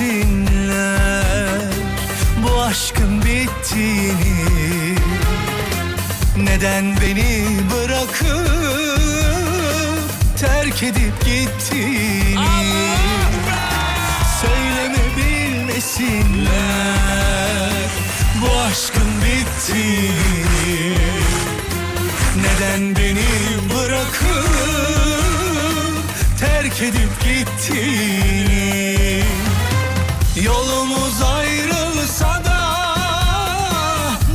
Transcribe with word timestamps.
Bilmesinler 0.00 1.72
Bu 2.42 2.62
aşkın 2.62 3.22
bittiğini 3.22 4.94
Neden 6.36 6.96
beni 7.00 7.46
bırakıp 7.70 8.50
Terk 10.40 10.82
edip 10.82 11.24
gittiğini 11.24 12.46
Söyleme 14.40 15.04
bilmesinler 15.16 16.50
Bu 18.42 18.58
aşkın 18.60 19.10
bittiğini 19.24 20.98
Neden 22.36 22.96
beni 22.96 23.28
bırakıp 23.74 24.50
terk 26.40 26.82
edip 26.82 27.12
gittiğini 27.24 28.49
Yolumuz 30.44 31.22
ayrılsa 31.22 32.44
da 32.44 32.76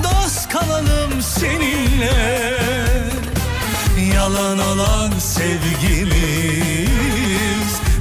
dost 0.04 0.50
kalalım 0.50 1.22
seninle. 1.22 2.56
Yalan 4.14 4.60
olan 4.60 5.20
sevgimiz 5.20 6.16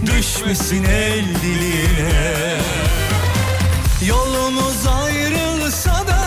düşmesin 0.06 0.84
el 0.84 1.24
diline. 1.42 2.60
Yolumuz 4.06 4.86
ayrılsa 4.86 6.06
da 6.08 6.24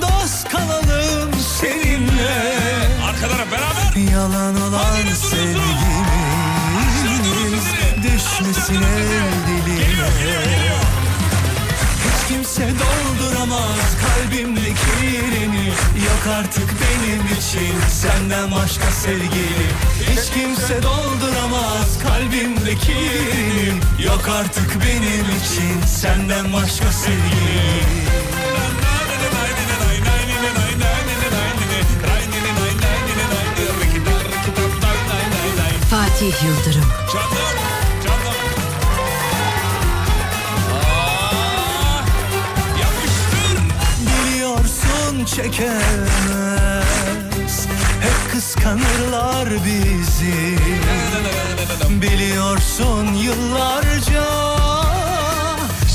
dost 0.00 0.48
kalalım 0.48 1.30
seninle. 1.60 2.56
Arkalara 3.08 3.46
beraber. 3.50 4.10
Yalan 4.12 4.62
olan 4.62 5.14
sevgimiz 5.14 5.62
düşmesin 8.02 8.82
el 8.82 9.32
diline 9.46 9.71
Hiç 12.04 12.28
kimse 12.28 12.62
dolduramaz 12.62 13.96
kalbimdeki 14.02 15.06
yerini 15.06 15.66
Yok 16.06 16.26
artık 16.38 16.68
benim 16.82 17.38
için 17.38 17.74
senden 17.90 18.52
başka 18.52 18.90
sevgili. 18.90 19.66
Hiç 20.10 20.30
kimse 20.34 20.82
dolduramaz 20.82 21.98
kalbimdeki 22.02 22.92
yerini 22.92 23.80
Yok 24.06 24.28
artık 24.28 24.70
benim 24.86 25.26
için 25.38 25.86
senden 25.86 26.52
başka 26.52 26.92
sevgili. 26.92 27.72
Fatih 35.90 36.44
Yıldırım, 36.44 36.84
Canım, 37.12 37.71
Biliyorsun 45.12 45.24
çekemez. 45.42 46.86
Hep 48.00 48.32
kıskanırlar 48.32 49.48
bizi. 49.64 50.58
Biliyorsun 52.02 53.14
yıllarca 53.14 54.24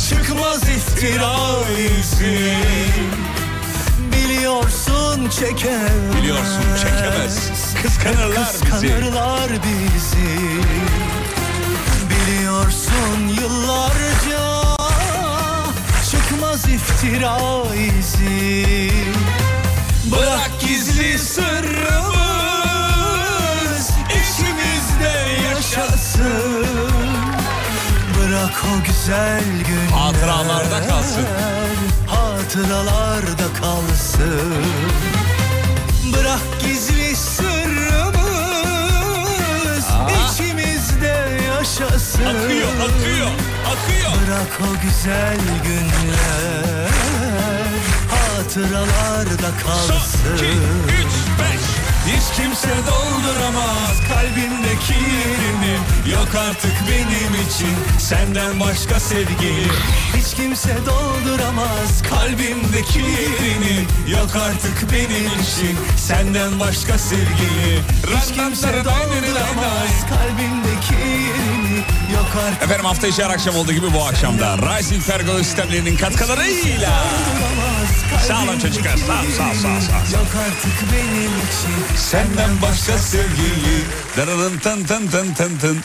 Çıkmaz 0.10 0.64
iftira 0.64 1.36
izi. 2.00 2.54
Biliyorsun 4.12 5.30
çekemez. 5.30 6.16
Biliyorsun 6.18 6.76
çekemez. 6.82 7.50
Kıskanırlar 7.84 8.48
bizi. 8.54 8.66
Kıskanırlar 8.72 9.50
bizi. 9.52 10.28
Biliyorsun 12.10 13.28
yıllarca 13.28 14.47
Çıkmaz 16.38 16.66
iftira 16.66 17.38
izi 17.74 18.92
Bırak 20.12 20.52
gizli 20.60 21.20
sırrımız 21.20 21.48
içimizde 24.10 25.14
yaşasın. 25.48 26.66
Bırak 28.18 28.64
o 28.66 28.84
güzel 28.86 29.44
günler 29.68 29.92
Hatıralarda 29.92 30.88
kalsın. 30.88 31.28
Hatıralarda 32.08 33.54
kalsın. 33.62 34.66
Bırak 36.14 36.42
gizli 36.62 37.16
sırrımız 37.16 38.58
içimizde 40.32 41.16
yaşasın. 41.48 42.26
Akıyor, 42.26 42.70
akıyor, 42.70 43.32
akıyor. 43.72 44.12
Bırak 44.28 44.60
o 44.62 44.82
güzel 44.86 45.38
günler 45.64 46.90
hatıralarda 48.12 49.50
Son, 49.62 49.88
kalsın 49.88 50.36
iki, 50.36 50.46
üç, 50.46 51.14
beş. 51.40 51.87
Hiç 52.08 52.38
kimse 52.38 52.70
dolduramaz 52.70 54.00
kalbimdeki 54.14 54.94
yerini. 54.94 55.78
Yok 56.14 56.28
artık 56.50 56.74
benim 56.90 57.48
için 57.48 58.00
senden 58.00 58.60
başka 58.60 59.00
sevgili 59.00 59.68
Hiç 60.18 60.34
kimse 60.36 60.78
dolduramaz 60.86 62.04
kalbimdeki 62.10 63.00
yerini. 63.00 63.86
Yok 64.12 64.30
artık 64.36 64.92
benim 64.92 65.26
için 65.26 65.78
senden 65.98 66.60
başka 66.60 66.98
sevgili 66.98 67.82
Hiç 68.04 68.36
kimse 68.36 68.68
dolduramaz 68.68 70.06
kalbimdeki 70.10 70.94
yerini. 70.94 71.78
Yok 72.14 72.32
artık 72.48 72.64
Efendim 72.64 72.86
hafta 72.86 73.08
içi 73.08 73.24
her 73.24 73.30
akşam 73.30 73.56
olduğu 73.56 73.74
gibi 73.74 73.94
bu 73.94 74.06
akşamda 74.06 74.58
Rising 74.58 75.04
Pergola 75.04 75.44
sistemlerinin 75.44 75.98
katkılarıyla 75.98 77.04
Sağ 78.28 78.44
olun 78.44 78.60
çocuklar 78.60 78.98
sağ 78.98 79.22
sağ 79.38 79.54
sağ 79.54 79.82
sağ. 79.82 80.18
Yok 80.18 80.28
artık 80.48 80.94
benim 80.94 81.32
için 81.32 81.98
Senden 81.98 82.62
başka 82.62 82.98
sevgili 82.98 83.84
Dararın 84.18 84.58
tın 84.58 84.84
tın 84.84 85.08
tın 85.08 85.34
tın 85.34 85.58
tın 85.58 85.78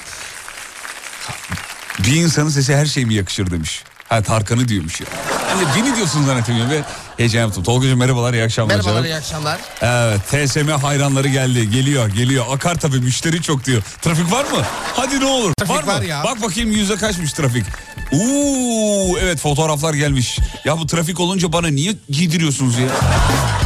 Bir 1.98 2.12
insanın 2.16 2.48
sesi 2.48 2.76
her 2.76 2.86
şey 2.86 3.04
mi 3.04 3.14
yakışır 3.14 3.50
demiş. 3.50 3.84
Ha 4.08 4.22
Tarkan'ı 4.22 4.68
diyormuş 4.68 5.00
ya. 5.00 5.06
Yani 5.50 5.62
beni 5.76 5.96
diyorsun 5.96 6.24
zannetmiyorum 6.26 6.70
ve 6.70 6.82
heyecan 7.16 7.40
yaptım. 7.40 7.62
Tolga'cığım 7.62 7.98
merhabalar 7.98 8.34
iyi 8.34 8.42
akşamlar 8.44 8.74
Merhabalar 8.74 8.94
canım. 8.94 9.10
iyi 9.10 9.14
akşamlar. 9.14 9.58
Evet 9.82 10.20
TSM 10.48 10.68
hayranları 10.68 11.28
geldi 11.28 11.70
geliyor 11.70 12.08
geliyor 12.08 12.44
akar 12.50 12.74
tabii 12.74 13.00
müşteri 13.00 13.42
çok 13.42 13.64
diyor. 13.64 13.82
Trafik 14.02 14.32
var 14.32 14.44
mı? 14.44 14.62
Hadi 14.96 15.20
ne 15.20 15.24
olur. 15.24 15.52
Trafik 15.58 15.74
var, 15.76 15.86
var 15.94 16.00
mı? 16.00 16.06
ya. 16.06 16.24
Bak 16.24 16.42
bakayım 16.42 16.72
yüzde 16.72 16.96
kaçmış 16.96 17.32
trafik. 17.32 17.64
Uuu 18.12 19.18
evet 19.18 19.38
fotoğraflar 19.38 19.94
gelmiş. 19.94 20.38
Ya 20.64 20.78
bu 20.78 20.86
trafik 20.86 21.20
olunca 21.20 21.52
bana 21.52 21.68
niye 21.68 21.94
giydiriyorsunuz 22.10 22.78
ya? 22.78 22.88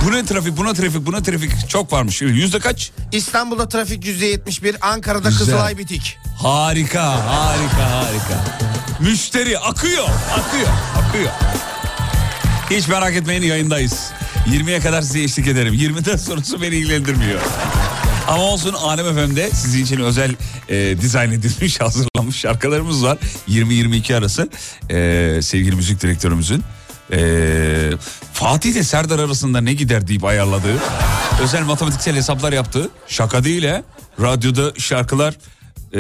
Bu 0.06 0.12
ne 0.12 0.24
trafik 0.24 0.56
buna 0.56 0.72
trafik 0.74 1.06
buna 1.06 1.22
trafik 1.22 1.68
çok 1.68 1.92
varmış. 1.92 2.22
Yüzde 2.22 2.58
kaç? 2.58 2.90
İstanbul'da 3.12 3.68
trafik 3.68 4.04
%71, 4.04 4.74
Ankara'da 4.80 5.28
Güzel. 5.28 5.38
Kızılay 5.46 5.78
bitik. 5.78 6.18
Harika 6.42 7.04
harika 7.26 7.90
harika. 7.90 8.44
Müşteri 9.00 9.58
akıyor 9.58 10.04
akıyor 10.32 10.68
akıyor. 11.08 11.30
Hiç 12.70 12.88
merak 12.88 13.16
etmeyin 13.16 13.42
yayındayız. 13.42 14.10
20'ye 14.46 14.80
kadar 14.80 15.02
size 15.02 15.22
eşlik 15.22 15.46
ederim. 15.46 15.74
20'den 15.74 16.16
sonrası 16.16 16.62
beni 16.62 16.74
ilgilendirmiyor. 16.74 17.40
Ama 18.28 18.42
olsun 18.42 18.72
Alem 18.74 19.14
FM'de 19.14 19.50
sizin 19.50 19.84
için 19.84 20.00
özel 20.00 20.34
e, 20.68 21.00
dizayn 21.00 21.32
edilmiş, 21.32 21.80
hazırlanmış 21.80 22.36
şarkılarımız 22.36 23.04
var. 23.04 23.18
20-22 23.48 24.16
arası 24.16 24.48
e, 24.90 25.42
sevgili 25.42 25.76
müzik 25.76 26.02
direktörümüzün 26.02 26.64
e, 27.12 27.18
Fatih 28.32 28.70
ile 28.70 28.82
Serdar 28.82 29.18
arasında 29.18 29.60
ne 29.60 29.72
gider 29.72 30.06
deyip 30.08 30.24
ayarladığı 30.24 30.78
özel 31.42 31.62
matematiksel 31.62 32.16
hesaplar 32.16 32.52
yaptığı 32.52 32.90
şaka 33.08 33.44
değil 33.44 33.62
he. 33.62 33.82
Radyoda 34.20 34.72
şarkılar 34.78 35.34
e, 35.92 35.98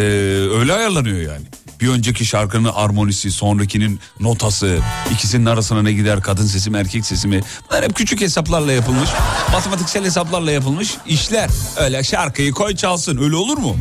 öyle 0.58 0.72
ayarlanıyor 0.72 1.16
yani. 1.32 1.46
Bir 1.80 1.88
önceki 1.88 2.24
şarkının 2.24 2.72
armonisi, 2.74 3.30
sonrakinin 3.30 4.00
notası, 4.20 4.78
ikisinin 5.12 5.46
arasına 5.46 5.82
ne 5.82 5.92
gider, 5.92 6.20
kadın 6.20 6.46
sesi 6.46 6.70
mi, 6.70 6.78
erkek 6.78 7.06
sesi 7.06 7.28
mi? 7.28 7.40
Bunlar 7.70 7.84
hep 7.84 7.96
küçük 7.96 8.20
hesaplarla 8.20 8.72
yapılmış, 8.72 9.10
matematiksel 9.52 10.04
hesaplarla 10.04 10.50
yapılmış 10.50 10.94
işler. 11.06 11.50
Öyle 11.76 12.02
şarkıyı 12.04 12.52
koy 12.52 12.76
çalsın, 12.76 13.18
öyle 13.18 13.36
olur 13.36 13.58
mu? 13.58 13.76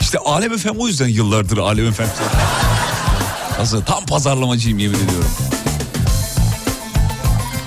İşte 0.00 0.18
Alem 0.18 0.56
FM 0.58 0.68
o 0.78 0.88
yüzden 0.88 1.08
yıllardır 1.08 1.58
Alem 1.58 1.92
FM. 1.92 2.02
Nasıl? 3.58 3.82
Tam 3.82 4.06
pazarlamacıyım 4.06 4.78
yemin 4.78 4.98
ediyorum. 4.98 5.30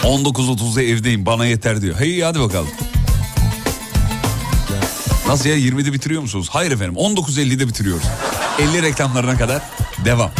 19.30'da 0.04 0.82
evdeyim 0.84 1.26
bana 1.26 1.46
yeter 1.46 1.82
diyor. 1.82 2.00
Hey 2.00 2.22
hadi 2.22 2.40
bakalım. 2.40 2.70
Nasıl 5.30 5.50
ya 5.50 5.58
20'de 5.58 5.94
bitiriyor 5.94 6.22
musunuz? 6.22 6.48
Hayır 6.52 6.72
efendim 6.72 6.96
19.50'de 6.96 7.68
bitiriyoruz. 7.68 8.04
50 8.60 8.82
reklamlarına 8.82 9.38
kadar 9.38 9.62
devam. 10.06 10.32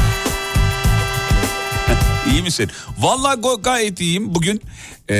İyi 2.32 2.42
misin? 2.42 2.70
Vallahi 3.00 3.40
go- 3.40 3.62
gayet 3.62 4.02
iyiyim. 4.02 4.36
Bugün 4.36 4.62
eee, 5.10 5.16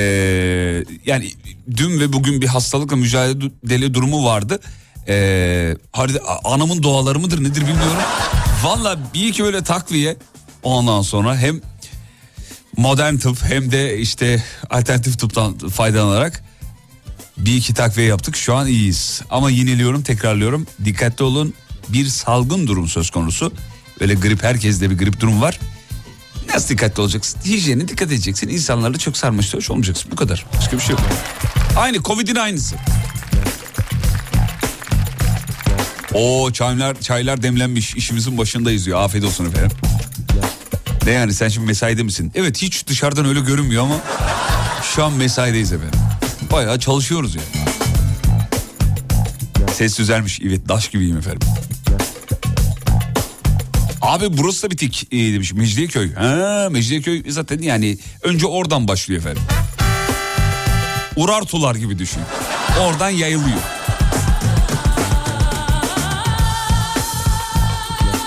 yani 1.06 1.32
dün 1.78 2.00
ve 2.00 2.14
bugün 2.14 2.42
bir 2.42 2.48
hastalıkla 2.48 2.96
mücadele 2.96 3.94
durumu 3.94 4.26
vardı. 4.26 4.60
Ee, 5.08 5.76
hadi 5.92 6.20
anamın 6.44 6.84
duaları 6.84 7.20
mıdır 7.20 7.44
nedir 7.44 7.62
bilmiyorum. 7.62 8.04
Valla 8.64 9.00
bir 9.14 9.28
iki 9.28 9.44
böyle 9.44 9.64
takviye 9.64 10.18
ondan 10.64 11.02
sonra 11.02 11.38
hem 11.38 11.62
modern 12.78 13.16
tıp 13.18 13.44
hem 13.44 13.72
de 13.72 13.98
işte 13.98 14.44
alternatif 14.70 15.20
tıptan 15.20 15.58
faydalanarak 15.58 16.44
bir 17.40 17.56
iki 17.56 17.74
takviye 17.74 18.08
yaptık. 18.08 18.36
Şu 18.36 18.56
an 18.56 18.68
iyiyiz. 18.68 19.22
Ama 19.30 19.50
yineliyorum 19.50 20.02
tekrarlıyorum. 20.02 20.68
Dikkatli 20.86 21.24
olun 21.24 21.54
bir 21.90 22.06
salgın 22.06 22.68
durum 22.68 22.88
söz 22.88 23.10
konusu. 23.10 23.54
Öyle 24.00 24.14
grip 24.14 24.44
herkeste 24.44 24.90
bir 24.90 24.98
grip 24.98 25.20
durum 25.20 25.42
var. 25.42 25.60
Nasıl 26.54 26.70
dikkatli 26.70 27.02
olacaksın? 27.02 27.40
Hijyene 27.46 27.88
dikkat 27.88 28.08
edeceksin. 28.08 28.50
İnsanlarla 28.50 28.98
çok 28.98 29.18
sarmaş 29.18 29.54
dolaş 29.54 29.70
olmayacaksın. 29.70 30.12
Bu 30.12 30.16
kadar. 30.16 30.46
Başka 30.58 30.78
bir 30.78 30.82
şey 30.82 30.92
yok. 30.92 31.02
Aynı 31.78 32.04
Covid'in 32.04 32.36
aynısı. 32.36 32.76
O 36.14 36.52
çaylar 36.52 37.02
çaylar 37.02 37.44
demlenmiş. 37.44 37.96
İşimizin 37.96 38.38
başındayız 38.38 38.86
diyor. 38.86 39.02
Afiyet 39.02 39.26
olsun 39.26 39.46
efendim. 39.46 39.78
Ne 41.06 41.12
yani 41.12 41.34
sen 41.34 41.50
şimdi 41.50 41.68
mesaide 41.68 42.04
misin? 42.04 42.32
Evet 42.36 42.62
hiç 42.62 42.88
dışarıdan 42.88 43.26
öyle 43.26 43.40
görünmüyor 43.40 43.84
ama 43.84 43.96
şu 44.96 45.04
an 45.04 45.14
mesaideyiz 45.14 45.74
efendim. 45.74 46.00
Bayağı 46.52 46.80
çalışıyoruz 46.80 47.36
yani. 47.36 47.48
Ses 49.74 50.00
düzelmiş. 50.00 50.40
Evet 50.48 50.68
daş 50.68 50.90
gibiyim 50.90 51.18
efendim. 51.18 51.48
Abi 54.02 54.38
burası 54.38 54.64
da 54.64 54.72
bitik 54.72 55.08
e, 55.12 55.18
demiş 55.18 55.54
Mecidiyeköy. 55.54 56.14
Ha, 56.14 56.68
Mecidiyeköy 56.72 57.24
zaten 57.32 57.60
yani 57.60 57.98
önce 58.24 58.46
oradan 58.46 58.88
başlıyor 58.88 59.22
efendim. 59.22 59.44
Urartular 61.16 61.76
gibi 61.76 62.00
düşün. 62.00 62.22
Oradan 62.82 63.10
yayılıyor. 63.10 63.60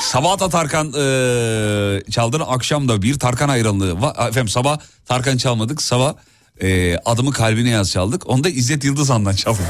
Sabah 0.01 0.41
da 0.41 0.49
Tarkan 0.49 0.87
e, 0.89 2.11
çaldığını 2.11 2.45
akşam 2.49 2.89
da 2.89 3.03
bir 3.03 3.19
Tarkan 3.19 3.49
hayranlığı. 3.49 4.03
Va, 4.03 4.11
efendim 4.11 4.49
sabah 4.49 4.79
Tarkan 5.07 5.37
çalmadık. 5.37 5.83
Sabah 5.83 6.15
e, 6.63 6.97
adımı 7.05 7.33
kalbine 7.33 7.71
yaz 7.71 7.91
çaldık. 7.91 8.31
Onu 8.31 8.45
da 8.45 8.49
İzzet 8.49 8.85
Yıldızhan'dan 8.85 9.35
çaldık. 9.35 9.61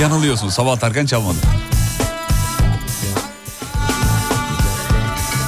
Yanılıyorsun 0.00 0.48
sabah 0.48 0.78
Tarkan 0.78 1.06
çalmadı. 1.06 1.38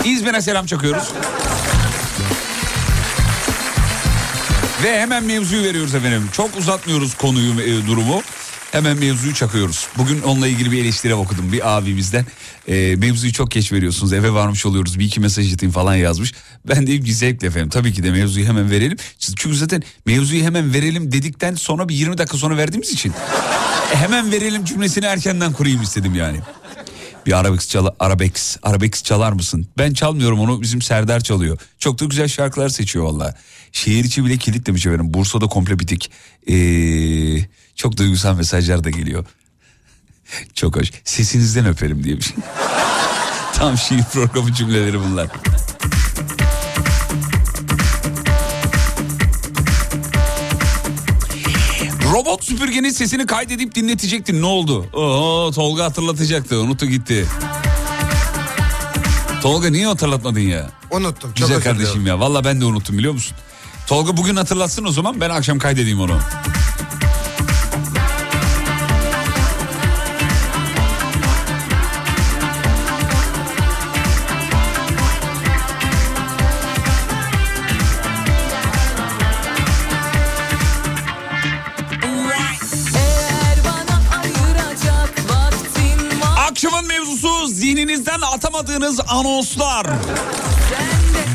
İzmir'e 0.05 0.43
selam 0.43 0.67
çakıyoruz. 0.67 1.09
Ve 4.83 5.01
hemen 5.01 5.25
mevzuyu 5.25 5.63
veriyoruz 5.63 5.95
efendim. 5.95 6.29
Çok 6.33 6.57
uzatmıyoruz 6.57 7.15
konuyu, 7.15 7.61
e, 7.61 7.87
durumu. 7.87 8.23
Hemen 8.73 8.99
mevzuyu 8.99 9.35
çakıyoruz. 9.35 9.89
Bugün 9.99 10.23
onunla 10.23 10.49
ilgili 10.49 10.73
bir 10.73 10.85
eleştiri 10.85 11.15
okudum 11.15 11.53
bir 11.53 11.77
abimizden. 11.77 12.27
E, 12.69 12.97
mevzuyu 12.97 13.33
çok 13.33 13.51
geç 13.51 13.73
veriyorsunuz 13.73 14.13
eve 14.13 14.33
varmış 14.33 14.67
oluyoruz 14.67 14.99
bir 14.99 15.05
iki 15.05 15.21
mesaj 15.21 15.55
atayım 15.55 15.73
falan 15.73 15.95
yazmış. 15.95 16.33
Ben 16.69 16.87
de 16.87 17.01
ki 17.01 17.15
zevkle 17.15 17.47
efendim 17.47 17.69
tabii 17.69 17.93
ki 17.93 18.03
de 18.03 18.11
mevzuyu 18.11 18.47
hemen 18.47 18.71
verelim. 18.71 18.97
Çünkü 19.19 19.57
zaten 19.57 19.83
mevzuyu 20.07 20.43
hemen 20.43 20.75
verelim 20.75 21.13
dedikten 21.13 21.55
sonra 21.55 21.89
bir 21.89 21.95
20 21.95 22.19
dakika 22.19 22.37
sonra 22.39 22.57
verdiğimiz 22.57 22.91
için. 22.91 23.13
e, 23.93 23.97
hemen 23.97 24.33
verelim 24.33 24.65
cümlesini 24.65 25.05
erkenden 25.05 25.53
kurayım 25.53 25.83
istedim 25.83 26.15
yani. 26.15 26.41
Bir 27.27 27.39
arabex, 27.39 27.69
çala, 27.69 27.95
arabex, 28.01 28.57
arabex 28.63 29.03
çalar 29.03 29.33
mısın? 29.33 29.67
Ben 29.79 29.93
çalmıyorum 29.93 30.41
onu 30.41 30.63
bizim 30.63 30.83
Serdar 30.83 31.21
çalıyor. 31.21 31.59
Çok 31.79 32.01
da 32.01 32.05
güzel 32.05 32.29
şarkılar 32.29 32.69
seçiyor 32.69 33.05
valla. 33.05 33.35
Şehir 33.73 34.05
içi 34.05 34.25
bile 34.25 34.37
kilit 34.37 34.67
demiş 34.67 34.87
efendim. 34.87 35.15
Bursa'da 35.15 35.47
komple 35.47 35.79
bitik. 35.79 36.11
Ee, 36.51 37.47
çok 37.77 37.97
duygusal 37.97 38.37
mesajlar 38.37 38.85
da 38.85 38.91
geliyor. 38.91 39.25
çok 40.55 40.77
hoş. 40.77 40.91
Sesinizden 41.05 41.67
öperim 41.67 42.05
diye 42.05 42.17
bir 42.17 42.23
şey. 42.23 42.37
Tam 43.55 43.79
şiir 43.79 44.05
programı 44.13 44.53
cümleleri 44.53 45.01
bunlar. 45.01 45.29
Robot 52.23 52.45
süpürgenin 52.45 52.91
sesini 52.91 53.27
kaydedip 53.27 53.75
dinletecektin 53.75 54.43
ne 54.43 54.47
oldu? 54.47 54.87
Oo, 54.93 55.51
Tolga 55.55 55.85
hatırlatacaktı 55.85 56.59
unuttu 56.61 56.87
gitti. 56.87 57.27
Tolga 59.43 59.71
niye 59.71 59.87
hatırlatmadın 59.87 60.41
ya? 60.41 60.71
Unuttum. 60.91 61.33
Güzel 61.37 61.63
kardeşim 61.63 62.07
ya 62.07 62.21
valla 62.21 62.45
ben 62.45 62.61
de 62.61 62.65
unuttum 62.65 62.99
biliyor 62.99 63.13
musun? 63.13 63.37
Tolga 63.87 64.17
bugün 64.17 64.37
hatırlatsın 64.37 64.85
o 64.85 64.93
zaman 64.93 65.21
ben 65.21 65.31
akşam 65.31 65.59
kaydedeyim 65.59 66.01
onu. 66.01 66.19
Atamadığınız 88.63 89.01
anonslar. 89.09 89.87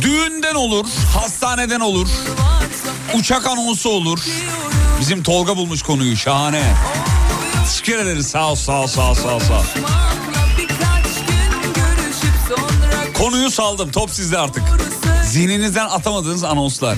Düğünden 0.02 0.56
olur, 0.56 0.86
hastaneden 1.14 1.80
olur, 1.80 2.08
uçak 3.14 3.48
anonsu 3.48 3.90
olur. 3.90 4.20
Bizim 5.00 5.24
Tolga 5.24 5.58
bulmuş 5.58 5.82
konuyu 5.82 6.18
şahane. 6.18 6.64
Teşekkür 7.66 7.98
ederiz 8.00 8.28
sağ 8.28 8.52
ol 8.52 8.56
sağ 8.56 8.82
ol 8.82 8.88
sağ 8.88 9.12
ol 9.12 9.14
sağ 9.14 9.36
ol. 9.36 9.40
Sağ 9.40 9.62
Konuyu 13.18 13.52
saldım 13.52 13.92
top 13.92 14.10
sizde 14.10 14.38
artık. 14.38 14.64
Zihninizden 15.24 15.86
atamadığınız 15.86 16.44
anonslar. 16.44 16.98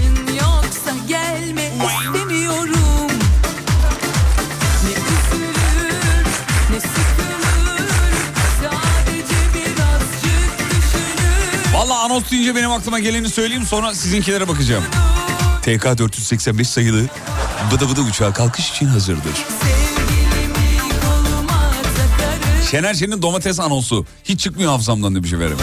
Anons 12.10 12.32
deyince 12.32 12.56
benim 12.56 12.72
aklıma 12.72 13.00
geleni 13.00 13.30
söyleyeyim 13.30 13.66
sonra 13.66 13.96
sizinkilere 13.96 14.48
bakacağım. 14.48 14.84
TK 15.62 15.98
485 15.98 16.70
sayılı 16.70 17.06
Bıdı 17.72 17.90
Bıdı 17.90 18.02
uçağı 18.02 18.34
kalkış 18.34 18.72
için 18.72 18.86
hazırdır. 18.86 19.46
Şener 22.72 22.94
Şen'in 22.94 23.22
domates 23.22 23.60
anonsu. 23.60 24.06
Hiç 24.24 24.40
çıkmıyor 24.40 24.72
hafızamdan 24.72 25.16
demiş 25.16 25.34
efendim. 25.34 25.58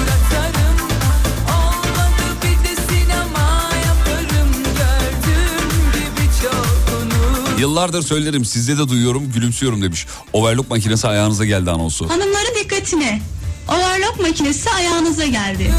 Yıllardır 7.58 8.02
söylerim 8.02 8.44
sizde 8.44 8.78
de 8.78 8.88
duyuyorum 8.88 9.32
gülümsüyorum 9.32 9.82
demiş. 9.82 10.06
Overlock 10.32 10.70
makinesi 10.70 11.08
ayağınıza 11.08 11.44
geldi 11.44 11.70
anonsu. 11.70 12.08
Hanımların 12.10 12.54
dikkatine. 12.64 13.20
Overlock 13.68 14.20
makinesi 14.20 14.70
ayağınıza 14.70 15.26
geldi. 15.26 15.72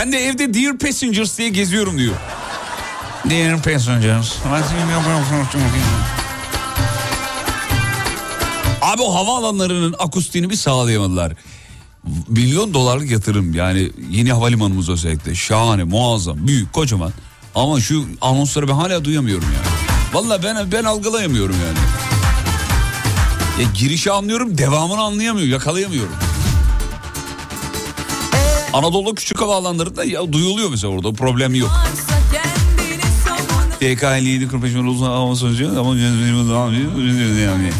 Ben 0.00 0.12
de 0.12 0.26
evde 0.26 0.54
Dear 0.54 0.78
Passengers 0.78 1.38
diye 1.38 1.48
geziyorum 1.48 1.98
diyor. 1.98 2.14
Dear 3.30 3.62
Passengers. 3.62 4.32
Abi 8.82 9.02
o 9.02 9.14
havaalanlarının 9.14 9.94
akustiğini 9.98 10.50
bir 10.50 10.56
sağlayamadılar. 10.56 11.32
Milyon 12.28 12.74
dolarlık 12.74 13.10
yatırım 13.10 13.54
yani 13.54 13.90
yeni 14.10 14.32
havalimanımız 14.32 14.88
özellikle 14.88 15.34
şahane 15.34 15.84
muazzam 15.84 16.46
büyük 16.46 16.72
kocaman 16.72 17.12
ama 17.54 17.80
şu 17.80 18.04
anonsları 18.20 18.68
ben 18.68 18.74
hala 18.74 19.04
duyamıyorum 19.04 19.48
yani. 19.56 19.76
Valla 20.12 20.42
ben 20.42 20.72
ben 20.72 20.84
algılayamıyorum 20.84 21.56
yani. 21.66 21.78
Ya 23.62 23.70
girişi 23.74 24.12
anlıyorum 24.12 24.58
devamını 24.58 25.00
anlayamıyorum 25.00 25.52
yakalayamıyorum. 25.52 26.29
Anadolu 28.72 29.14
küçük 29.14 29.40
havaalanlarında 29.40 30.04
ya 30.04 30.32
duyuluyor 30.32 30.70
mesela 30.70 30.92
orada 30.92 31.12
problem 31.12 31.54
yok. 31.54 31.70
TK 33.80 34.02
57 34.02 34.48
45 34.48 34.74
uzun 34.74 35.06
hava 35.06 35.34
sonucu 35.34 35.80
ama 35.80 35.96
yani. 37.40 37.70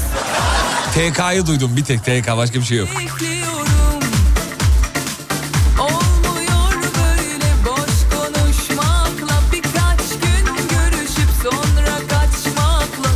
TK'yı 0.94 1.46
duydum 1.46 1.76
bir 1.76 1.84
tek 1.84 2.04
TK 2.04 2.36
başka 2.36 2.60
bir 2.60 2.64
şey 2.64 2.78
yok. 2.78 2.88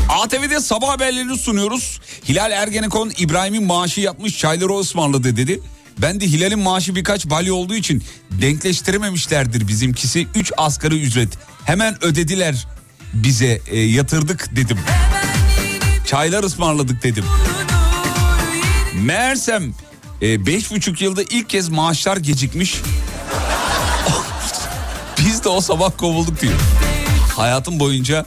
ATV'de 0.08 0.60
sabah 0.60 0.88
haberlerini 0.88 1.38
sunuyoruz. 1.38 2.00
Hilal 2.28 2.50
Ergenekon 2.50 3.12
İbrahim'in 3.18 3.64
maaşı 3.64 4.00
yapmış 4.00 4.38
çayları 4.38 4.72
o 4.72 4.80
ısmarladı 4.80 5.36
dedi. 5.36 5.60
Ben 5.98 6.20
de 6.20 6.26
Hilal'in 6.26 6.58
maaşı 6.58 6.94
birkaç 6.94 7.26
balya 7.26 7.54
olduğu 7.54 7.74
için 7.74 8.02
denkleştirememişlerdir 8.30 9.68
bizimkisi. 9.68 10.26
3 10.34 10.52
asgari 10.56 11.02
ücret. 11.02 11.28
Hemen 11.64 12.04
ödediler 12.04 12.66
bize 13.14 13.60
e, 13.66 13.80
yatırdık 13.80 14.56
dedim. 14.56 14.78
Çaylar 16.06 16.44
ısmarladık 16.44 17.02
dedim. 17.02 17.24
Meğersem 19.02 19.74
e, 20.22 20.46
beş 20.46 20.70
buçuk 20.70 21.02
yılda 21.02 21.22
ilk 21.22 21.48
kez 21.48 21.68
maaşlar 21.68 22.16
gecikmiş. 22.16 22.74
Biz 25.18 25.44
de 25.44 25.48
o 25.48 25.60
sabah 25.60 25.90
kovulduk 25.96 26.40
diyor. 26.40 26.60
Hayatım 27.36 27.80
boyunca 27.80 28.26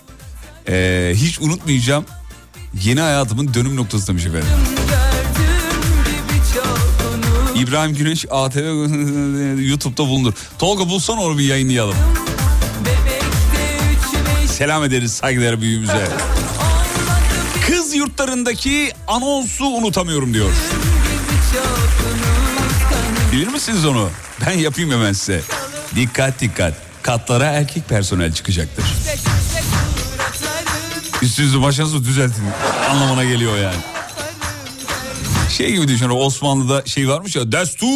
e, 0.70 1.12
hiç 1.16 1.42
unutmayacağım. 1.42 2.06
Yeni 2.84 3.02
hayatımın 3.02 3.54
dönüm 3.54 3.76
noktası 3.76 4.08
demiş 4.08 4.26
efendim. 4.26 4.77
İbrahim 7.60 7.96
Güneş 7.96 8.26
ATV 8.30 8.58
YouTube'da 9.70 10.08
bulunur. 10.08 10.34
Tolga 10.60 10.90
bulsan 10.90 11.18
onu 11.18 11.38
bir 11.38 11.44
yayınlayalım. 11.44 11.96
Selam 14.48 14.84
ederiz 14.84 15.14
saygıdeğer 15.14 15.62
büyüğümüze. 15.62 16.08
Kız 17.68 17.96
yurtlarındaki 17.96 18.92
anonsu 19.08 19.66
unutamıyorum 19.66 20.34
diyor. 20.34 20.50
Bilir 23.32 23.48
misiniz 23.48 23.86
onu? 23.86 24.10
Ben 24.46 24.52
yapayım 24.58 24.92
hemen 24.92 25.14
size. 25.14 25.42
Dikkat 25.96 26.42
dikkat. 26.42 26.74
Katlara 27.02 27.46
erkek 27.46 27.90
personel 27.90 28.34
çıkacaktır. 28.34 28.86
Üstünüzü 31.22 31.62
başınızı 31.62 32.04
düzeltin 32.04 32.44
anlamına 32.90 33.24
geliyor 33.24 33.58
yani. 33.58 33.97
Şey 35.58 35.72
gibi 35.72 35.88
düşün 35.88 36.10
Osmanlı'da 36.10 36.86
şey 36.86 37.10
varmış 37.10 37.36
ya 37.36 37.52
destur 37.52 37.88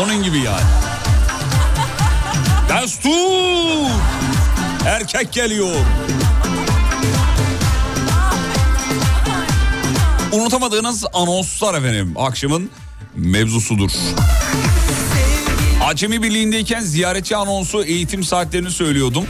onun 0.00 0.22
gibi 0.22 0.38
yani. 0.38 0.62
Destur! 2.68 3.90
Erkek 4.86 5.32
geliyor. 5.32 5.76
Unutamadığınız 10.32 11.04
anonslar 11.12 11.74
efendim 11.74 12.14
akşamın 12.16 12.70
mevzusudur. 13.14 13.90
Acemi 15.84 16.22
Birliği'ndeyken 16.22 16.80
ziyaretçi 16.80 17.36
anonsu 17.36 17.84
eğitim 17.84 18.24
saatlerini 18.24 18.70
söylüyordum. 18.70 19.24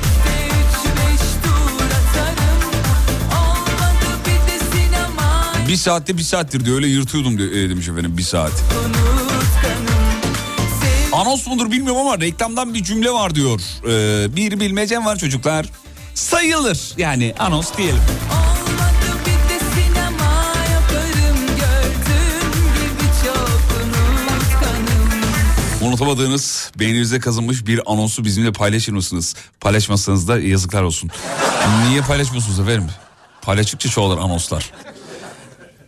Bir 5.69 5.77
saatte 5.77 6.17
bir 6.19 6.23
saattir 6.23 6.65
diyor 6.65 6.77
öyle 6.77 6.87
yırtıyordum 6.87 7.39
diyor, 7.39 7.51
e, 7.53 7.71
demiş 7.71 7.89
efendim 7.89 8.19
bir 8.19 8.23
saat. 8.23 8.53
Anons 11.13 11.47
mudur 11.47 11.71
bilmiyorum 11.71 12.01
ama 12.01 12.21
reklamdan 12.21 12.75
bir 12.75 12.85
cümle 12.85 13.11
var 13.11 13.35
diyor. 13.35 13.61
Ee, 13.89 14.37
bir 14.37 14.61
bilmecem 14.61 15.07
var 15.07 15.17
çocuklar. 15.17 15.67
Sayılır 16.15 16.95
yani 16.97 17.35
anons 17.39 17.77
diyelim. 17.77 18.01
Unutamadığınız 25.83 26.71
beyninize 26.79 27.21
kazınmış 27.21 27.67
bir 27.67 27.93
anonsu 27.93 28.25
bizimle 28.25 28.53
paylaşır 28.53 28.93
mısınız? 28.93 29.35
Paylaşmazsanız 29.61 30.29
da 30.29 30.39
yazıklar 30.39 30.83
olsun. 30.83 31.11
Niye 31.89 32.01
paylaşmıyorsunuz 32.01 32.61
efendim? 32.61 32.87
Paylaştıkça 33.43 33.89
çoğalır 33.89 34.19
anonslar. 34.19 34.71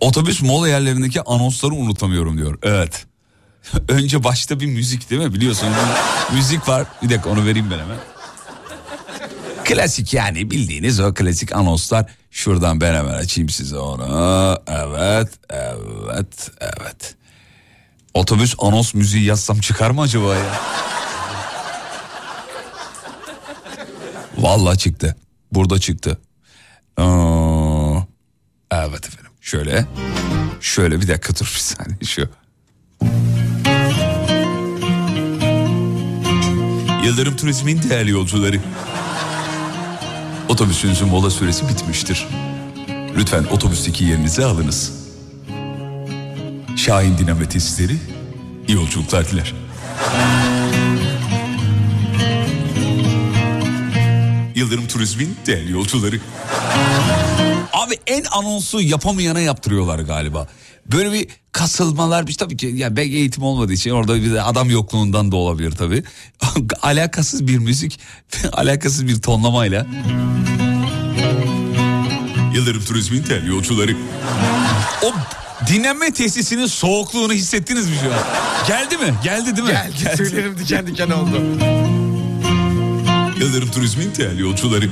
Otobüs 0.00 0.42
mola 0.42 0.69
yerlerindeki 0.69 1.23
anonsları 1.23 1.73
unutamıyorum 1.75 2.38
diyor. 2.38 2.59
Evet. 2.62 3.07
Önce 3.88 4.25
başta 4.25 4.61
bir 4.61 4.66
müzik 4.66 5.11
değil 5.11 5.23
mi? 5.23 5.35
Biliyorsunuz 5.35 5.73
müzik 6.33 6.69
var. 6.69 6.87
Bir 7.02 7.11
dakika 7.11 7.30
onu 7.30 7.47
vereyim 7.47 7.71
ben 7.71 7.78
hemen. 7.78 7.99
Klasik 9.64 10.14
yani 10.14 10.50
bildiğiniz 10.50 11.00
o 11.00 11.14
klasik 11.14 11.57
anonslar. 11.57 12.07
Şuradan 12.30 12.80
ben 12.80 12.95
hemen 12.95 13.14
açayım 13.14 13.49
size 13.49 13.76
onu. 13.78 14.04
Evet, 14.66 15.28
evet, 15.50 16.50
evet. 16.61 17.14
Otobüs 18.14 18.54
anons 18.59 18.95
müziği 18.95 19.25
yazsam 19.25 19.61
çıkar 19.61 19.90
mı 19.90 20.00
acaba 20.00 20.35
ya? 20.35 20.61
Vallahi 24.38 24.78
çıktı. 24.78 25.16
Burada 25.52 25.78
çıktı. 25.80 26.19
Evet 28.71 29.07
efendim. 29.07 29.29
Şöyle. 29.40 29.87
Şöyle 30.61 31.00
bir 31.00 31.09
dakika 31.09 31.35
dur 31.35 31.52
bir 31.54 31.61
saniye 31.61 31.99
şu. 32.04 32.28
Yıldırım 37.04 37.37
Turizm'in 37.37 37.82
değerli 37.90 38.11
yolcuları. 38.11 38.61
Otobüsünüzün 40.49 41.09
mola 41.09 41.30
süresi 41.30 41.68
bitmiştir. 41.68 42.26
Lütfen 43.16 43.44
otobüsteki 43.44 44.04
yerinizi 44.04 44.44
alınız. 44.44 44.92
Şahin 46.76 47.18
Dinamo 47.18 47.44
Tesisleri 47.44 47.97
iyi 48.68 48.76
yolculuklar 48.76 49.28
diler. 49.28 49.54
Yıldırım 54.54 54.87
Turizm'in 54.87 55.37
değerli 55.47 55.73
yolcuları. 55.73 56.20
Abi 57.80 57.99
en 58.06 58.25
anonsu 58.25 58.80
yapamayana 58.80 59.40
yaptırıyorlar 59.40 59.99
galiba. 59.99 60.49
Böyle 60.87 61.12
bir 61.12 61.28
kasılmalar 61.52 62.26
bir 62.26 62.34
tabii 62.34 62.56
ki 62.56 62.66
ya 62.66 62.96
belki 62.96 63.16
eğitim 63.16 63.42
olmadığı 63.42 63.72
için 63.72 63.90
orada 63.90 64.14
bir 64.14 64.32
de 64.32 64.42
adam 64.42 64.70
yokluğundan 64.70 65.32
da 65.32 65.37
olabilir 65.37 65.70
tabii. 65.70 66.04
alakasız 66.82 67.46
bir 67.46 67.58
müzik, 67.58 68.00
alakasız 68.52 69.06
bir 69.06 69.22
tonlamayla. 69.22 69.87
Yıldırım 72.54 72.84
Turizm'in 72.84 73.26
değerli 73.26 73.49
yolcuları. 73.49 73.96
O 75.02 75.12
dinlenme 75.66 76.12
tesisinin 76.12 76.66
soğukluğunu 76.66 77.32
hissettiniz 77.32 77.88
mi 77.88 77.96
şu 78.02 78.14
an? 78.14 78.20
Geldi 78.68 78.96
mi? 78.96 79.14
Geldi 79.25 79.56
değil 79.56 79.68
mi? 79.68 79.90
Geldi. 80.02 80.16
Tüylerim 80.16 80.58
diken 80.58 80.87
diken 80.87 81.10
oldu. 81.10 81.42
Yıldırım 83.40 83.70
Turizm'in 83.70 84.14
değerli 84.14 84.42
yolcuları. 84.42 84.90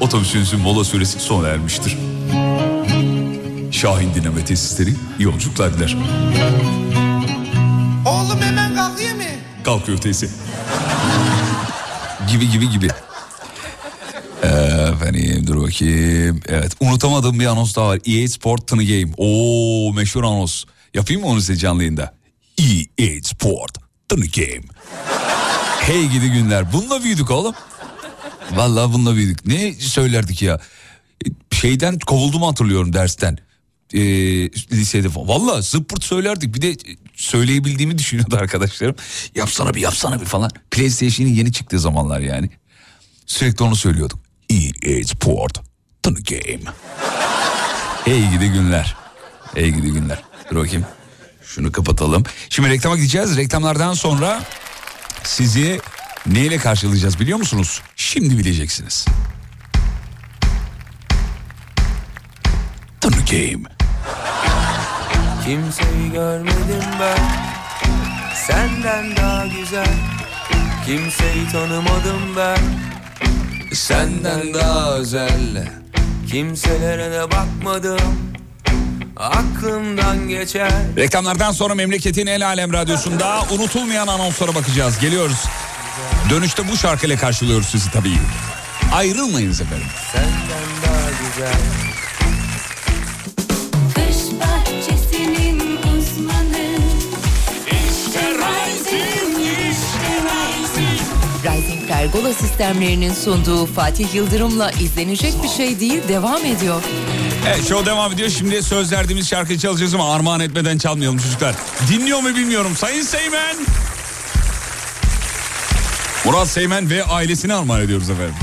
Otobüsünüzün 0.00 0.60
mola 0.60 0.84
süresi 0.84 1.20
sona 1.20 1.48
ermiştir. 1.48 1.98
Şahin 3.72 4.14
Dinamo 4.14 4.44
Tesisleri 4.44 4.94
yolculuklar 5.18 5.74
diler. 5.78 5.96
Oğlum 8.06 8.40
hemen 8.40 8.74
kalkıyor 8.74 9.14
mu? 9.14 9.22
Kalkıyor 9.64 9.98
teyze. 9.98 10.28
gibi 12.30 12.50
gibi 12.50 12.70
gibi. 12.70 12.88
Efendim 14.42 15.46
dur 15.46 15.62
bakayım. 15.62 16.40
Evet 16.48 16.72
unutamadığım 16.80 17.40
bir 17.40 17.46
anons 17.46 17.76
daha 17.76 17.88
var. 17.88 18.00
EA 18.06 18.28
Sport 18.28 18.66
Tını 18.66 18.84
Game. 18.84 19.12
Oo 19.16 19.92
meşhur 19.92 20.24
anons. 20.24 20.64
Yapayım 20.94 21.22
mı 21.22 21.28
onu 21.28 21.40
size 21.40 21.56
canlı 21.56 21.82
yayında? 21.82 22.14
EA 22.58 23.22
Sport 23.22 23.78
Tını 24.08 24.26
Game. 24.26 24.62
Hey 25.80 26.06
gidi 26.08 26.30
günler. 26.30 26.72
Bununla 26.72 27.04
büyüdük 27.04 27.30
oğlum. 27.30 27.54
Vallahi 28.52 28.92
bununla 28.92 29.14
büyüdük. 29.14 29.46
Ne 29.46 29.74
söylerdik 29.74 30.42
ya? 30.42 30.60
Şeyden 31.52 31.98
kovuldum 31.98 32.42
hatırlıyorum 32.42 32.92
dersten. 32.92 33.38
Ee, 33.94 34.00
lisede 34.50 35.08
falan. 35.08 35.28
Valla 35.28 35.60
zıppırt 35.60 36.04
söylerdik. 36.04 36.54
Bir 36.54 36.62
de 36.62 36.76
söyleyebildiğimi 37.14 37.98
düşünüyordu 37.98 38.36
arkadaşlarım. 38.36 38.94
Yapsana 39.34 39.74
bir 39.74 39.80
yapsana 39.80 40.20
bir 40.20 40.26
falan. 40.26 40.50
PlayStation'in 40.70 41.34
yeni 41.34 41.52
çıktığı 41.52 41.80
zamanlar 41.80 42.20
yani. 42.20 42.50
Sürekli 43.26 43.64
onu 43.64 43.76
söylüyorduk. 43.76 44.18
EA 44.50 45.04
Sport. 45.04 45.60
The 46.02 46.10
Game. 46.10 46.72
Hey 48.04 48.30
gidi 48.30 48.48
günler. 48.48 48.96
Hey 49.54 49.70
gidi 49.70 49.92
günler. 49.92 50.22
Dur 50.50 50.56
bakayım. 50.56 50.86
Şunu 51.42 51.72
kapatalım. 51.72 52.24
Şimdi 52.50 52.68
reklama 52.68 52.96
gideceğiz. 52.96 53.36
Reklamlardan 53.36 53.94
sonra 53.94 54.42
sizi 55.24 55.80
neyle 56.26 56.58
karşılayacağız 56.58 57.20
biliyor 57.20 57.38
musunuz? 57.38 57.82
Şimdi 57.96 58.38
bileceksiniz. 58.38 59.06
The 63.00 63.08
Game. 63.08 63.68
Kimseyi 65.44 66.12
görmedim 66.12 66.84
ben 67.00 67.18
Senden 68.34 69.16
daha 69.16 69.46
güzel 69.46 69.94
Kimseyi 70.86 71.48
tanımadım 71.52 72.36
ben 72.36 72.58
Senden 73.74 74.54
daha 74.54 74.94
özel. 74.94 75.68
Kimselere 76.30 77.12
de 77.12 77.22
bakmadım 77.30 78.18
Aklımdan 79.16 80.28
geçer 80.28 80.70
Reklamlardan 80.96 81.52
sonra 81.52 81.74
memleketin 81.74 82.26
el 82.26 82.46
alem 82.46 82.72
radyosunda 82.72 83.42
unutulmayan 83.50 84.06
anonslara 84.06 84.54
bakacağız. 84.54 84.98
Geliyoruz. 84.98 85.44
Dönüşte 86.30 86.68
bu 86.68 86.76
şarkıyla 86.76 87.16
karşılıyoruz 87.16 87.66
sizi 87.66 87.90
tabii. 87.90 88.18
Ayrılmayınız 88.92 89.60
efendim. 89.60 89.86
Senden 90.12 90.68
daha 90.86 91.10
güzel. 91.10 91.60
Rising 101.44 101.88
Pergola 101.88 102.32
sistemlerinin 102.34 103.12
sunduğu 103.14 103.66
Fatih 103.66 104.14
Yıldırım'la 104.14 104.70
izlenecek 104.70 105.42
bir 105.42 105.48
şey 105.48 105.80
değil 105.80 106.08
devam 106.08 106.44
ediyor. 106.44 106.82
Evet 107.46 107.68
show 107.68 107.86
devam 107.86 108.12
ediyor. 108.12 108.28
Şimdi 108.30 108.62
söz 108.62 108.92
verdiğimiz 108.92 109.28
şarkıyı 109.28 109.58
çalacağız 109.58 109.94
ama 109.94 110.14
armağan 110.14 110.40
etmeden 110.40 110.78
çalmayalım 110.78 111.18
çocuklar. 111.18 111.54
Dinliyor 111.90 112.20
mu 112.20 112.28
bilmiyorum. 112.28 112.76
Sayın 112.76 113.02
Seymen. 113.02 113.56
Murat 116.28 116.48
Seymen 116.48 116.90
ve 116.90 117.04
ailesini 117.04 117.54
armağan 117.54 117.80
ediyoruz 117.80 118.10
efendim. 118.10 118.34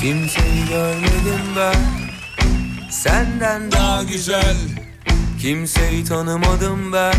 Kimseyi 0.00 0.68
görmedim 0.68 1.42
ben. 1.56 1.76
Senden 2.90 3.72
daha 3.72 4.02
güzel. 4.02 4.56
Kimseyi 5.40 6.04
tanımadım 6.04 6.92
ben. 6.92 7.14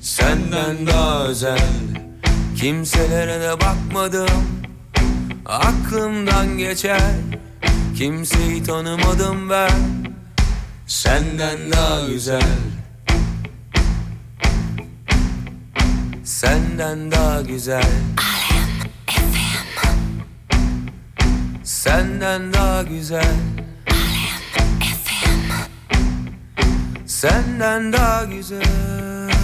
Senden 0.00 0.86
daha 0.86 1.24
özel. 1.24 1.58
Kimselere 2.56 3.40
de 3.40 3.60
bakmadım. 3.60 4.46
Aklımdan 5.46 6.58
geçer. 6.58 7.10
Kimseyi 7.98 8.62
tanımadım 8.62 9.50
ben. 9.50 9.70
Senden 10.86 11.72
daha 11.72 12.08
güzel 12.08 12.42
Senden 16.26 17.10
daha 17.10 17.40
güzel. 17.40 17.84
Senden 21.64 22.52
daha 22.52 22.82
güzel. 22.82 23.36
Senden 27.06 27.92
daha 27.92 28.24
güzel 28.24 29.35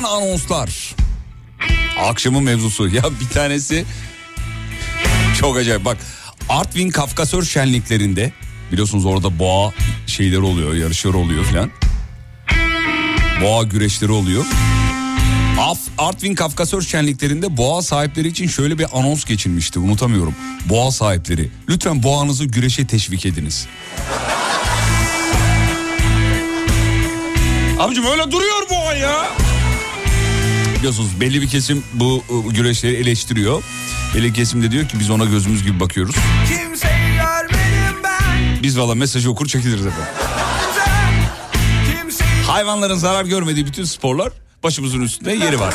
Unutulmayan 0.00 0.04
anonslar. 0.04 0.94
Akşamın 1.98 2.42
mevzusu. 2.42 2.88
Ya 2.88 3.02
bir 3.20 3.28
tanesi 3.34 3.84
çok 5.38 5.56
acayip. 5.56 5.84
Bak 5.84 5.96
Artvin 6.48 6.90
Kafkasör 6.90 7.42
şenliklerinde 7.42 8.32
biliyorsunuz 8.72 9.04
orada 9.06 9.38
boğa 9.38 9.72
şeyleri 10.06 10.40
oluyor, 10.40 10.74
yarışları 10.74 11.18
oluyor 11.18 11.44
filan. 11.44 11.70
Boğa 13.42 13.62
güreşleri 13.62 14.12
oluyor. 14.12 14.44
Af, 15.60 15.78
Artvin 15.98 16.34
Kafkasör 16.34 16.82
şenliklerinde 16.82 17.56
boğa 17.56 17.82
sahipleri 17.82 18.28
için 18.28 18.46
şöyle 18.46 18.78
bir 18.78 18.86
anons 18.98 19.24
geçilmişti 19.24 19.78
unutamıyorum. 19.78 20.34
Boğa 20.66 20.90
sahipleri 20.90 21.50
lütfen 21.68 22.02
boğanızı 22.02 22.44
güreşe 22.44 22.86
teşvik 22.86 23.26
ediniz. 23.26 23.66
Abicim 27.78 28.06
öyle 28.06 28.30
duruyor 28.30 28.70
boğa 28.70 28.94
ya. 28.94 29.39
Biliyorsunuz 30.80 31.20
belli 31.20 31.42
bir 31.42 31.48
kesim 31.48 31.84
bu 31.94 32.24
güreşleri 32.50 32.94
eleştiriyor. 32.94 33.62
Belli 34.14 34.24
bir 34.24 34.34
kesim 34.34 34.62
de 34.62 34.70
diyor 34.70 34.88
ki 34.88 35.00
biz 35.00 35.10
ona 35.10 35.24
gözümüz 35.24 35.62
gibi 35.62 35.80
bakıyoruz. 35.80 36.14
Biz 38.62 38.78
valla 38.78 38.94
mesajı 38.94 39.30
okur 39.30 39.46
çekiliriz 39.46 39.86
efendim. 39.86 40.12
Hayvanların 42.46 42.96
zarar 42.96 43.24
görmediği 43.24 43.66
bütün 43.66 43.84
sporlar 43.84 44.32
başımızın 44.62 45.00
üstünde 45.00 45.32
yeri 45.32 45.60
var. 45.60 45.74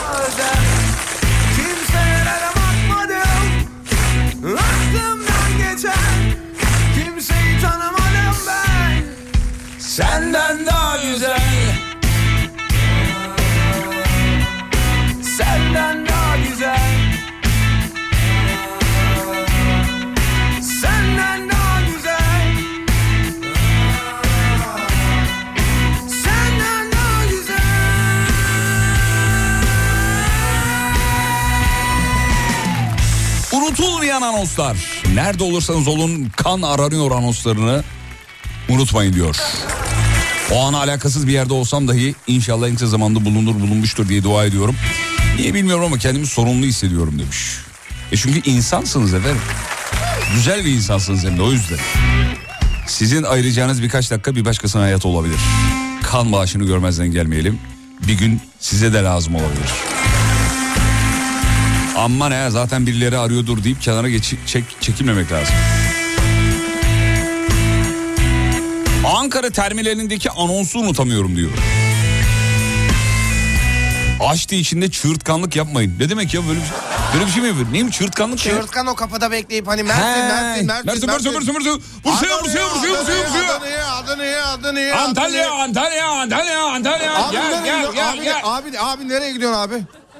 Anonslar. 34.59 35.03
Nerede 35.13 35.43
olursanız 35.43 35.87
olun 35.87 36.31
kan 36.35 36.61
aranıyor 36.61 37.11
anonslarını 37.11 37.83
unutmayın 38.69 39.13
diyor. 39.13 39.35
O 40.51 40.63
ana 40.65 40.77
alakasız 40.77 41.27
bir 41.27 41.31
yerde 41.31 41.53
olsam 41.53 41.87
dahi 41.87 42.15
inşallah 42.27 42.67
en 42.67 42.73
kısa 42.73 42.87
zamanda 42.87 43.25
bulunur 43.25 43.55
bulunmuştur 43.55 44.09
diye 44.09 44.23
dua 44.23 44.45
ediyorum. 44.45 44.75
Niye 45.37 45.53
bilmiyorum 45.53 45.85
ama 45.85 45.97
kendimi 45.97 46.27
sorumlu 46.27 46.65
hissediyorum 46.65 47.19
demiş. 47.19 47.57
E 48.11 48.17
çünkü 48.17 48.49
insansınız 48.49 49.13
efendim. 49.13 49.41
Güzel 50.33 50.65
bir 50.65 50.71
insansınız 50.71 51.23
hem 51.23 51.37
de 51.37 51.41
o 51.41 51.51
yüzden. 51.51 51.79
Sizin 52.87 53.23
ayıracağınız 53.23 53.81
birkaç 53.81 54.11
dakika 54.11 54.35
bir 54.35 54.45
başkasının 54.45 54.83
hayatı 54.83 55.07
olabilir. 55.07 55.39
Kan 56.03 56.31
bağışını 56.31 56.63
görmezden 56.63 57.11
gelmeyelim. 57.11 57.59
Bir 58.07 58.13
gün 58.13 58.41
size 58.59 58.93
de 58.93 59.03
lazım 59.03 59.35
olabilir. 59.35 59.94
Aman 61.97 62.31
ya 62.31 62.49
zaten 62.51 62.87
birileri 62.87 63.17
arıyordur 63.17 63.63
deyip 63.63 63.81
kenara 63.81 64.09
geç, 64.09 64.33
çek, 64.45 64.63
çekilmemek 64.81 65.31
lazım. 65.31 65.55
Ankara 69.17 69.49
terminalindeki 69.49 70.31
anonsu 70.31 70.79
unutamıyorum 70.79 71.35
diyor. 71.35 71.51
Açtı 74.27 74.55
içinde 74.55 74.91
çığırtkanlık 74.91 75.55
yapmayın. 75.55 75.93
Ne 75.99 76.09
demek 76.09 76.33
ya 76.33 76.41
böyle 76.47 76.59
bir, 76.59 76.65
böyle 77.13 77.25
bir 77.25 77.31
şey 77.31 77.41
mi 77.41 77.47
yapıyor? 77.47 77.67
Neyim 77.73 77.89
çığırtkanlık 77.91 78.45
ya? 78.45 78.53
Çığırtkan 78.53 78.87
o 78.87 78.95
kapıda 78.95 79.31
bekleyip 79.31 79.67
hani 79.67 79.83
Mersin, 79.83 80.03
Mersin, 80.05 80.25
Mersin, 80.27 80.67
Mersin, 80.67 81.07
Mersin, 81.09 81.33
Mersin, 81.33 81.53
Mersin. 81.53 81.81
Bursa'ya, 82.03 82.43
Bursa'ya, 82.43 82.65
Bursa'ya, 82.75 82.99
Bursa'ya, 82.99 83.25
Bursa'ya. 83.25 83.55
Adana'ya, 83.55 83.87
Adana'ya, 83.95 84.45
Adana'ya. 84.47 85.01
Antalya, 85.01 85.51
Antalya, 85.51 86.07
Antalya, 86.09 86.61
Antalya. 86.63 87.15
Abi 87.25 87.31
Gel, 87.35 87.63
gel, 87.63 87.91
gel, 87.95 88.09
Abi, 88.13 88.23
gel. 88.23 88.41
abi, 88.43 88.79
abi 88.79 89.09
nereye 89.09 89.31
gidiyorsun 89.33 89.59
abi? 89.59 89.75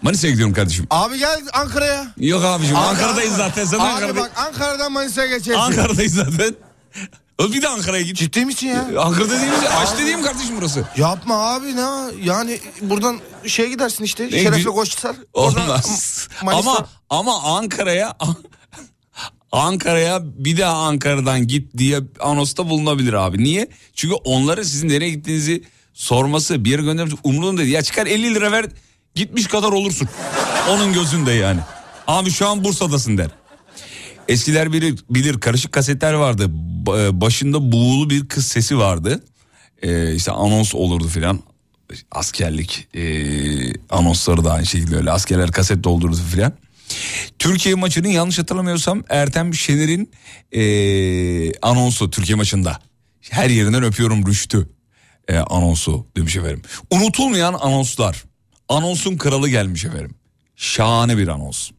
Manisa'ya 0.06 0.32
gidiyorum 0.32 0.54
kardeşim. 0.54 0.88
Abi 0.90 1.18
gel 1.20 1.42
Ankara'ya. 1.54 2.08
Yok 2.20 2.44
abicim 2.46 2.76
Abi- 2.76 2.86
Ankara'dayız 2.86 3.36
zaten. 3.36 3.66
Sen 3.66 3.78
Abi 3.80 3.84
Ankara'dayız. 3.84 4.16
bak 4.18 4.32
Ankara'dan 4.48 4.92
Manisa'ya 4.92 5.28
geçersin. 5.38 5.60
Ankara'dayız 5.62 6.14
zaten. 6.14 6.56
Oğlum 7.40 7.54
Bir 7.54 7.62
de 7.62 7.68
Ankara'ya 7.68 8.02
git. 8.04 8.18
Ciddi 8.18 8.46
misin 8.46 8.68
ya? 8.68 8.82
Ankara'da 9.00 9.30
değil 9.42 9.52
mi? 9.52 9.70
Aç 9.78 9.90
dediğim 10.00 10.24
kardeşim 10.24 10.56
burası. 10.58 10.84
Yapma 10.98 11.36
abi 11.54 11.76
ne 11.76 11.82
yani 12.24 12.60
buradan 12.82 13.20
şeye 13.48 13.70
gidersin 13.70 14.04
işte 14.04 14.26
Ne 14.26 14.30
Şerefli 14.44 14.62
gi- 14.62 14.74
Koçhisar. 14.76 15.16
Olmaz. 15.34 16.28
Ama 16.46 16.88
ama 17.10 17.44
Ankara'ya 17.44 18.18
Ankara'ya 19.52 20.20
bir 20.24 20.58
daha 20.58 20.74
Ankara'dan 20.78 21.48
git 21.48 21.78
diye 21.78 22.00
anosta 22.20 22.70
bulunabilir 22.70 23.14
abi. 23.14 23.44
Niye? 23.44 23.68
Çünkü 23.94 24.16
onlara 24.16 24.64
sizin 24.64 24.90
nereye 24.90 25.10
gittiğinizi 25.10 25.64
sorması 25.94 26.66
bir 26.66 26.70
yere 26.72 26.82
göndermesi 26.82 27.18
umurunda 27.24 27.62
değil. 27.62 27.74
Ya 27.74 27.82
çıkar 27.82 28.08
50 28.08 28.36
lira 28.36 28.52
ver 28.52 28.66
gitmiş 29.16 29.48
kadar 29.48 29.72
olursun. 29.72 30.08
Onun 30.70 30.94
gözünde 30.94 31.32
yani. 31.32 31.60
Abi 32.08 32.32
şu 32.32 32.48
an 32.48 32.64
Bursa'dasın 32.64 33.18
der. 33.18 33.30
Eskiler 34.28 34.74
bilir, 34.74 35.00
bilir 35.10 35.40
karışık 35.40 35.72
kasetler 35.72 36.14
vardı. 36.14 36.52
Ba- 36.86 37.22
Başında 37.22 37.72
buğulu 37.72 38.10
bir 38.10 38.28
kız 38.28 38.46
sesi 38.48 38.78
vardı. 38.78 39.24
Ee, 39.82 40.16
işte 40.16 40.32
anons 40.32 40.76
olurdu 40.76 41.08
filan. 41.08 41.40
Askerlik 42.12 42.88
ee, 42.96 43.74
anonsları 43.90 44.44
da 44.46 44.54
aynı 44.54 44.66
şekilde 44.66 44.96
öyle. 44.96 45.12
Askerler 45.12 45.52
kaset 45.52 45.84
doldurdu 45.84 46.16
filan. 46.32 46.54
Türkiye 47.40 47.76
maçının 47.76 48.08
yanlış 48.08 48.40
hatırlamıyorsam 48.40 49.04
Ertem 49.10 49.54
Şener'in 49.54 50.12
eee, 50.52 51.54
anonsu 51.62 52.10
Türkiye 52.10 52.36
maçında. 52.36 52.80
Her 53.22 53.50
yerinden 53.50 53.84
öpüyorum 53.84 54.28
Rüştü 54.28 54.70
eee, 55.30 55.38
anonsu 55.38 56.06
demiş 56.18 56.36
efendim. 56.36 56.62
Unutulmayan 56.92 57.54
anonslar. 57.54 58.24
Anonsun 58.70 59.18
kralı 59.18 59.50
gelmiş 59.50 59.86
efendim. 59.86 60.16
Şahane 60.56 61.18
bir 61.18 61.28
anons. 61.28 61.72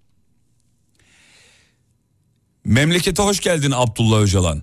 Memlekete 2.64 3.22
hoş 3.22 3.40
geldin 3.40 3.72
Abdullah 3.74 4.20
Öcalan. 4.20 4.62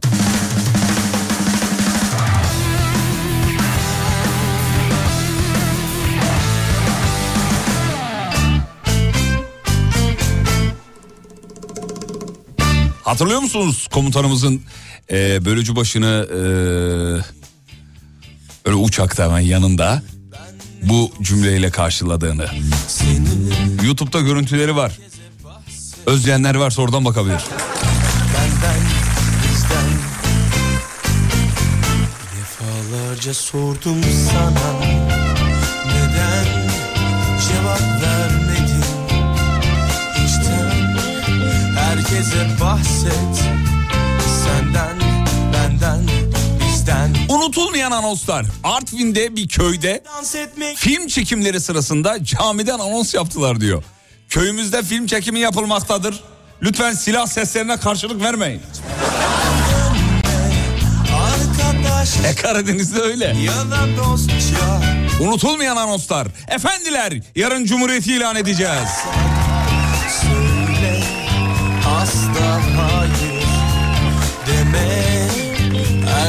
Hatırlıyor 13.03 13.39
musunuz 13.39 13.87
komutanımızın 13.91 14.61
e, 15.11 15.45
bölücü 15.45 15.75
başını 15.75 16.27
e, 16.31 16.37
öyle 18.65 18.75
uçakta 18.75 19.23
hemen 19.23 19.39
yanında 19.39 20.03
bu 20.89 21.11
cümleyle 21.21 21.69
karşıladığını. 21.69 22.45
YouTube'da 23.83 24.21
görüntüleri 24.21 24.75
var. 24.75 24.99
Özleyenler 26.05 26.55
varsa 26.55 26.81
oradan 26.81 27.05
bakabilir. 27.05 27.41
Defalarca 32.37 33.33
sordum 33.33 34.01
sana 34.31 34.79
Neden 35.87 36.45
cevap 37.47 38.01
vermedin 38.03 38.83
İçten 40.25 40.97
herkese 41.75 42.59
bahset 42.61 43.52
anonslar. 47.93 48.45
Artvin'de 48.63 49.35
bir 49.35 49.47
köyde 49.47 50.03
film 50.75 51.07
çekimleri 51.07 51.59
sırasında 51.59 52.23
camiden 52.23 52.79
anons 52.79 53.13
yaptılar 53.13 53.61
diyor. 53.61 53.83
Köyümüzde 54.29 54.83
film 54.83 55.07
çekimi 55.07 55.39
yapılmaktadır. 55.39 56.23
Lütfen 56.61 56.93
silah 56.93 57.27
seslerine 57.27 57.77
karşılık 57.77 58.21
vermeyin. 58.21 58.61
E 62.25 62.35
Karadeniz'de 62.35 63.01
öyle. 63.01 63.35
Unutulmayan 65.19 65.77
anonslar. 65.77 66.27
Efendiler 66.47 67.13
yarın 67.35 67.65
Cumhuriyeti 67.65 68.13
ilan 68.13 68.35
edeceğiz. 68.35 68.89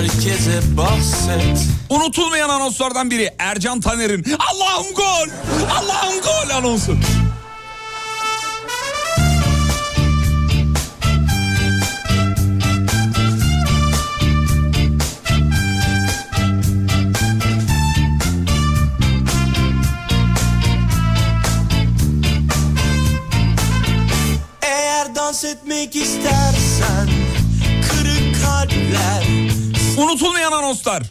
Herkese 0.05 0.77
bahset 0.77 1.67
Unutulmayan 1.91 2.49
anonslardan 2.49 3.11
biri 3.11 3.31
Ercan 3.39 3.81
Taner'in 3.81 4.25
Allah'ım 4.53 4.95
gol! 4.95 5.29
Allah'ım 5.71 6.21
gol 6.21 6.51
anonsu. 6.57 6.97
Eğer 24.63 25.15
dans 25.15 25.45
etmek 25.45 25.97
istersen 25.97 27.09
Kırık 27.89 28.43
kalpler 28.45 29.44
Unutulmayan 29.97 30.53
anonslar. 30.53 31.03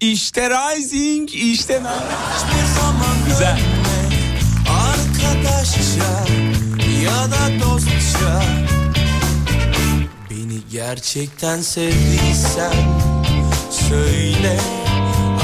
İşte 0.00 0.50
Rising, 0.50 1.34
işte 1.34 1.82
Güzel. 3.26 3.60
Arkadaşça 4.70 6.24
ya 7.02 7.30
da 7.30 7.64
dostça. 7.64 8.42
Beni 10.30 10.60
gerçekten 10.70 11.60
sevdiysen 11.60 12.72
Söyle 13.88 14.60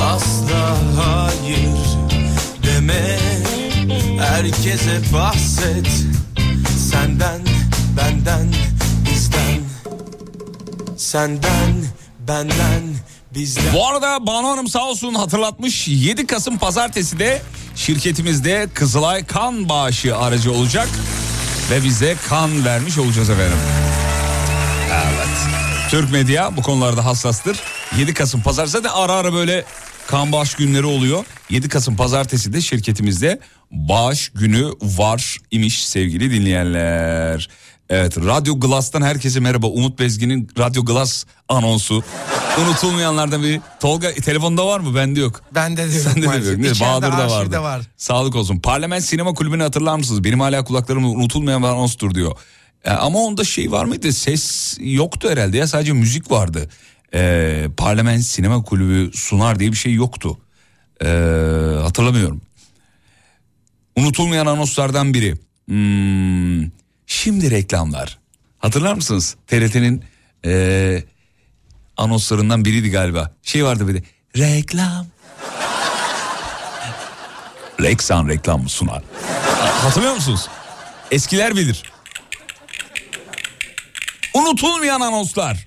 asla 0.03 0.77
hayır 0.97 1.79
deme. 2.63 3.19
Herkese 4.21 5.01
bahset 5.13 5.89
Senden, 6.91 7.43
benden, 7.97 8.55
bizden 9.07 9.61
Senden, 10.97 11.75
benden, 12.29 12.83
bizden 13.35 13.75
Bu 13.75 13.89
arada 13.89 14.27
Banu 14.27 14.49
Hanım 14.49 14.69
sağ 14.69 14.85
olsun 14.85 15.15
hatırlatmış 15.15 15.89
7 15.89 16.27
Kasım 16.27 16.59
pazartesi 16.59 17.19
de 17.19 17.43
şirketimizde 17.75 18.69
Kızılay 18.75 19.27
kan 19.27 19.69
bağışı 19.69 20.17
aracı 20.17 20.53
olacak 20.53 20.89
ve 21.71 21.85
bize 21.85 22.17
kan 22.29 22.65
vermiş 22.65 22.99
olacağız 22.99 23.31
efendim. 23.31 23.59
Evet. 24.93 25.29
Türk 25.91 26.13
medya 26.13 26.57
bu 26.57 26.63
konularda 26.63 27.05
hassastır. 27.05 27.59
7 27.99 28.15
Kasım 28.15 28.43
pazar 28.43 28.67
zaten 28.67 28.91
ara 28.95 29.13
ara 29.13 29.33
böyle 29.33 29.65
kan 30.07 30.33
bağış 30.33 30.55
günleri 30.55 30.87
oluyor. 30.87 31.25
7 31.51 31.69
Kasım 31.69 31.97
pazartesi 31.97 32.53
de 32.53 32.61
şirketimizde 32.61 33.41
bağış 33.71 34.29
günü 34.29 34.73
var 34.83 35.39
imiş 35.51 35.87
sevgili 35.87 36.31
dinleyenler. 36.31 37.49
Evet 37.91 38.19
Radyo 38.19 38.61
Glass'tan 38.61 39.03
herkese 39.03 39.41
merhaba. 39.41 39.67
Umut 39.67 39.99
Bezgin'in 39.99 40.49
Radyo 40.59 40.85
Glass 40.85 41.25
anonsu. 41.49 42.03
Unutulmayanlardan 42.61 43.43
biri. 43.43 43.61
Tolga 43.81 44.13
telefonda 44.13 44.67
var 44.67 44.81
mı? 44.81 44.95
Bende 44.95 45.21
yok. 45.21 45.43
Bende 45.55 45.77
de 45.77 45.83
yok 45.95 46.03
Sende 46.03 46.23
de 46.23 46.51
yok. 46.51 46.59
İçeride, 46.61 46.81
Bahadır'da 46.81 47.31
vardı. 47.31 47.61
var. 47.63 47.83
Sağlık 47.97 48.35
olsun. 48.37 48.59
Parlament 48.59 49.05
Sinema 49.05 49.35
Kulübü'nü 49.35 49.63
hatırlar 49.63 49.97
mısınız? 49.97 50.25
Benim 50.25 50.41
hala 50.41 50.65
kulaklarımda 50.65 51.07
unutulmayan 51.09 51.63
bir 51.63 51.69
anonstur 51.69 52.15
diyor. 52.15 52.33
E, 52.85 52.91
ama 52.91 53.19
onda 53.19 53.45
şey 53.45 53.73
var 53.73 53.85
mıydı? 53.85 54.13
Ses 54.13 54.77
yoktu 54.81 55.31
herhalde 55.31 55.57
ya 55.57 55.67
sadece 55.67 55.93
müzik 55.93 56.31
vardı. 56.31 56.69
E, 57.15 57.65
Parlament 57.77 58.25
Sinema 58.25 58.63
Kulübü 58.63 59.11
sunar 59.17 59.59
diye 59.59 59.73
bir 59.73 59.77
şey 59.77 59.95
yoktu. 59.95 60.39
E, 61.05 61.07
hatırlamıyorum. 61.83 62.41
Unutulmayan 63.97 64.47
anonslardan 64.47 65.15
biri. 65.15 65.35
Hmm, 65.67 66.78
şimdi 67.09 67.51
reklamlar. 67.51 68.19
Hatırlar 68.59 68.95
mısınız? 68.95 69.37
TRT'nin 69.47 70.05
e, 70.45 71.03
anonslarından 71.97 72.65
biriydi 72.65 72.91
galiba. 72.91 73.31
Şey 73.43 73.65
vardı 73.65 73.89
bir 73.89 73.95
de. 73.95 74.03
Reklam. 74.37 75.07
Rexan 77.81 78.29
reklam 78.29 78.69
sunar? 78.69 79.03
Hatırlıyor 79.83 80.15
musunuz? 80.15 80.49
Eskiler 81.11 81.57
bilir. 81.57 81.83
Unutulmayan 84.35 85.01
anonslar. 85.01 85.65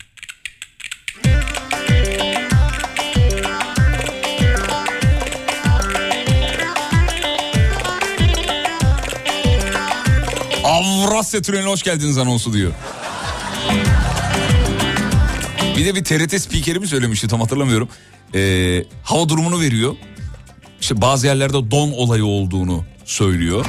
Avrasya 11.01 11.41
Tüneli'ne 11.41 11.69
hoş 11.69 11.83
geldiniz 11.83 12.17
anonsu 12.17 12.53
diyor. 12.53 12.71
Bir 15.77 15.85
de 15.85 15.95
bir 15.95 16.03
TRT 16.03 16.41
spikeri 16.41 16.79
mi 16.79 16.87
söylemişti 16.87 17.27
tam 17.27 17.41
hatırlamıyorum. 17.41 17.89
Ee, 18.35 18.83
hava 19.03 19.29
durumunu 19.29 19.61
veriyor. 19.61 19.95
İşte 20.81 21.01
bazı 21.01 21.27
yerlerde 21.27 21.71
don 21.71 21.91
olayı 21.91 22.25
olduğunu 22.25 22.85
söylüyor. 23.05 23.65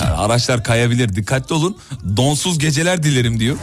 Yani 0.00 0.10
araçlar 0.10 0.64
kayabilir 0.64 1.16
dikkatli 1.16 1.54
olun. 1.54 1.76
Donsuz 2.16 2.58
geceler 2.58 3.02
dilerim 3.02 3.40
diyor. 3.40 3.56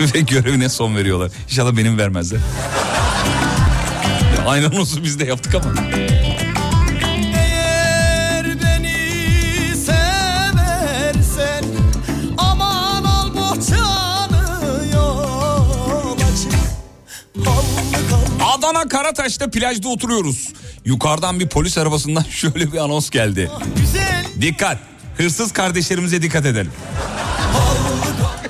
Ve 0.14 0.20
görevine 0.20 0.68
son 0.68 0.96
veriyorlar. 0.96 1.30
İnşallah 1.50 1.76
benim 1.76 1.98
vermezler. 1.98 2.40
Aynı 4.46 4.66
anonsu 4.66 5.02
biz 5.02 5.18
de 5.20 5.24
yaptık 5.24 5.54
ama. 5.54 5.72
Adana 18.74 18.88
Karataş'ta 18.88 19.50
plajda 19.50 19.88
oturuyoruz. 19.88 20.48
Yukarıdan 20.84 21.40
bir 21.40 21.48
polis 21.48 21.78
arabasından 21.78 22.22
şöyle 22.30 22.72
bir 22.72 22.78
anons 22.78 23.10
geldi. 23.10 23.50
güzel 23.76 24.24
Dikkat! 24.40 24.78
Hırsız 25.16 25.52
kardeşlerimize 25.52 26.22
dikkat 26.22 26.46
edelim. 26.46 26.72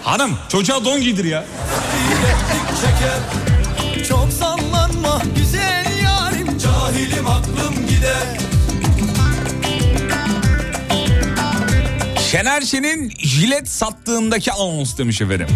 Hanım 0.03 0.39
çocuğa 0.49 0.85
don 0.85 1.01
giydir 1.01 1.25
ya. 1.25 1.45
Çok 4.09 4.33
sallanma 4.33 5.23
güzel 5.37 5.87
yarim 6.05 6.59
Cahilim 6.59 7.27
aklım 7.27 7.87
gider 7.89 8.39
Şener 12.31 12.61
Şen'in 12.61 13.13
jilet 13.19 13.69
sattığındaki 13.69 14.53
anons 14.53 14.99
demiş 14.99 15.21
efendim. 15.21 15.49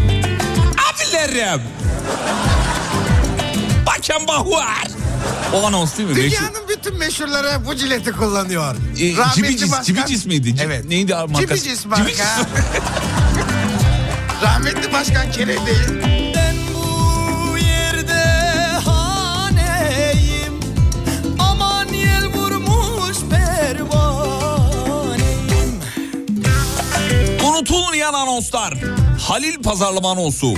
Abilerim. 0.92 1.61
Bakın 3.98 4.28
bahuar. 4.28 4.88
O 5.54 5.66
anons 5.66 5.98
değil 5.98 6.08
mi? 6.08 6.14
Meşhur- 6.14 6.30
Dünyanın 6.30 6.68
bütün 6.68 6.98
meşhurları 6.98 7.66
bu 7.66 7.74
cileti 7.76 8.12
kullanıyor. 8.12 8.76
E, 8.98 9.14
Cibicis, 9.34 9.72
başkan- 9.72 9.82
Cibicis 9.84 10.26
miydi? 10.26 10.48
Cib- 10.48 10.62
Evet. 10.64 10.84
Neydi 10.84 11.16
abi 11.16 11.32
markası? 11.32 11.62
Cibicis 11.64 11.87
marka. 11.87 12.02
Cibicis. 12.04 12.24
Rahmetli 14.42 14.92
başkan 14.92 15.32
pervaneyim 23.30 24.20
Unutulmayan 27.44 28.12
anonslar. 28.14 28.74
Halil 29.28 29.62
pazarlama 29.62 30.11
anonsu. 30.11 30.54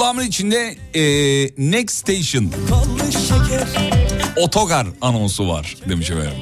Kulağımın 0.00 0.26
içinde 0.26 0.76
e, 0.94 1.02
Next 1.58 1.96
Station 1.96 2.52
otogar 4.36 4.86
anonsu 5.00 5.48
var 5.48 5.76
demiş 5.88 6.10
efendim. 6.10 6.32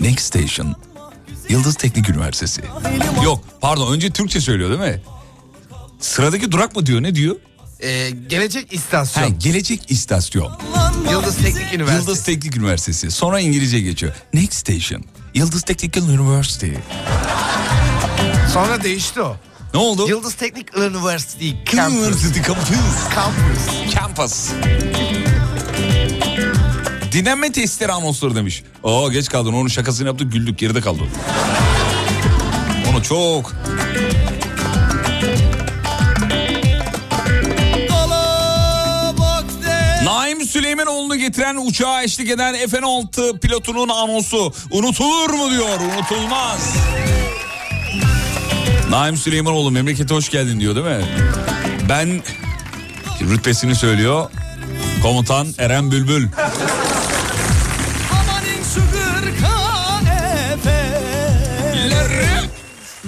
Next 0.00 0.20
Station 0.26 0.74
Yıldız 1.48 1.74
Teknik 1.74 2.08
Üniversitesi. 2.08 2.62
Yok 3.24 3.44
pardon 3.60 3.92
önce 3.92 4.10
Türkçe 4.10 4.40
söylüyor 4.40 4.70
değil 4.70 4.92
mi? 4.92 5.02
Sıradaki 6.00 6.52
durak 6.52 6.76
mı 6.76 6.86
diyor 6.86 7.02
ne 7.02 7.14
diyor? 7.14 7.36
Ee, 7.80 8.10
gelecek 8.28 8.62
Ha, 8.72 8.76
istasyon. 8.76 9.38
gelecek 9.38 9.90
istasyon. 9.90 10.52
Yıldız 11.10 11.36
Teknik 11.36 11.74
Üniversitesi. 11.74 12.08
Yıldız 12.08 12.24
Teknik 12.24 12.56
Üniversitesi. 12.56 13.10
Sonra 13.10 13.40
İngilizce 13.40 13.80
geçiyor. 13.80 14.12
Next 14.34 14.52
Station. 14.54 15.04
Yıldız 15.34 15.62
Technical 15.62 16.08
University. 16.08 16.70
Sonra 18.52 18.82
değişti 18.82 19.20
o. 19.22 19.36
Ne 19.74 19.80
oldu? 19.80 20.08
Yıldız 20.08 20.34
Teknik 20.34 20.78
Üniversitesi 20.78 21.54
Campus. 21.72 21.96
University 21.98 22.40
Campus. 22.46 22.68
Campus. 23.14 23.94
Campus. 23.94 24.50
Dinlenme 27.12 27.52
testleri 27.52 27.92
anonsları 27.92 28.34
demiş. 28.36 28.62
Oo 28.82 29.10
geç 29.10 29.28
kaldın 29.28 29.52
onun 29.52 29.68
şakasını 29.68 30.06
yaptık 30.06 30.32
güldük 30.32 30.58
geride 30.58 30.80
kaldı. 30.80 31.00
Onu 32.90 33.02
çok. 33.02 33.52
Naim 40.04 40.40
Süleymanoğlu'nu 40.46 41.16
getiren 41.16 41.56
uçağa 41.56 42.02
eşlik 42.02 42.30
eden 42.30 42.54
F-16 42.54 43.40
pilotunun 43.40 43.88
anonsu 43.88 44.52
unutulur 44.70 45.30
mu 45.30 45.50
diyor 45.50 45.80
unutulmaz. 45.80 46.74
Naim 48.94 49.16
Süleymanoğlu 49.16 49.70
memlekete 49.70 50.14
hoş 50.14 50.28
geldin 50.28 50.60
diyor 50.60 50.74
değil 50.74 50.86
mi? 50.86 51.04
Ben 51.88 52.22
rütbesini 53.20 53.74
söylüyor. 53.74 54.30
Komutan 55.02 55.46
Eren 55.58 55.90
Bülbül. 55.90 56.28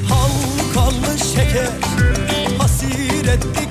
Halkalı 0.09 1.19
şeker 1.35 1.69
Hasir 2.59 3.66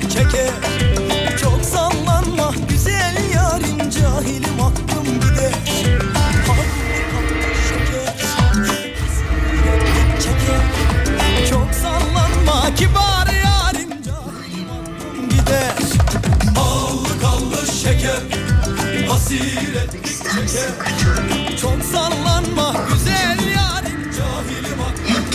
Halkalı 17.86 18.00
şeker 18.00 19.08
Hasir 19.08 19.76
ettik 19.76 20.06
çeker 20.06 21.58
Çok 21.62 21.84
sallanma 21.84 22.76
güzel 22.90 23.40
yarim 23.56 24.12
Cahilim 24.18 24.82
aklım 24.82 25.26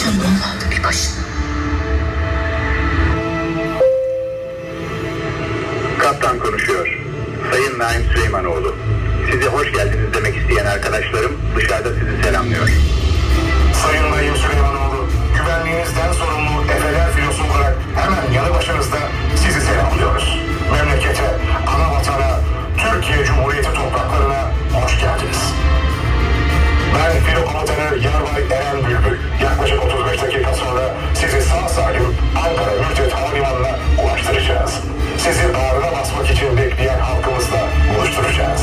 Kaptan 5.99 6.39
konuşuyor. 6.39 6.99
Sayın 7.53 7.79
Naim 7.79 8.05
Süleymanoğlu. 8.05 8.75
Size 9.33 9.47
hoş 9.47 9.73
geldiniz 9.73 10.15
demek 10.15 10.37
isteyen 10.37 10.67
arkadaşlarım 10.67 11.33
dışarıda 11.57 11.89
sizi 11.89 12.23
selamlıyor. 12.23 12.69
Sayın 13.83 14.11
Naim 14.11 14.37
Süleymanoğlu, 14.37 15.09
güvenliğinizden 15.37 16.13
sorumlu 16.13 16.63
Efeler 16.73 17.13
filosu 17.13 17.45
olarak 17.45 17.77
hemen 17.97 18.33
yanı 18.33 18.55
başınızda 18.55 18.99
sizi 19.37 19.61
selamlıyoruz. 19.61 20.41
Türkiye 23.01 23.25
Cumhuriyeti 23.25 23.69
topraklarına 23.75 24.53
hoş 24.73 25.01
geldiniz. 25.01 25.39
Ben 26.95 27.25
filo 27.25 27.45
komutanı 27.47 27.99
Yarbay 28.05 28.59
Eren 28.59 28.77
Bülbül. 28.77 29.19
Yaklaşık 29.43 29.85
35 29.85 30.23
dakika 30.23 30.55
sonra 30.55 30.95
sizi 31.15 31.43
sağ 31.43 31.69
salim 31.69 32.17
Ankara 32.37 32.89
Mürtet 32.89 33.13
Havalimanı'na 33.13 33.79
ulaştıracağız. 34.05 34.73
Sizi 35.19 35.55
bağrına 35.55 35.93
basmak 35.93 36.31
için 36.31 36.57
bekleyen 36.57 36.99
halkımızla 37.01 37.69
buluşturacağız. 37.95 38.63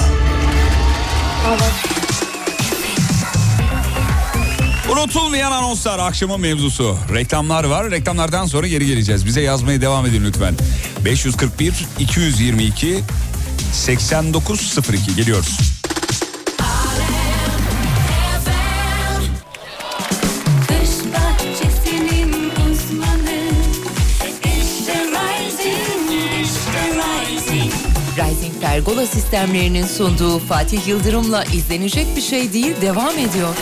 Unutulmayan 4.92 5.52
anonslar 5.52 6.00
akşamın 6.00 6.42
mevzusu. 6.42 6.98
Reklamlar 7.14 7.64
var. 7.64 7.92
Reklamlardan 7.92 8.46
sonra 8.46 8.68
geri 8.68 8.86
geleceğiz. 8.86 9.26
Bize 9.26 9.42
yazmaya 9.42 9.82
devam 9.82 10.06
edin 10.06 10.24
lütfen. 10.24 10.54
541 11.06 11.86
222 12.00 13.04
8902 13.74 15.16
geliyoruz. 15.16 15.58
Rising 28.18 28.62
Pergola 28.62 29.06
sistemlerinin 29.06 29.86
sunduğu 29.86 30.40
Fatih 30.40 30.88
Yıldırım'la 30.88 31.44
izlenecek 31.44 32.16
bir 32.16 32.22
şey 32.22 32.54
değil 32.54 32.74
devam 32.82 33.18
ediyor. 33.18 33.56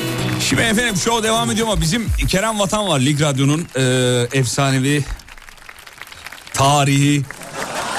Şimdi 0.49 0.61
efendim 0.61 0.95
show 0.97 1.23
devam 1.27 1.51
ediyor 1.51 1.67
ama 1.67 1.81
bizim 1.81 2.07
Kerem 2.27 2.59
Vatan 2.59 2.87
var 2.87 2.99
Lig 2.99 3.21
Radyo'nun 3.21 3.67
e, 3.75 3.81
efsanevi 4.39 5.03
tarihi 6.53 7.21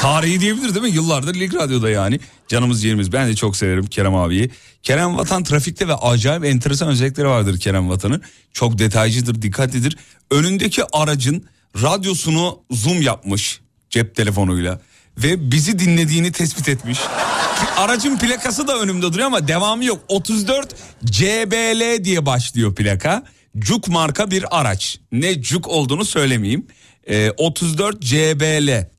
tarihi 0.00 0.40
diyebilir 0.40 0.74
değil 0.74 0.87
mi? 0.87 0.90
Yıllardır 0.90 1.35
Lig 1.35 1.54
Radyo'da 1.54 1.90
yani. 1.90 2.20
Canımız 2.48 2.85
yerimiz. 2.85 3.12
Ben 3.12 3.28
de 3.28 3.35
çok 3.35 3.56
severim 3.56 3.87
Kerem 3.87 4.14
abiyi. 4.14 4.50
Kerem 4.82 5.16
Vatan 5.16 5.44
trafikte 5.44 5.88
ve 5.88 5.94
acayip 5.94 6.44
enteresan 6.44 6.88
özellikleri 6.88 7.28
vardır 7.28 7.61
Kerem 7.61 7.88
Vatan'ın. 7.88 8.22
Çok 8.52 8.78
detaycıdır, 8.78 9.42
dikkatlidir. 9.42 9.96
Önündeki 10.30 10.82
aracın 10.92 11.44
radyosunu 11.82 12.61
zoom 12.70 13.02
yapmış 13.02 13.61
cep 13.90 14.14
telefonuyla 14.14 14.80
ve 15.18 15.50
bizi 15.50 15.78
dinlediğini 15.78 16.32
tespit 16.32 16.68
etmiş. 16.68 16.98
Aracın 17.76 18.18
plakası 18.18 18.68
da 18.68 18.78
önümde 18.78 19.12
duruyor 19.12 19.26
ama 19.26 19.48
devamı 19.48 19.85
yok. 19.85 20.00
34 20.09 20.74
CBL 21.04 22.04
diye 22.04 22.26
başlıyor 22.26 22.74
plaka. 22.74 23.22
Cuk 23.59 23.88
marka 23.88 24.30
bir 24.30 24.61
araç. 24.61 24.98
Ne 25.12 25.42
Cuk 25.42 25.68
olduğunu 25.68 26.04
söylemeyeyim. 26.04 26.66
Ee, 27.06 27.30
34 27.30 28.02
CBL. 28.02 28.95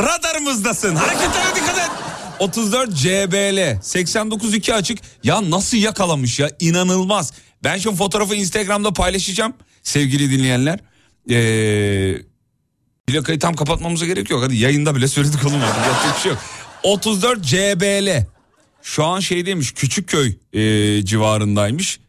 Radarımızdasın. 0.00 0.94
Hareketlere 0.94 1.54
dikkat 1.56 1.78
et. 1.78 1.90
34 2.38 2.94
CBL 2.94 3.58
89.2 3.82 4.74
açık. 4.74 4.98
Ya 5.24 5.50
nasıl 5.50 5.76
yakalamış 5.76 6.38
ya 6.38 6.50
inanılmaz. 6.60 7.32
Ben 7.64 7.78
şu 7.78 7.94
fotoğrafı 7.94 8.34
Instagram'da 8.34 8.92
paylaşacağım 8.92 9.54
sevgili 9.82 10.30
dinleyenler. 10.30 10.78
Ee, 11.30 12.22
plakayı 13.06 13.38
tam 13.38 13.54
kapatmamıza 13.54 14.06
gerek 14.06 14.30
yok. 14.30 14.42
Hadi 14.42 14.56
yayında 14.56 14.96
bile 14.96 15.08
söyledik 15.08 15.44
oğlum 15.46 15.60
yapacak 15.60 16.16
bir 16.16 16.20
şey 16.20 16.32
yok. 16.32 16.40
34 16.82 17.44
CBL. 17.44 18.26
Şu 18.82 19.04
an 19.04 19.20
şeydeymiş 19.20 19.72
Küçükköy 19.72 20.36
e, 20.52 21.04
civarındaymış. 21.04 22.00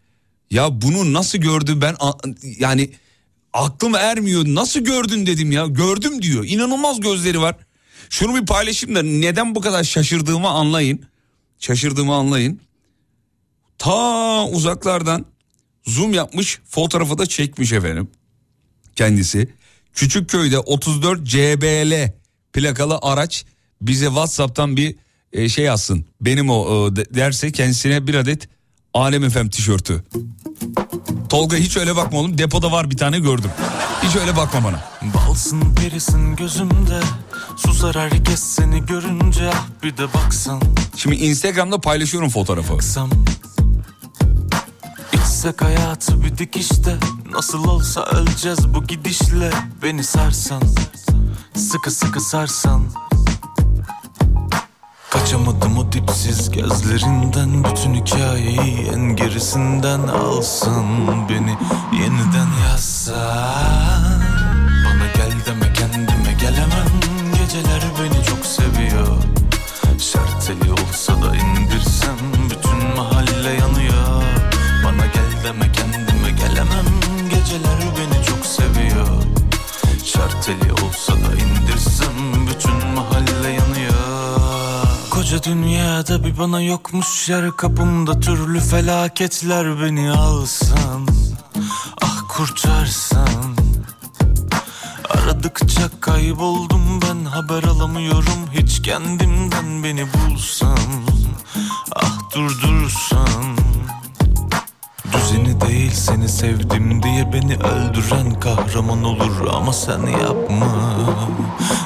Ya 0.52 0.82
bunu 0.82 1.14
nasıl 1.14 1.38
gördü 1.38 1.82
ben 1.82 1.96
yani 2.44 2.90
aklım 3.54 3.96
ermiyor. 3.96 4.44
Nasıl 4.46 4.80
gördün 4.80 5.26
dedim 5.26 5.52
ya. 5.52 5.66
Gördüm 5.66 6.22
diyor. 6.22 6.46
İnanılmaz 6.48 7.00
gözleri 7.00 7.42
var. 7.42 7.56
Şunu 8.10 8.42
bir 8.42 8.46
paylaşayım 8.46 8.96
da 8.96 9.04
neden 9.04 9.56
bu 9.56 9.62
kadar 9.62 9.84
şaşırdığımı 9.84 10.50
anlayın. 10.50 11.06
Şaşırdığımı 11.60 12.14
anlayın. 12.16 12.62
Ta 13.78 14.46
uzaklardan 14.46 15.26
zoom 15.86 16.14
yapmış 16.14 16.60
fotoğrafı 16.66 17.18
da 17.18 17.26
çekmiş 17.26 17.72
efendim. 17.74 18.12
Kendisi. 18.96 19.54
Küçükköy'de 19.94 20.60
34 20.60 21.24
CBL 21.24 22.12
plakalı 22.54 23.00
araç 23.02 23.46
bize 23.82 24.06
WhatsApp'tan 24.06 24.78
bir 24.78 24.96
e, 25.34 25.50
şey 25.50 25.66
yazsın. 25.66 26.06
Benim 26.22 26.50
o 26.50 26.88
e, 26.88 26.96
de- 26.96 27.14
derse 27.14 27.52
kendisine 27.52 28.08
bir 28.08 28.16
adet 28.16 28.50
Alem 28.94 29.24
Efem 29.24 29.50
tişörtü. 29.50 30.04
Tolga 31.30 31.58
hiç 31.58 31.78
öyle 31.78 31.96
bakma 31.96 32.20
oğlum. 32.20 32.38
Depoda 32.38 32.72
var 32.72 32.92
bir 32.92 32.98
tane 32.98 33.20
gördüm. 33.20 33.52
Hiç 34.04 34.16
öyle 34.16 34.36
bakma 34.38 34.64
bana. 34.64 34.80
Balsın 35.14 35.76
perisin 35.76 36.36
gözümde 36.36 37.00
Susar 37.58 37.96
herkes 37.96 38.40
seni 38.40 38.86
görünce 38.86 39.50
ah 39.54 39.64
bir 39.84 39.98
de 39.98 40.14
baksan 40.14 40.62
Şimdi 40.96 41.16
Instagram'da 41.16 41.82
paylaşıyorum 41.82 42.30
fotoğrafı. 42.30 42.74
Baksam 42.74 43.10
İçsek 45.14 45.62
hayatı 45.62 46.24
bir 46.24 46.38
dikişte 46.38 46.98
Nasıl 47.32 47.66
olsa 47.68 48.06
öleceğiz 48.06 48.74
bu 48.74 48.84
gidişle 48.84 49.52
Beni 49.84 50.04
sarsan 50.04 50.62
Sıkı 51.56 51.92
sıkı 51.92 52.22
sarsan 52.22 52.84
Kaçamadım 55.10 55.78
o 55.78 55.92
dipsiz 55.92 56.52
gözlerinden 56.52 57.64
Bütün 57.64 57.94
hikayeyi 57.94 58.90
en 58.96 59.16
gerisinden 59.16 60.00
alsın 60.00 60.86
Beni. 61.30 61.58
Yeniden 62.02 62.48
yazsan 62.70 64.22
Bana 64.86 65.08
gel 65.16 65.32
deme 65.46 65.74
kendime 65.74 66.34
gelemem. 66.40 66.90
Geceler 67.34 67.82
beni 68.00 68.26
çok 68.26 68.46
seviyor. 68.46 69.18
Şarteli 70.00 70.72
olsa 70.72 71.22
da 71.22 71.36
indirsem 71.36 72.18
Bütün 72.50 72.98
mahalle 72.98 73.50
yanıyor. 73.50 74.24
Bana 74.86 75.06
gel 75.06 75.44
deme 75.44 75.72
kendime 75.72 76.32
gelemem. 76.32 76.86
Geceler 77.30 77.80
beni 77.98 78.26
çok 78.26 78.46
seviyor. 78.46 79.24
Şarteli 80.06 80.74
olsa 80.74 81.14
da 81.14 81.36
indirsem 81.36 82.39
Koca 85.30 85.44
dünyada 85.44 86.24
bir 86.24 86.38
bana 86.38 86.62
yokmuş 86.62 87.30
yer. 87.30 87.52
Kapımda 87.52 88.20
türlü 88.20 88.60
felaketler 88.60 89.82
beni 89.82 90.12
alsan 90.12 91.08
Ah 92.02 92.24
kurtarsan 92.30 93.56
Aradıkça 95.10 95.90
kayboldum 96.02 97.00
ben. 97.02 97.26
Haber 97.26 97.64
alamıyorum. 97.64 98.50
Hiç 98.54 98.82
kendimden 98.82 99.84
beni 99.84 100.06
bulsam. 100.14 100.78
Ah 101.96 102.36
durdursan. 102.36 103.58
Düzeni 105.14 105.62
değil 105.62 105.92
seni 105.92 106.30
sevdim 106.30 107.04
diye 107.04 107.34
beni 107.34 107.56
öldüren 107.56 108.40
kahraman 108.40 109.04
olur. 109.04 109.48
Ama 109.54 109.74
sen 109.74 110.06
yapma. 110.06 110.68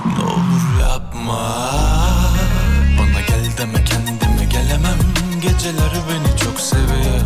Ne 0.05 0.23
olur 0.23 0.81
yapma 0.81 1.62
Geceler 5.53 5.91
beni 6.09 6.37
çok 6.37 6.59
seviyor. 6.59 7.21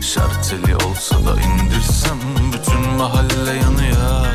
Şarteli 0.00 0.76
olsa 0.76 1.14
da 1.14 1.40
indirsem 1.40 2.18
Bütün 2.52 2.88
mahalle 2.96 3.50
yanıyor. 3.50 4.26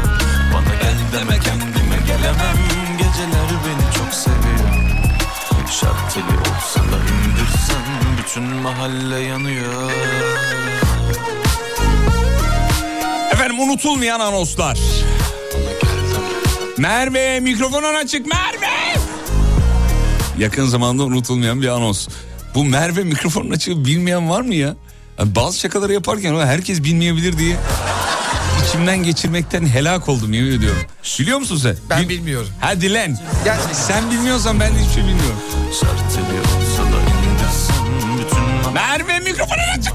Bana 0.54 0.76
gel 0.82 0.98
deme 1.14 1.40
kendime 1.40 1.98
gelemem. 2.08 2.58
Geceler 2.98 3.50
beni 3.66 3.94
çok 3.98 4.14
seviyor. 4.14 4.98
Şarteli 5.72 6.40
olsa 6.40 6.80
da 6.80 6.98
indirsem 6.98 7.84
Bütün 8.18 8.44
mahalle 8.44 9.20
yanıyor. 9.20 9.92
Efendim 13.32 13.60
unutulmayan 13.60 14.20
anonslar. 14.20 14.78
Merve 16.78 17.40
mikrofonun 17.40 17.94
açık. 17.96 18.26
Merve. 18.26 18.98
Yakın 20.38 20.66
zamanda 20.66 21.04
unutulmayan 21.04 21.62
bir 21.62 21.68
anons. 21.68 22.08
Bu 22.58 22.66
Merve 22.66 23.04
mikrofonun 23.04 23.52
açığı 23.52 23.86
bilmeyen 23.86 24.30
var 24.30 24.42
mı 24.42 24.56
ya? 24.56 24.76
Yani 25.20 25.36
bazı 25.36 25.60
şakaları 25.60 25.94
yaparken 25.94 26.36
herkes 26.36 26.84
bilmeyebilir 26.84 27.38
diye 27.38 27.56
içimden 28.66 29.04
geçirmekten 29.04 29.66
helak 29.66 30.10
oldum 30.10 30.34
yemin 30.34 30.52
ediyorum. 30.52 30.82
Biliyor 31.20 31.40
musun 31.40 31.58
sen? 31.58 31.76
Ben 31.90 32.10
bilmiyorum. 32.10 32.50
Hadi 32.62 32.94
lan. 32.94 33.18
Gerçekten. 33.46 33.74
Sen 33.74 34.12
bilmiyorsan 34.12 34.60
ben 34.60 34.76
de 34.76 34.80
hiçbir 34.80 34.94
şey 34.94 35.04
bilmiyorum. 35.04 35.40
Merve 38.74 39.20
mikrofonun 39.20 39.80
açık. 39.80 39.94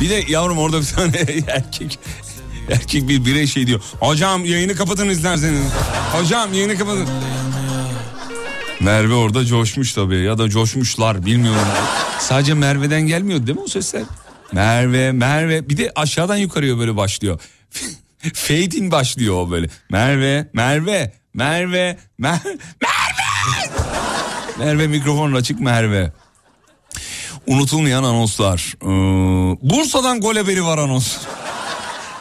Bir 0.00 0.10
de 0.10 0.24
yavrum 0.28 0.58
orada 0.58 0.80
bir 0.80 0.86
tane 0.86 1.16
erkek 1.48 1.98
erkek 2.70 3.08
bir 3.08 3.24
birey 3.24 3.46
şey 3.46 3.66
diyor. 3.66 3.80
Hocam 4.00 4.44
yayını 4.44 4.76
kapatın 4.76 5.08
izlerseniz. 5.08 5.62
Hocam 6.12 6.54
yayını 6.54 6.78
kapatın. 6.78 7.08
Merve 8.80 9.14
orada 9.14 9.44
coşmuş 9.44 9.92
tabii 9.92 10.16
ya 10.16 10.38
da 10.38 10.48
coşmuşlar 10.48 11.26
bilmiyorum. 11.26 11.68
Sadece 12.20 12.54
Merve'den 12.54 13.00
gelmiyor 13.00 13.46
değil 13.46 13.58
mi 13.58 13.64
o 13.64 13.68
sesler? 13.68 14.02
Merve, 14.52 15.12
Merve 15.12 15.68
bir 15.68 15.76
de 15.76 15.92
aşağıdan 15.94 16.36
yukarıya 16.36 16.78
böyle 16.78 16.96
başlıyor. 16.96 17.40
Fade 18.34 18.76
in 18.76 18.90
başlıyor 18.90 19.34
o 19.34 19.50
böyle. 19.50 19.68
Merve, 19.90 20.50
Merve, 20.52 21.12
Merve, 21.34 21.98
Mer 22.18 22.40
Merve. 22.82 23.74
Merve 24.58 24.86
mikrofonun 24.86 25.34
açık 25.34 25.60
Merve. 25.60 26.12
Unutulmayan 27.46 28.04
anonslar. 28.04 28.74
Ee, 28.82 28.86
Bursa'dan 29.62 30.20
gol 30.20 30.36
haberi 30.36 30.64
var 30.64 30.78
anons. 30.78 31.16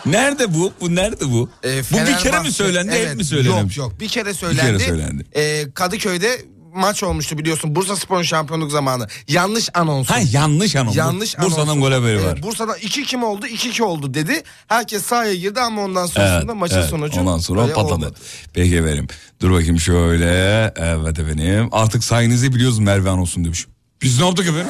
Nerede 0.09 0.53
bu? 0.53 0.71
Bu 0.81 0.95
nerede 0.95 1.31
bu? 1.31 1.49
Ee, 1.65 1.81
bu 1.91 1.97
bir 2.07 2.17
kere 2.17 2.39
mi 2.39 2.51
söylendi 2.51 2.91
Evet, 2.95 3.09
hep 3.09 3.17
mi 3.17 3.23
söylenmiş? 3.25 3.77
Yok 3.77 3.89
yok 3.91 3.99
bir 3.99 4.07
kere 4.07 4.33
söylendi. 4.33 4.83
söylendi. 4.83 5.25
Ee, 5.35 5.71
Kadıköy'de 5.73 6.41
maç 6.75 7.03
olmuştu 7.03 7.37
biliyorsun 7.37 7.75
Bursa 7.75 7.95
Spor 7.95 8.23
şampiyonluk 8.23 8.71
zamanı. 8.71 9.07
Yanlış 9.27 9.69
anons. 9.73 10.09
Ha 10.09 10.17
yanlış 10.31 10.75
anons. 10.75 10.95
Yanlış 10.95 11.39
Bursa'dan 11.39 11.67
anons. 11.67 11.79
gol 11.79 11.91
haberi 11.91 12.17
var. 12.23 12.31
Evet, 12.33 12.43
Bursa'dan 12.43 12.77
2-2 12.77 13.17
mi 13.17 13.25
oldu 13.25 13.47
2-2 13.47 13.81
oldu 13.83 14.13
dedi. 14.13 14.43
Herkes 14.67 15.03
sahaya 15.03 15.35
girdi 15.35 15.59
ama 15.61 15.81
ondan 15.83 16.05
sonrasında 16.05 16.51
Evet, 16.51 16.55
maçın 16.61 16.77
evet. 16.77 16.89
sonucu 16.89 17.19
Ondan 17.21 17.37
sonra 17.37 17.67
patladı. 17.73 17.93
olmadı. 17.93 18.13
Peki 18.53 18.75
efendim. 18.75 19.07
Dur 19.41 19.51
bakayım 19.51 19.79
şöyle. 19.79 20.27
Evet 20.75 21.19
efendim. 21.19 21.69
Artık 21.71 22.03
sayenizde 22.03 22.55
biliyoruz 22.55 22.79
Merve 22.79 23.09
anonsun 23.09 23.45
demiş. 23.45 23.65
Biz 24.01 24.19
ne 24.19 24.25
yaptık 24.25 24.45
efendim? 24.47 24.67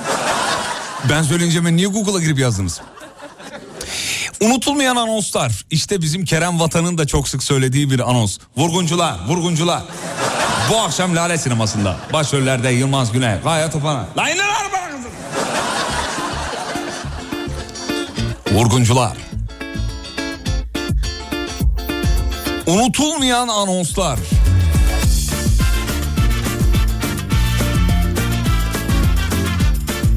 ben 1.09 1.23
söyleyince 1.23 1.65
ben 1.65 1.77
niye 1.77 1.87
Google'a 1.87 2.19
girip 2.19 2.39
yazdınız? 2.39 2.81
Unutulmayan 4.41 4.95
anonslar. 4.95 5.65
İşte 5.71 6.01
bizim 6.01 6.25
Kerem 6.25 6.59
Vatan'ın 6.59 6.97
da 6.97 7.07
çok 7.07 7.27
sık 7.29 7.43
söylediği 7.43 7.91
bir 7.91 8.09
anons. 8.09 8.37
Vurguncular, 8.57 9.15
vurguncular. 9.27 9.81
Bu 10.71 10.77
akşam 10.81 11.15
Lale 11.15 11.37
Sineması'nda. 11.37 11.97
Başrollerde 12.13 12.69
Yılmaz 12.69 13.11
Güney, 13.11 13.35
Gaye 13.43 13.69
Topana. 13.69 14.05
Lan 14.17 14.27
inin 14.27 14.37
kızım. 14.37 15.11
Vurguncular. 18.51 19.17
Unutulmayan 22.67 23.47
anonslar. 23.47 24.19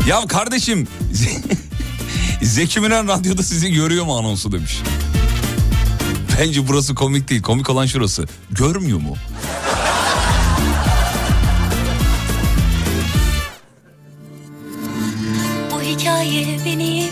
Ya 0.09 0.27
kardeşim 0.29 0.89
Zeki 2.43 2.81
Müren 2.81 3.09
radyoda 3.09 3.43
sizi 3.43 3.73
görüyor 3.73 4.05
mu 4.05 4.17
anonsu 4.19 4.53
demiş. 4.53 4.79
Bence 6.39 6.69
burası 6.69 6.95
komik 6.95 7.29
değil. 7.29 7.43
Komik 7.43 7.71
olan 7.71 7.87
şurası. 7.87 8.25
Görmüyor 8.51 9.01
mu? 9.01 9.17
Bu 15.73 15.81
hikaye 15.83 16.47
benim 16.67 17.11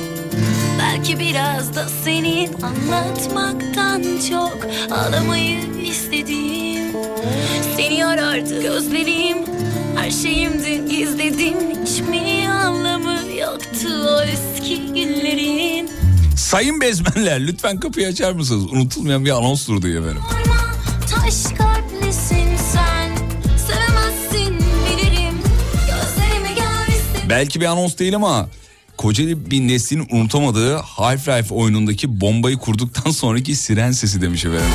Belki 0.79 1.19
biraz 1.19 1.75
da 1.75 1.89
senin 2.05 2.51
Anlatmaktan 2.63 4.03
çok 4.31 4.59
Ağlamayı 4.91 5.59
istedim 5.83 6.97
Seni 7.77 8.07
arardı 8.07 8.63
gözlerim 8.63 9.37
Her 9.99 10.11
şeyimdi 10.11 10.89
gizledim 10.91 11.57
Hiç 11.87 12.01
mi 12.01 12.49
anlamı 12.49 13.19
yoktu 13.41 13.89
o 14.09 14.23
eski 14.23 14.87
günlerin 14.87 15.91
Sayın 16.37 16.81
bezmenler 16.81 17.47
lütfen 17.47 17.81
kapıyı 17.81 18.09
açar 18.09 18.33
mısınız? 18.33 18.73
Unutulmayan 18.73 19.25
bir 19.25 19.31
anonstur 19.31 19.83
diye 19.83 19.99
efendim. 19.99 20.23
Taş 21.11 21.45
kalplisin 21.59 22.57
sen 22.73 23.11
Sevemezsin 23.57 24.59
bilirim 24.59 25.35
Belki 27.29 27.61
bir 27.61 27.67
anons 27.67 27.99
değil 27.99 28.17
ama 28.17 28.49
Kocaeli 28.97 29.51
bir 29.51 29.61
neslin 29.69 30.07
unutamadığı 30.11 30.77
Half-Life 30.77 31.55
oyunundaki 31.55 32.21
bombayı 32.21 32.57
kurduktan 32.57 33.11
sonraki 33.11 33.57
siren 33.57 33.93
sesi 33.93 34.23
demiş 34.23 34.45
efendim. 34.45 34.71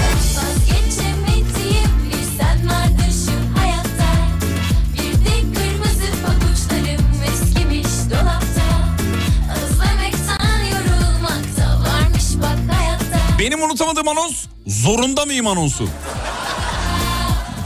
Unutamadığım 14.04 14.08
anons 14.08 14.46
zorunda 14.68 15.26
mıyım 15.26 15.48
anonsu? 15.48 15.84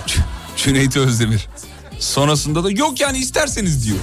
Ç- 0.07 0.19
Cüneyt 0.57 0.97
Özdemir. 0.97 1.47
Sonrasında 1.99 2.63
da 2.63 2.71
yok 2.71 3.01
yani 3.01 3.17
isterseniz 3.17 3.85
diyor. 3.85 3.97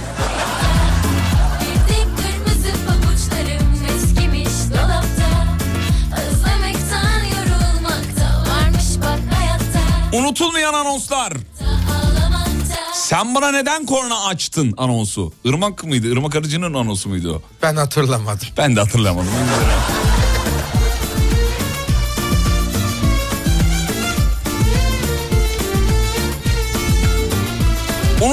Unutulmayan 10.13 10.73
anonslar. 10.73 11.33
Sen 12.93 13.35
bana 13.35 13.51
neden 13.51 13.85
korna 13.85 14.25
açtın 14.25 14.73
anonsu? 14.77 15.33
Irmak 15.43 15.83
mıydı? 15.83 16.07
Irmak 16.07 16.35
Arıcı'nın 16.35 16.73
anonsu 16.73 17.09
muydu 17.09 17.35
o? 17.35 17.41
Ben 17.61 17.75
hatırlamadım. 17.75 18.47
Ben 18.57 18.75
de 18.75 18.79
hatırlamadım. 18.79 19.31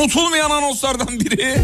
Unutulmayan 0.03 0.50
anonslardan 0.50 1.20
biri. 1.20 1.62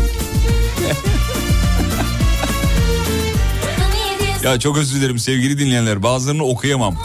ya 4.45 4.59
çok 4.61 4.79
özür 4.79 5.01
dilerim 5.01 5.19
sevgili 5.19 5.59
dinleyenler. 5.59 6.03
Bazılarını 6.03 6.45
okuyamam. 6.45 6.97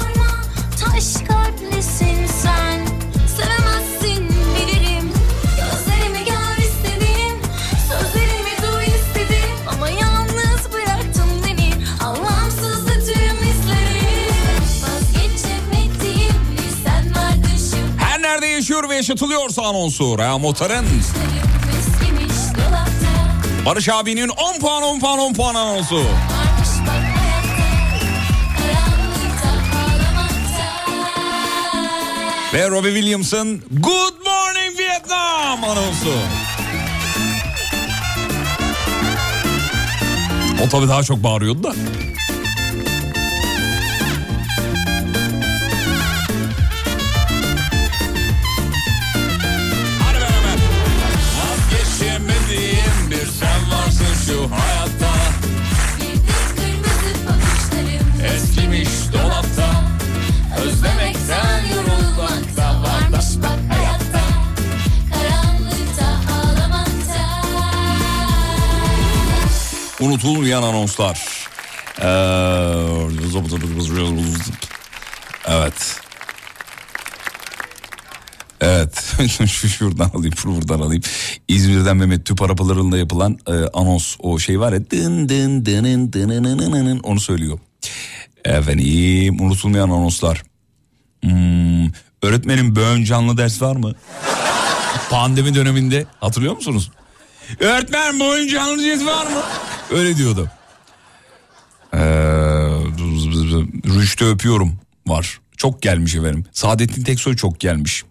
Taş 0.80 1.04
ve 18.94 18.98
yaşatılıyorsa 18.98 19.62
anonsu. 19.62 20.18
Rea 20.18 20.38
Motar'ın 20.38 20.86
Barış 23.66 23.90
abinin 23.90 24.30
10 24.30 24.60
puan 24.60 24.84
10 24.84 25.00
puan 25.00 25.20
10 25.20 25.34
puan 25.34 25.56
anonsu. 25.56 26.04
Ve 32.54 32.70
Robbie 32.70 32.94
Williams'ın 32.94 33.64
Good 33.72 34.14
Morning 34.26 34.80
Vietnam 34.80 35.64
anonsu. 35.64 36.14
O 40.66 40.70
tabii 40.70 40.88
daha 40.88 41.04
çok 41.04 41.24
bağırıyordu 41.24 41.64
da. 41.64 41.74
Unutulmayan 70.24 70.64
anonslar. 70.64 71.28
Ee, 72.02 72.06
Evet. 75.48 76.02
Evet. 78.62 79.04
Şu 79.48 79.70
şuradan 79.70 80.10
alayım, 80.10 80.36
şunu 80.38 80.56
buradan 80.56 80.80
alayım. 80.80 81.04
İzmir'den 81.48 81.98
Mehmet 81.98 82.26
Tüp 82.26 82.42
arabalarında 82.42 82.98
yapılan 82.98 83.40
e, 83.48 83.52
anons 83.74 84.16
o 84.20 84.40
şey 84.40 84.60
var 84.60 84.74
ya 84.74 84.80
dın 84.92 85.30
dın 85.30 85.66
dının 85.66 86.14
dınınınının 86.14 87.00
onu 87.00 87.20
söylüyor. 87.20 87.60
Efendim 88.46 89.42
unutulmayan 89.42 89.90
anonslar. 89.90 90.44
Hmm, 91.22 91.88
öğretmenin 92.22 92.76
böğün 92.76 93.04
canlı 93.04 93.38
ders 93.38 93.62
var 93.62 93.76
mı? 93.76 93.94
Pandemi 95.10 95.56
döneminde 95.56 96.06
hatırlıyor 96.20 96.56
musunuz? 96.56 96.92
Öğretmen 97.60 98.20
böğün 98.20 98.48
canlı 98.48 98.84
ders 98.84 99.06
var 99.06 99.26
mı? 99.26 99.44
Öyle 99.94 100.18
diyordu. 100.18 100.50
Ee, 101.94 101.98
Rüştü 103.86 104.26
öpüyorum 104.26 104.76
var. 105.08 105.40
Çok 105.58 105.82
gelmiş 105.82 106.16
efendim. 106.16 106.46
Saadettin 106.52 107.04
Teksoy 107.04 107.36
çok 107.36 107.60
gelmiş. 107.60 108.04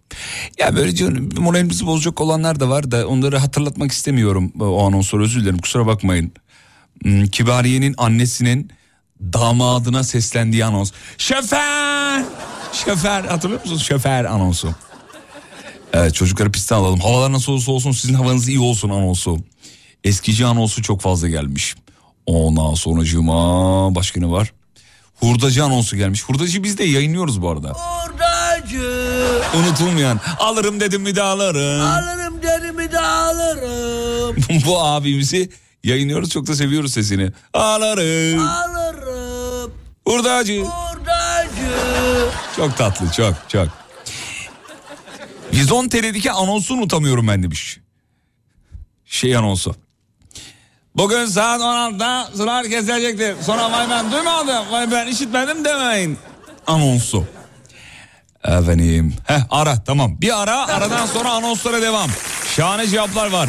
Ya 0.59 0.77
böyle 0.77 0.95
canım, 0.95 1.31
moralimizi 1.39 1.87
bozacak 1.87 2.21
olanlar 2.21 2.61
da 2.61 2.69
var 2.69 2.91
da 2.91 3.09
onları 3.09 3.39
hatırlatmak 3.39 3.93
istemiyorum 3.93 4.53
o 4.61 4.87
anonsları 4.87 5.23
özür 5.23 5.41
dilerim 5.41 5.59
kusura 5.59 5.87
bakmayın. 5.87 6.33
Hmm, 7.03 7.27
Kibariye'nin 7.27 7.95
annesinin 7.99 8.71
damadına 9.21 10.05
seslendiği 10.05 10.65
anons. 10.65 10.93
Şoför! 11.19 12.23
Şoför 12.73 13.25
hatırlıyor 13.25 13.61
musunuz? 13.61 13.83
Şoför 13.83 14.25
anonsu. 14.25 14.75
Evet 15.93 16.15
çocukları 16.15 16.53
pistten 16.53 16.77
alalım. 16.77 17.01
Havalar 17.01 17.33
nasıl 17.33 17.53
olursa 17.53 17.73
olsun 17.73 17.93
sizin 17.93 18.15
havanız 18.15 18.49
iyi 18.49 18.61
olsun 18.61 18.91
anonsu. 18.91 19.39
Eskici 20.05 20.47
anonsu 20.47 20.83
çok 20.83 21.01
fazla 21.01 21.29
gelmiş. 21.29 21.75
Ondan 22.27 22.75
sonracığıma 22.75 23.95
başka 23.95 24.21
ne 24.21 24.31
var? 24.31 24.53
Hurdacı 25.21 25.65
anonsu 25.65 25.97
gelmiş. 25.97 26.25
Hurdacı 26.25 26.63
biz 26.63 26.79
de 26.79 26.85
yayınlıyoruz 26.85 27.43
bu 27.43 27.51
arada. 27.51 27.73
Hurdacı. 27.73 29.41
Unutulmayan. 29.57 30.21
Alırım 30.39 30.81
dedim 30.81 31.03
mi 31.03 31.17
de 31.17 31.23
alırım. 31.23 31.81
Alırım 31.87 32.43
derimi 32.43 32.93
de 32.93 33.01
alırım. 33.01 34.37
bu 34.67 34.81
abimizi 34.81 35.51
yayınlıyoruz 35.85 36.31
çok 36.31 36.47
da 36.47 36.55
seviyoruz 36.57 36.93
sesini. 36.93 37.31
Alırım. 37.55 38.49
Alırım. 38.49 39.73
Hurdacı. 40.07 40.63
Hurdacı. 40.63 41.73
Çok 42.57 42.77
tatlı 42.77 43.11
çok 43.13 43.35
çok. 43.49 43.69
110 45.53 45.89
TL'deki 45.89 46.33
anonsu 46.33 46.75
unutamıyorum 46.75 47.29
ben 47.29 47.43
demiş. 47.43 47.81
Şey 49.05 49.37
anonsu. 49.37 49.75
Bugün 50.97 51.27
saat 51.27 51.61
16'da 51.61 52.29
sıralar 52.37 52.69
kesilecektir. 52.69 53.43
Sonra 53.43 53.73
vay 53.73 53.91
ben 53.91 54.13
duymadım, 54.13 54.73
vay 54.73 54.91
ben 54.91 55.07
işitmedim 55.07 55.65
demeyin. 55.65 56.19
Anonsu. 56.67 57.25
Efendim. 58.45 59.15
Heh 59.27 59.41
ara 59.51 59.85
tamam. 59.85 60.21
Bir 60.21 60.43
ara 60.43 60.67
aradan 60.67 61.07
sonra 61.07 61.31
anonslara 61.31 61.83
devam. 61.83 62.11
Şahane 62.57 62.87
cevaplar 62.87 63.31
var. 63.33 63.49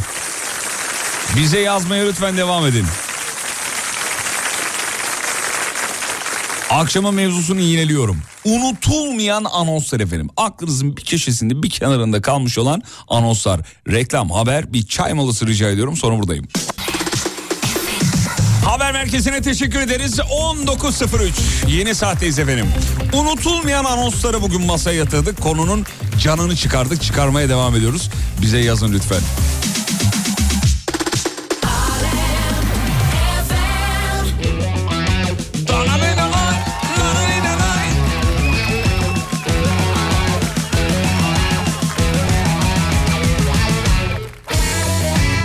Bize 1.37 1.59
yazmaya 1.59 2.05
lütfen 2.05 2.37
devam 2.37 2.65
edin. 2.65 2.85
Akşamın 6.69 7.13
mevzusunu 7.13 7.59
yineliyorum. 7.59 8.21
Unutulmayan 8.45 9.43
anonslar 9.43 9.99
efendim. 9.99 10.29
Aklınızın 10.37 10.97
bir 10.97 11.05
köşesinde 11.05 11.63
bir 11.63 11.69
kenarında 11.69 12.21
kalmış 12.21 12.57
olan 12.57 12.81
anonslar. 13.07 13.59
Reklam, 13.87 14.31
haber, 14.31 14.73
bir 14.73 14.87
çay 14.87 15.13
molası 15.13 15.47
rica 15.47 15.69
ediyorum 15.69 15.97
sonra 15.97 16.17
buradayım. 16.17 16.47
Haber 18.66 18.91
merkezine 18.91 19.41
teşekkür 19.41 19.80
ederiz. 19.80 20.20
19.03 20.20 21.70
yeni 21.70 21.95
saatteyiz 21.95 22.39
efendim. 22.39 22.68
Unutulmayan 23.14 23.86
anonsları 23.86 24.41
bugün 24.41 24.61
masaya 24.61 24.97
yatırdık. 24.97 25.41
Konunun 25.41 25.86
canını 26.20 26.55
çıkardık. 26.55 27.01
Çıkarmaya 27.01 27.49
devam 27.49 27.76
ediyoruz. 27.76 28.09
Bize 28.41 28.57
yazın 28.57 28.93
lütfen. 28.93 29.22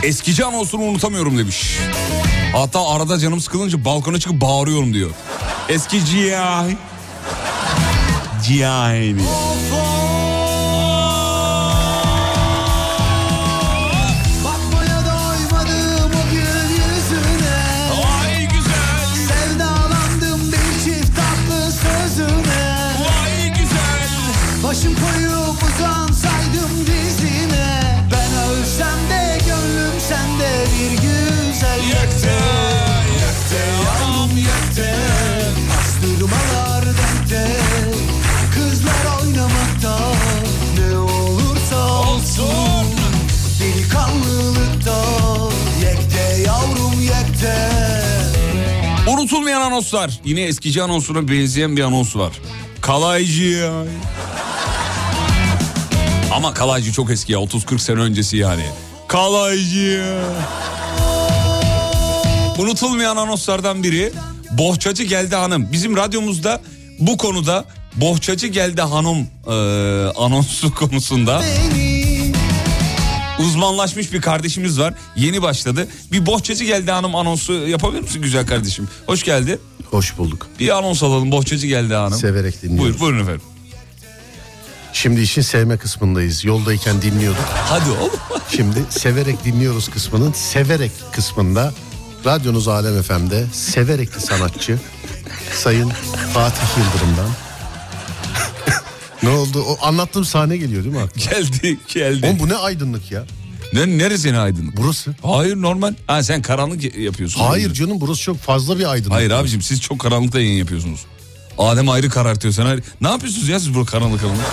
Eskici 0.03 0.45
anonsunu 0.45 0.83
unutamıyorum 0.83 1.39
demiş. 1.39 1.79
Hatta 2.53 2.89
arada 2.89 3.19
canım 3.19 3.41
sıkılınca 3.41 3.85
balkona 3.85 4.19
çıkıp 4.19 4.41
bağırıyorum 4.41 4.95
diyor. 4.95 5.11
Eski 5.69 6.05
GI. 6.05 6.37
GI 8.49 9.17
diyor. 9.19 9.88
Anonslar. 49.69 50.21
Yine 50.25 50.41
eskici 50.43 50.83
anonsuna 50.83 51.29
benzeyen 51.29 51.77
bir 51.77 51.83
anons 51.83 52.17
var. 52.17 52.33
Kalaycı 52.81 53.43
ya. 53.45 53.85
Ama 56.35 56.55
kalaycı 56.55 56.93
çok 56.93 57.11
eski 57.11 57.33
ya 57.33 57.39
30-40 57.39 57.79
sene 57.79 58.01
öncesi 58.01 58.37
yani. 58.37 58.65
Kalaycı 59.09 59.79
ya. 59.79 60.21
Unutulmayan 62.59 63.17
anonslardan 63.17 63.83
biri 63.83 64.13
Bohçacı 64.51 65.05
Geldi 65.05 65.37
Hanım. 65.37 65.69
Bizim 65.73 65.97
radyomuzda 65.97 66.61
bu 66.99 67.17
konuda 67.17 67.65
Bohçacı 67.97 68.47
Geldi 68.47 68.83
Hanım 68.83 69.27
e, 69.47 69.53
anonsu 70.19 70.75
konusunda 70.75 71.43
uzmanlaşmış 73.39 74.13
bir 74.13 74.21
kardeşimiz 74.21 74.81
var. 74.81 74.95
Yeni 75.17 75.43
başladı. 75.43 75.89
Bir 76.13 76.27
Bohçacı 76.27 76.65
Geldi 76.65 76.91
Hanım 76.91 77.15
anonsu 77.15 77.53
yapabilir 77.53 78.03
misin 78.03 78.23
güzel 78.23 78.47
kardeşim? 78.47 78.89
Hoş 79.07 79.23
geldi. 79.23 79.59
Hoş 79.91 80.19
bulduk. 80.19 80.47
Bir 80.61 80.77
anons 80.77 81.03
alalım 81.03 81.33
Bohçacı 81.33 81.67
Geldi 81.67 81.95
Hanım. 81.95 82.19
Severek 82.19 82.63
dinliyoruz. 82.63 82.85
Buyur, 82.85 83.01
buyurun 83.01 83.23
efendim. 83.23 83.43
Şimdi 84.93 85.21
işin 85.21 85.43
sevme 85.43 85.77
kısmındayız. 85.77 86.45
Yoldayken 86.45 87.03
dinliyorduk. 87.03 87.45
Hadi 87.55 87.91
oğlum. 87.91 88.11
Şimdi 88.57 88.85
severek 88.91 89.45
dinliyoruz 89.45 89.89
kısmının 89.89 90.33
severek 90.33 90.93
kısmında 91.13 91.75
radyonuz 92.25 92.69
Alem 92.69 93.03
FM'de 93.03 93.47
severekli 93.53 94.21
sanatçı 94.21 94.79
Sayın 95.55 95.93
Fatih 96.35 96.67
Yıldırım'dan 96.79 97.29
ne 99.23 99.29
oldu? 99.29 99.63
O 99.63 99.79
anlattığım 99.87 100.25
sahne 100.25 100.57
geliyor 100.57 100.85
değil 100.85 100.95
mi 100.95 101.01
aklına? 101.03 101.25
Geldi 101.25 101.79
geldi. 101.95 102.27
Oğlum 102.27 102.39
bu 102.39 102.49
ne 102.49 102.55
aydınlık 102.55 103.13
ya? 103.13 103.25
Ne, 103.73 103.99
neresi 103.99 104.33
ne 104.33 104.39
aydınlık? 104.39 104.77
Burası. 104.77 105.15
Hayır 105.23 105.57
normal. 105.57 105.95
Ha 106.07 106.23
sen 106.23 106.43
karanlık 106.43 106.97
yapıyorsun. 106.99 107.41
Hayır 107.41 107.73
canım 107.73 108.01
burası 108.01 108.23
çok 108.23 108.39
fazla 108.39 108.79
bir 108.79 108.91
aydınlık. 108.91 109.13
Hayır 109.17 109.31
abicim 109.31 109.63
siz 109.63 109.81
çok 109.81 109.99
karanlıkta 109.99 110.41
yayın 110.41 110.59
yapıyorsunuz. 110.59 111.01
Adem 111.59 111.89
ayrı 111.89 112.09
karartıyor 112.09 112.55
sen 112.55 112.67
ayrı. 112.67 112.83
Ne 113.01 113.09
yapıyorsunuz 113.09 113.49
ya 113.49 113.61
siz 113.61 113.75
burada 113.75 113.91
karanlık 113.91 114.21
karanlık? 114.21 114.45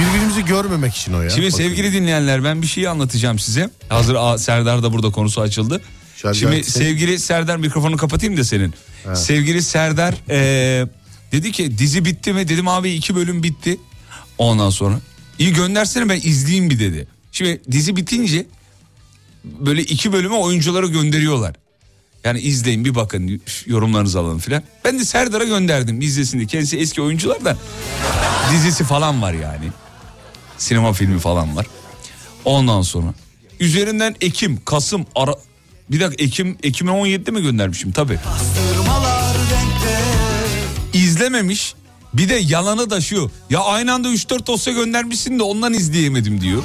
Birbirimizi 0.00 0.44
görmemek 0.44 0.94
için 0.96 1.12
o 1.12 1.22
ya. 1.22 1.30
Şimdi 1.30 1.46
Bakın. 1.46 1.56
sevgili 1.56 1.92
dinleyenler 1.92 2.44
ben 2.44 2.62
bir 2.62 2.66
şey 2.66 2.88
anlatacağım 2.88 3.38
size. 3.38 3.70
Hazır 3.88 4.14
a- 4.18 4.38
Serdar 4.38 4.82
da 4.82 4.92
burada 4.92 5.10
konusu 5.10 5.40
açıldı. 5.40 5.80
Şarj 6.16 6.38
Şimdi 6.38 6.52
aleti. 6.54 6.70
sevgili 6.72 7.18
Serdar 7.18 7.56
mikrofonu 7.56 7.96
kapatayım 7.96 8.36
da 8.36 8.44
senin. 8.44 8.74
Ha. 9.06 9.16
Sevgili 9.16 9.62
Serdar 9.62 10.14
eee, 10.30 10.86
dedi 11.32 11.52
ki 11.52 11.78
dizi 11.78 12.04
bitti 12.04 12.32
mi? 12.32 12.48
Dedim 12.48 12.68
abi 12.68 12.90
iki 12.90 13.14
bölüm 13.16 13.42
bitti. 13.42 13.78
Ondan 14.42 14.70
sonra 14.70 15.00
iyi 15.38 15.52
göndersene 15.52 16.08
ben 16.08 16.16
izleyeyim 16.16 16.70
bir 16.70 16.78
dedi. 16.78 17.06
Şimdi 17.32 17.62
dizi 17.70 17.96
bitince 17.96 18.46
böyle 19.44 19.82
iki 19.82 20.12
bölüme 20.12 20.34
oyuncuları 20.34 20.86
gönderiyorlar. 20.86 21.54
Yani 22.24 22.40
izleyin 22.40 22.84
bir 22.84 22.94
bakın 22.94 23.40
yorumlarınızı 23.66 24.20
alın 24.20 24.38
filan. 24.38 24.62
Ben 24.84 24.98
de 24.98 25.04
Serdar'a 25.04 25.44
gönderdim 25.44 26.00
izlesin 26.00 26.38
diye. 26.38 26.46
Kendisi 26.46 26.78
eski 26.78 27.02
oyuncular 27.02 27.44
da 27.44 27.56
dizisi 28.52 28.84
falan 28.84 29.22
var 29.22 29.32
yani. 29.32 29.68
Sinema 30.58 30.92
filmi 30.92 31.18
falan 31.18 31.56
var. 31.56 31.66
Ondan 32.44 32.82
sonra 32.82 33.14
üzerinden 33.60 34.16
Ekim, 34.20 34.64
Kasım, 34.64 35.06
Ara... 35.14 35.34
Bir 35.90 36.00
dakika 36.00 36.24
Ekim, 36.24 36.58
Ekim'e 36.62 36.90
17'de 36.90 37.30
mi 37.30 37.42
göndermişim 37.42 37.92
tabii. 37.92 38.18
İzlememiş. 40.92 41.74
Bir 42.14 42.28
de 42.28 42.34
yalanı 42.34 42.90
da 42.90 43.00
şu. 43.00 43.30
Ya 43.50 43.60
aynı 43.60 43.92
anda 43.92 44.08
3-4 44.08 44.46
dosya 44.46 44.72
göndermişsin 44.72 45.38
de 45.38 45.42
ondan 45.42 45.74
izleyemedim 45.74 46.40
diyor. 46.40 46.62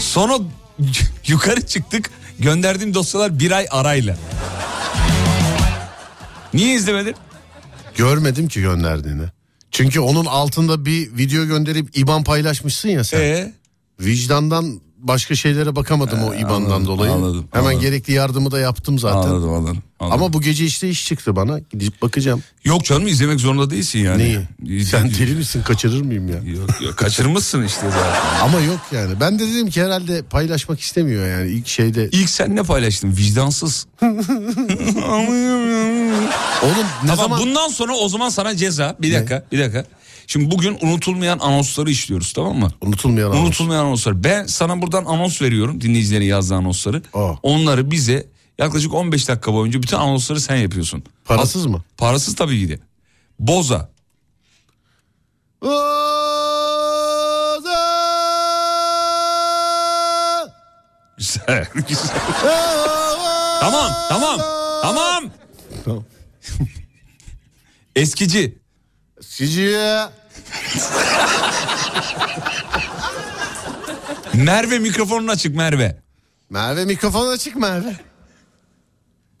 Sonra 0.00 0.38
yukarı 1.26 1.66
çıktık. 1.66 2.10
Gönderdiğim 2.38 2.94
dosyalar 2.94 3.38
bir 3.38 3.50
ay 3.50 3.66
arayla. 3.70 4.16
Niye 6.54 6.74
izlemedin? 6.74 7.14
Görmedim 7.96 8.48
ki 8.48 8.60
gönderdiğini. 8.60 9.24
Çünkü 9.70 10.00
onun 10.00 10.24
altında 10.24 10.84
bir 10.86 11.16
video 11.16 11.44
gönderip 11.44 11.98
IBAN 11.98 12.24
paylaşmışsın 12.24 12.88
ya 12.88 13.04
sen. 13.04 13.20
Ee? 13.20 13.52
Vicdandan 14.00 14.80
başka 15.04 15.34
şeylere 15.34 15.76
bakamadım 15.76 16.22
o 16.22 16.34
IBAN'dan 16.34 16.70
anladım, 16.70 16.86
dolayı. 16.86 17.12
anladım, 17.12 17.48
Hemen 17.52 17.66
anladım. 17.66 17.80
gerekli 17.80 18.12
yardımı 18.12 18.50
da 18.50 18.60
yaptım 18.60 18.98
zaten. 18.98 19.18
Anladım, 19.18 19.52
anladım, 19.52 19.82
anladım. 20.00 20.22
Ama 20.22 20.32
bu 20.32 20.40
gece 20.40 20.64
işte 20.64 20.88
iş 20.88 21.06
çıktı 21.06 21.36
bana. 21.36 21.58
Gidip 21.58 22.02
bakacağım. 22.02 22.42
Yok 22.64 22.84
canım 22.84 23.06
izlemek 23.06 23.40
zorunda 23.40 23.70
değilsin 23.70 23.98
yani. 23.98 24.46
Neyi? 24.62 24.84
Sen 24.84 25.10
deli 25.10 25.34
misin 25.34 25.62
kaçırır 25.62 26.00
mıyım 26.00 26.28
ya? 26.28 26.52
Yok 26.52 26.82
yok 26.82 26.96
kaçırmışsın 26.96 27.64
işte 27.64 27.90
zaten. 27.90 28.40
Ama 28.42 28.60
yok 28.60 28.80
yani. 28.92 29.20
Ben 29.20 29.38
de 29.38 29.48
dedim 29.48 29.70
ki 29.70 29.82
herhalde 29.82 30.22
paylaşmak 30.22 30.80
istemiyor 30.80 31.28
yani 31.28 31.50
ilk 31.50 31.66
şeyde. 31.66 32.08
İlk 32.12 32.30
sen 32.30 32.56
ne 32.56 32.62
paylaştın? 32.62 33.16
Vicdansız. 33.16 33.86
Oğlum 34.02 34.16
ne 37.02 37.08
tamam, 37.08 37.16
zaman... 37.16 37.40
bundan 37.40 37.68
sonra 37.68 37.92
o 37.92 38.08
zaman 38.08 38.28
sana 38.28 38.56
ceza. 38.56 38.96
Bir 39.00 39.14
dakika, 39.14 39.44
bir 39.52 39.58
dakika. 39.58 39.84
Şimdi 40.26 40.50
bugün 40.50 40.78
unutulmayan 40.82 41.38
anonsları 41.38 41.90
işliyoruz 41.90 42.32
tamam 42.32 42.56
mı? 42.58 42.70
Unutulmayan 42.80 43.30
anons. 43.30 43.40
Unutulmayan 43.46 43.84
anonslar. 43.84 44.24
Ben 44.24 44.46
sana 44.46 44.82
buradan 44.82 45.04
anons 45.04 45.42
veriyorum 45.42 45.80
dinleyicilerin 45.80 46.24
yazdığı 46.24 46.54
anonsları. 46.54 47.02
Aa. 47.14 47.32
Onları 47.42 47.90
bize 47.90 48.26
yaklaşık 48.58 48.94
15 48.94 49.28
dakika 49.28 49.52
boyunca 49.52 49.82
bütün 49.82 49.96
anonsları 49.96 50.40
sen 50.40 50.56
yapıyorsun. 50.56 51.04
Parasız 51.24 51.66
mı? 51.66 51.82
Parasız 51.96 52.34
tabii 52.34 52.60
ki 52.60 52.68
de. 52.68 52.78
Boza. 53.38 53.90
Güzel, 61.18 61.66
güzel. 61.88 62.10
tamam, 63.60 63.92
tamam, 64.08 64.40
tamam. 64.82 65.24
Tamam. 65.84 66.04
Eskici. 67.96 68.58
Eskici. 69.40 69.78
Merve 74.34 74.78
mikrofonun 74.78 75.28
açık 75.28 75.56
Merve. 75.56 76.02
Merve 76.50 76.84
mikrofon 76.84 77.28
açık 77.32 77.56
Merve. 77.56 77.96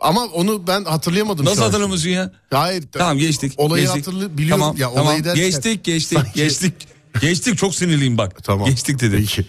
Ama 0.00 0.24
onu 0.24 0.66
ben 0.66 0.84
hatırlayamadım 0.84 1.44
Nasıl 1.44 1.62
hatırlamıyorsun 1.62 2.08
ya? 2.08 2.32
Hayır. 2.50 2.84
Tamam 2.92 3.18
geçtik. 3.18 3.52
Olayı 3.56 3.84
geçtik. 3.84 4.06
hatırlı 4.06 4.38
biliyorum. 4.38 4.60
Tamam, 4.60 4.76
ya, 4.76 4.88
tamam. 4.88 5.06
olayı 5.06 5.24
derken- 5.24 5.44
Geçtik 5.44 5.84
geçtik 5.84 6.18
Sanki- 6.18 6.32
geçtik. 6.34 6.74
Geçtik 7.20 7.58
çok 7.58 7.74
sinirliyim 7.74 8.18
bak. 8.18 8.44
Tamam. 8.44 8.66
Geçtik 8.68 9.00
dedim. 9.00 9.18
Peki. 9.20 9.46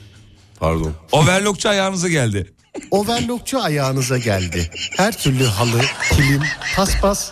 Pardon. 0.59 0.93
Overlockçu 1.11 1.69
ayağınıza 1.69 2.09
geldi. 2.09 2.53
Overlockçu 2.91 3.61
ayağınıza 3.61 4.17
geldi. 4.17 4.71
Her 4.97 5.17
türlü 5.17 5.45
halı, 5.45 5.81
kilim, 6.13 6.41
paspas 6.75 7.31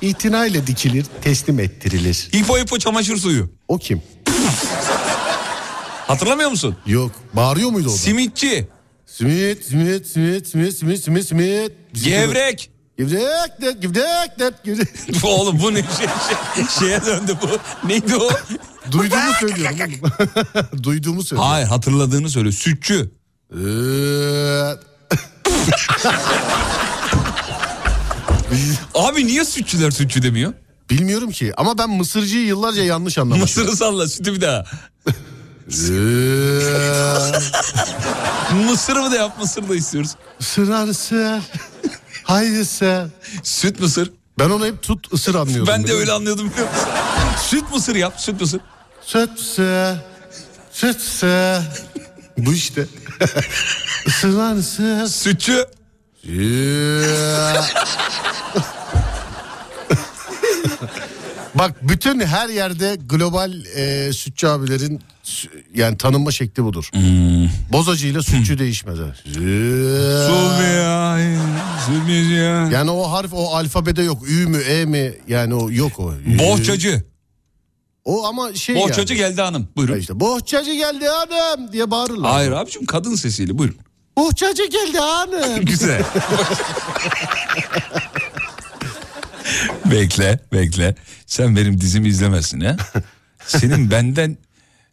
itinayla 0.00 0.66
dikilir, 0.66 1.06
teslim 1.22 1.60
ettirilir. 1.60 2.28
İpo 2.32 2.58
ipo 2.58 2.78
çamaşır 2.78 3.16
suyu. 3.16 3.50
O 3.68 3.78
kim? 3.78 4.02
Hatırlamıyor 6.06 6.50
musun? 6.50 6.76
Yok. 6.86 7.12
Bağırıyor 7.32 7.70
muydu 7.70 7.88
o 7.88 7.92
da? 7.92 7.96
Simitçi. 7.96 8.68
Simit, 9.06 9.64
simit, 9.64 10.06
simit, 10.06 10.46
simit, 10.46 10.76
simit, 10.76 11.04
simit, 11.04 11.26
simit. 11.26 11.72
Bizim 11.94 12.12
Gevrek. 12.12 12.70
Gevrek, 12.98 13.60
de, 13.60 13.72
gevrek, 13.80 14.38
de, 14.38 14.52
gevrek. 14.64 14.88
Oğlum 15.24 15.60
bu 15.60 15.74
ne 15.74 15.76
şey, 15.76 16.06
şey, 16.56 16.64
şeye 16.78 17.04
döndü 17.04 17.36
bu. 17.42 17.48
Neydi 17.88 18.16
o? 18.16 18.30
Duyduğumu 18.92 19.32
söylüyorum. 19.40 19.76
Duyduğumu 20.82 21.22
söylüyorum. 21.22 21.50
Hayır 21.52 21.66
hatırladığını 21.66 22.30
söyle. 22.30 22.52
Sütçü. 22.52 23.10
Abi 28.94 29.26
niye 29.26 29.44
sütçüler 29.44 29.90
sütçü 29.90 30.22
demiyor? 30.22 30.52
Bilmiyorum 30.90 31.30
ki 31.30 31.52
ama 31.56 31.78
ben 31.78 31.90
mısırcıyı 31.90 32.46
yıllarca 32.46 32.82
yanlış 32.84 33.18
anlamışım. 33.18 33.42
Mısırı 33.62 33.76
salla 33.76 34.08
sütü 34.08 34.34
bir 34.34 34.40
daha. 34.40 34.64
Mısır 38.70 38.96
mı 38.96 39.10
da 39.12 39.16
yap 39.16 39.38
mısır 39.40 39.68
da 39.68 39.74
istiyoruz. 39.74 40.10
Isırar 40.40 40.88
ısır. 40.88 41.42
Haydi 42.22 42.60
ısır. 42.60 43.06
Süt 43.42 43.80
mısır. 43.80 44.10
Ben 44.38 44.50
onu 44.50 44.66
hep 44.66 44.82
tut 44.82 45.12
ısır 45.12 45.34
anlıyordum. 45.34 45.66
Ben 45.66 45.86
de 45.86 45.92
öyle 45.92 46.12
anlıyordum 46.12 46.50
biliyor 46.50 46.68
musun? 46.68 46.88
Süt 47.48 47.64
mısır 47.74 47.94
yap 47.96 48.14
süt 48.20 48.40
mısır. 48.40 48.60
Süt 49.02 49.38
ısır. 49.38 49.96
Süt 50.72 50.96
ısır. 51.00 51.62
Bu 52.38 52.52
işte. 52.52 52.86
Isırar 54.06 54.56
ısır. 54.56 55.06
Sütçü. 55.06 55.66
Bak 61.54 61.88
bütün 61.88 62.20
her 62.20 62.48
yerde 62.48 62.96
global 63.06 63.52
e, 63.76 64.12
sütçü 64.12 64.46
abilerin 64.46 65.00
yani 65.74 65.96
tanınma 65.96 66.30
şekli 66.32 66.64
budur. 66.64 66.90
Bozacı 67.72 68.06
ile 68.06 68.22
sütçü 68.22 68.58
değişmez. 68.58 68.98
ha. 68.98 69.14
ya. 72.34 72.68
Yani 72.72 72.90
o 72.90 73.02
harf 73.12 73.32
o 73.34 73.54
alfabede 73.54 74.02
yok. 74.02 74.28
Ü 74.28 74.46
mü 74.46 74.58
E 74.58 74.84
mi 74.84 75.14
yani 75.28 75.54
o 75.54 75.70
yok 75.70 76.00
o. 76.00 76.12
Bohçacı. 76.38 77.04
O 78.04 78.26
ama 78.26 78.54
şey 78.54 78.76
Bohçacı 78.76 79.14
yani. 79.14 79.28
geldi 79.30 79.42
hanım. 79.42 79.68
Buyurun. 79.76 79.98
İşte 79.98 80.20
bohçacı 80.20 80.74
geldi 80.74 81.06
hanım 81.06 81.72
diye 81.72 81.90
bağırırlar. 81.90 82.30
Hayır 82.32 82.52
abicim 82.52 82.86
kadın 82.86 83.14
sesiyle 83.14 83.58
buyurun. 83.58 83.76
Bohçacı 84.16 84.66
geldi 84.66 84.98
hanım. 84.98 85.64
Güzel. 85.64 86.02
bekle 89.90 90.38
bekle. 90.52 90.94
Sen 91.26 91.56
benim 91.56 91.80
dizimi 91.80 92.08
izlemezsin 92.08 92.60
ha. 92.60 92.76
Senin 93.46 93.90
benden 93.90 94.38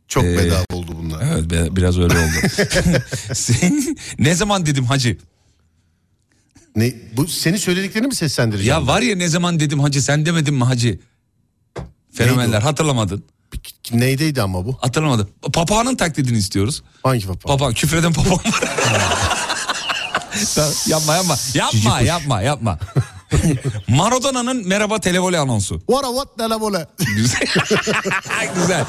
Çok 0.08 0.24
Ee, 0.24 0.38
bedava 0.38 0.66
oldu 0.74 0.92
bunlar. 1.00 1.24
Evet 1.32 1.76
biraz 1.76 1.98
öyle 2.00 2.14
oldu. 2.14 2.64
Sen- 3.34 3.98
ne 4.20 4.36
zaman 4.36 4.66
dedim 4.66 4.86
hacı? 4.86 5.18
Ne, 6.76 6.94
bu 7.18 7.28
seni 7.28 7.60
söylediklerini 7.60 8.08
mi 8.08 8.16
seslendireceğim? 8.16 8.80
Ya 8.82 8.88
var 8.88 9.02
ya 9.02 9.16
ne 9.16 9.28
zaman 9.28 9.60
dedim 9.60 9.80
hacı 9.80 10.02
sen 10.02 10.26
demedin 10.26 10.54
mi 10.54 10.64
hacı? 10.64 11.00
Fenomenler 12.14 12.62
hatırlamadın. 12.62 13.24
Neydeydi 13.92 14.42
ama 14.42 14.66
bu? 14.66 14.78
Hatırlamadın. 14.82 15.30
Papağanın 15.54 15.96
taklidini 15.96 16.38
istiyoruz. 16.38 16.84
Hangi 17.04 17.28
papağan? 17.28 17.58
Papağan 17.58 17.74
küfreden 17.74 18.14
papağan 18.14 18.32
var. 18.54 18.62
Yapma 20.88 21.16
yapma. 21.16 21.38
Yapma 21.54 22.02
yapma 22.02 22.42
yapma. 22.42 22.80
Maradona'nın 23.88 24.68
merhaba 24.68 25.00
televole 25.00 25.38
anonsu. 25.40 25.80
What 25.80 26.06
a 26.06 26.08
what 26.08 26.38
ne 26.38 26.50
la 26.50 26.60
vole? 26.60 26.88
Güzel. 27.16 27.42
Güzel. 28.56 28.86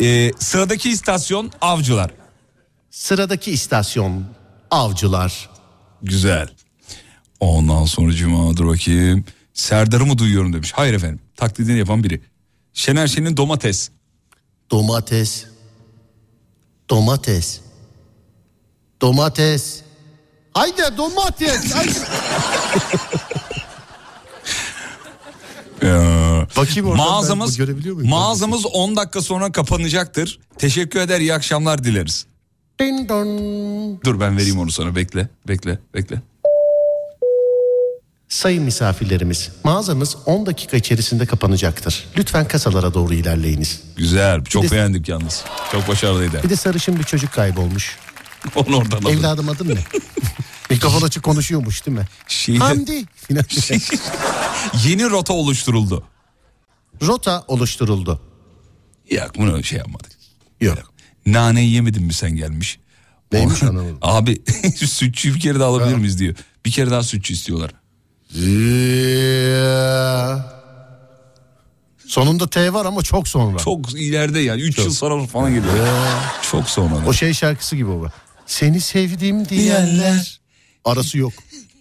Ee, 0.00 0.32
sıradaki 0.38 0.90
istasyon 0.90 1.52
avcılar. 1.60 2.10
Sıradaki 2.90 3.50
istasyon 3.50 4.24
avcılar. 4.70 5.50
Güzel. 6.02 6.48
Ondan 7.40 7.84
sonra 7.84 8.12
cuma 8.12 8.56
dur 8.56 8.66
bakayım. 8.66 9.24
Serdar'ı 9.54 10.06
mı 10.06 10.18
duyuyorum 10.18 10.52
demiş. 10.52 10.72
Hayır 10.76 10.94
efendim. 10.94 11.20
Taklidini 11.36 11.78
yapan 11.78 12.04
biri. 12.04 12.20
Şener 12.72 13.06
Şen'in 13.06 13.36
domates. 13.36 13.90
Domates. 14.70 15.44
Domates. 16.90 17.60
Domates. 19.00 19.80
Haydi 20.54 20.82
domates. 20.96 21.74
Haydi. 21.74 21.94
Ee, 25.82 25.86
Bakayım 26.56 26.86
oradan 26.88 27.06
mağazamız, 27.06 27.58
ben 27.58 27.66
görebiliyor 27.66 27.94
muyum? 27.94 28.10
mağazamız 28.10 28.66
10 28.66 28.96
dakika 28.96 29.22
sonra 29.22 29.52
kapanacaktır. 29.52 30.38
Teşekkür 30.58 31.00
eder 31.00 31.20
iyi 31.20 31.34
akşamlar 31.34 31.84
dileriz. 31.84 32.26
Ding 32.80 33.08
dong. 33.08 34.04
Dur 34.04 34.20
ben 34.20 34.36
vereyim 34.36 34.58
onu 34.60 34.70
sana 34.70 34.96
bekle 34.96 35.28
bekle 35.48 35.78
bekle. 35.94 36.22
Sayın 38.28 38.62
misafirlerimiz, 38.64 39.50
mağazamız 39.64 40.16
10 40.26 40.46
dakika 40.46 40.76
içerisinde 40.76 41.26
kapanacaktır. 41.26 42.06
Lütfen 42.18 42.48
kasalara 42.48 42.94
doğru 42.94 43.14
ilerleyiniz. 43.14 43.80
Güzel 43.96 44.44
çok 44.44 44.62
Bir 44.64 44.70
de- 44.70 44.74
beğendik 44.74 45.08
yalnız. 45.08 45.44
Çok 45.72 45.88
başarılıydı. 45.88 46.42
Bir 46.42 46.50
de 46.50 46.56
sarışın 46.56 46.98
bir 46.98 47.04
çocuk 47.04 47.32
kaybolmuş. 47.32 47.96
Onu 48.54 48.76
oradan 48.76 48.98
alın. 49.02 49.10
Evladım 49.18 49.48
adın 49.48 49.68
ne? 49.68 49.74
Mikrofon 50.70 51.02
açık 51.02 51.22
konuşuyormuş 51.22 51.86
değil 51.86 51.98
mi? 51.98 52.06
Şeyde- 52.28 52.58
Hamdi. 52.58 53.04
Filan. 53.16 53.44
Yeni 54.84 55.10
rota 55.10 55.32
oluşturuldu. 55.32 56.04
Rota 57.02 57.44
oluşturuldu. 57.48 58.20
Yok 59.10 59.30
bunu 59.38 59.64
şey 59.64 59.78
yapmadık. 59.78 60.12
Yok. 60.60 60.92
Naneyi 61.26 61.72
yemedin 61.72 62.02
mi 62.02 62.12
sen 62.12 62.36
gelmiş. 62.36 62.78
Neymiş 63.32 63.62
anlamadım. 63.62 63.98
Abi 64.02 64.42
sütçüyü 64.76 65.34
bir 65.34 65.40
kere 65.40 65.60
daha 65.60 65.68
alabilir 65.68 65.96
miyiz 65.96 66.18
diyor. 66.18 66.34
Bir 66.66 66.70
kere 66.70 66.90
daha 66.90 67.02
sütçü 67.02 67.34
istiyorlar. 67.34 67.70
Yeah. 69.54 70.40
Sonunda 72.06 72.50
T 72.50 72.72
var 72.72 72.86
ama 72.86 73.02
çok 73.02 73.28
sonra. 73.28 73.58
Çok 73.58 73.92
ileride 73.94 74.40
yani 74.40 74.62
3 74.62 74.78
yıl 74.78 74.90
sonra 74.90 75.26
falan 75.26 75.54
geliyor. 75.54 75.74
Çok 76.50 76.68
sonra. 76.68 76.94
O 77.06 77.12
şey 77.12 77.34
şarkısı 77.34 77.76
gibi 77.76 77.90
o. 77.90 78.06
Seni 78.46 78.80
sevdim 78.80 79.48
diyenler. 79.48 80.40
Arası 80.86 81.18
yok. 81.18 81.32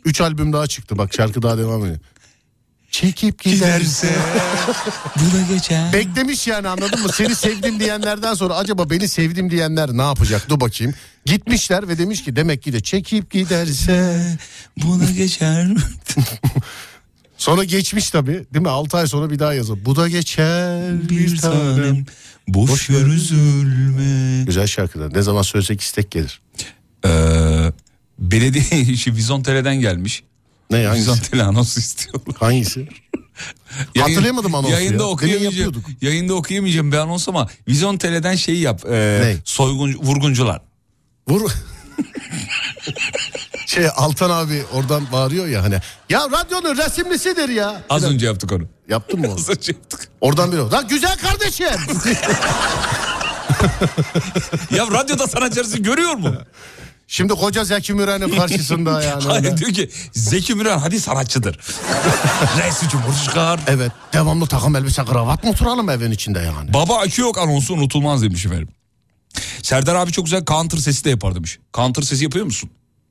Üç 0.06 0.22
albüm 0.22 0.54
daha 0.54 0.68
çıktı 0.68 0.98
bak 0.98 1.14
şarkı 1.14 1.42
daha 1.42 1.58
devam 1.58 1.82
ediyor. 1.86 2.00
Çekip 2.92 3.44
giderse. 3.44 4.16
Bu 5.16 5.38
da 5.38 5.54
geçer. 5.54 5.94
Beklemiş 5.94 6.48
yani 6.48 6.68
anladın 6.68 7.02
mı? 7.02 7.10
Seni 7.14 7.36
sevdim 7.36 7.80
diyenlerden 7.80 8.34
sonra 8.34 8.56
acaba 8.56 8.90
beni 8.90 9.08
sevdim 9.08 9.52
diyenler 9.52 9.90
ne 9.90 10.02
yapacak? 10.02 10.50
Dur 10.50 10.60
bakayım. 10.60 10.94
Gitmişler 11.26 11.88
ve 11.88 11.98
demiş 11.98 12.24
ki 12.24 12.36
demek 12.36 12.64
ki 12.64 12.74
de 12.74 12.80
çekip 12.80 13.32
giderse. 13.32 14.38
Bu 14.78 15.00
da 15.00 15.12
geçer. 15.12 15.68
Sonra 17.38 17.64
geçmiş 17.64 18.10
tabii 18.10 18.46
değil 18.54 18.64
mi? 18.64 18.70
6 18.70 18.98
ay 18.98 19.08
sonra 19.08 19.30
bir 19.30 19.40
daha 19.40 19.54
yazıyor. 19.54 19.80
Bu 19.86 19.96
da 19.96 20.08
geçer 20.08 21.10
bir, 21.10 21.38
tanem. 21.38 22.06
Boş, 22.48 22.72
Boş 22.72 22.90
ver 22.90 23.06
üzülme. 23.06 24.44
Güzel 24.46 24.68
şarkılar. 24.68 25.14
Ne 25.14 25.22
zaman 25.22 25.42
söylesek 25.42 25.82
istek 25.82 26.12
gelir. 26.12 26.42
Ee, 27.06 27.72
belediye 28.20 28.82
işi 28.82 29.16
Vizontele'den 29.16 29.76
gelmiş. 29.76 30.24
Ne 30.72 30.86
hangisi? 30.86 31.02
Vizontele 31.12 31.44
anons 31.44 31.78
istiyorlar. 31.78 32.36
Hangisi? 32.40 32.88
Hatırlayamadım 33.98 34.56
anonsu 34.56 34.72
Yayında 34.74 35.04
ya. 35.04 35.10
Okuyamayacağım. 35.10 35.84
Yayında 36.02 36.34
okuyamayacağım 36.34 36.92
bir 36.92 36.98
anons 36.98 37.30
ama 37.30 37.48
Vizontele'den 37.68 38.36
şeyi 38.36 38.62
yap. 38.62 38.86
E, 38.86 39.20
Ne? 39.24 39.36
Soygun, 39.46 39.94
vurguncular. 39.94 40.62
Vur. 41.28 41.52
şey 43.66 43.88
Altan 43.96 44.30
abi 44.30 44.64
oradan 44.74 45.12
bağırıyor 45.12 45.48
ya 45.48 45.64
hani. 45.64 45.80
Ya 46.10 46.28
radyonun 46.32 46.78
resimlisidir 46.78 47.50
ya. 47.50 47.82
Az 47.90 48.04
önce 48.04 48.26
yaptık 48.26 48.52
onu. 48.52 48.64
Yaptın 48.90 49.20
mı 49.20 49.28
onu? 49.28 49.34
Az 49.36 49.50
önce 49.50 49.72
yaptık. 49.72 50.10
Oradan 50.22 50.52
biri. 50.52 50.60
Lan 50.60 50.88
güzel 50.88 51.18
kardeşim. 51.18 51.66
ya 54.72 54.88
radyoda 54.92 55.28
sanatçı 55.28 55.60
arası 55.62 55.78
görüyor 55.78 56.14
mu? 56.16 56.36
Şimdi 57.08 57.34
koca 57.34 57.64
Zeki 57.64 57.94
Müren'in 57.94 58.30
karşısında 58.38 59.02
yani. 59.04 59.24
Hayır 59.24 59.58
diyor 59.58 59.72
ki 59.72 59.90
Zeki 60.12 60.56
Müren 60.56 60.78
hadi 60.78 61.00
sanatçıdır. 61.00 61.60
Reisi 62.64 62.90
Cumhurbaşkanı. 62.90 63.60
Evet 63.68 63.92
devamlı 64.14 64.48
takım 64.48 64.76
elbise 64.76 65.06
kravat 65.06 65.44
mı 65.44 65.50
oturalım 65.50 65.90
evin 65.90 66.12
içinde 66.12 66.40
yani? 66.40 66.74
Baba 66.74 66.98
akü 67.00 67.22
yok 67.22 67.38
anonsu 67.38 67.74
unutulmaz 67.74 68.22
demiş 68.22 68.46
efendim. 68.46 68.68
Serdar 69.64 69.96
abi 69.96 70.12
çok 70.12 70.26
güzel 70.26 70.46
counter 70.46 70.78
sesi 70.78 71.06
de 71.06 71.10
yapar 71.10 71.36
demiş. 71.36 71.60
Counter 71.74 72.02
sesi 72.02 72.24
yapıyor 72.24 72.46
musun? 72.46 72.70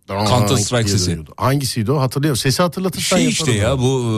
Counter 0.09 0.57
Strike 0.57 0.89
sesi. 0.89 1.19
Hangisiydi 1.37 1.93
o 1.93 2.01
hatırlıyorum. 2.01 2.37
Sesi 2.37 2.63
hatırlatırsan 2.63 3.17
Şey 3.17 3.29
işte 3.29 3.53
ya 3.53 3.79
bu 3.79 3.85
e, 3.85 4.13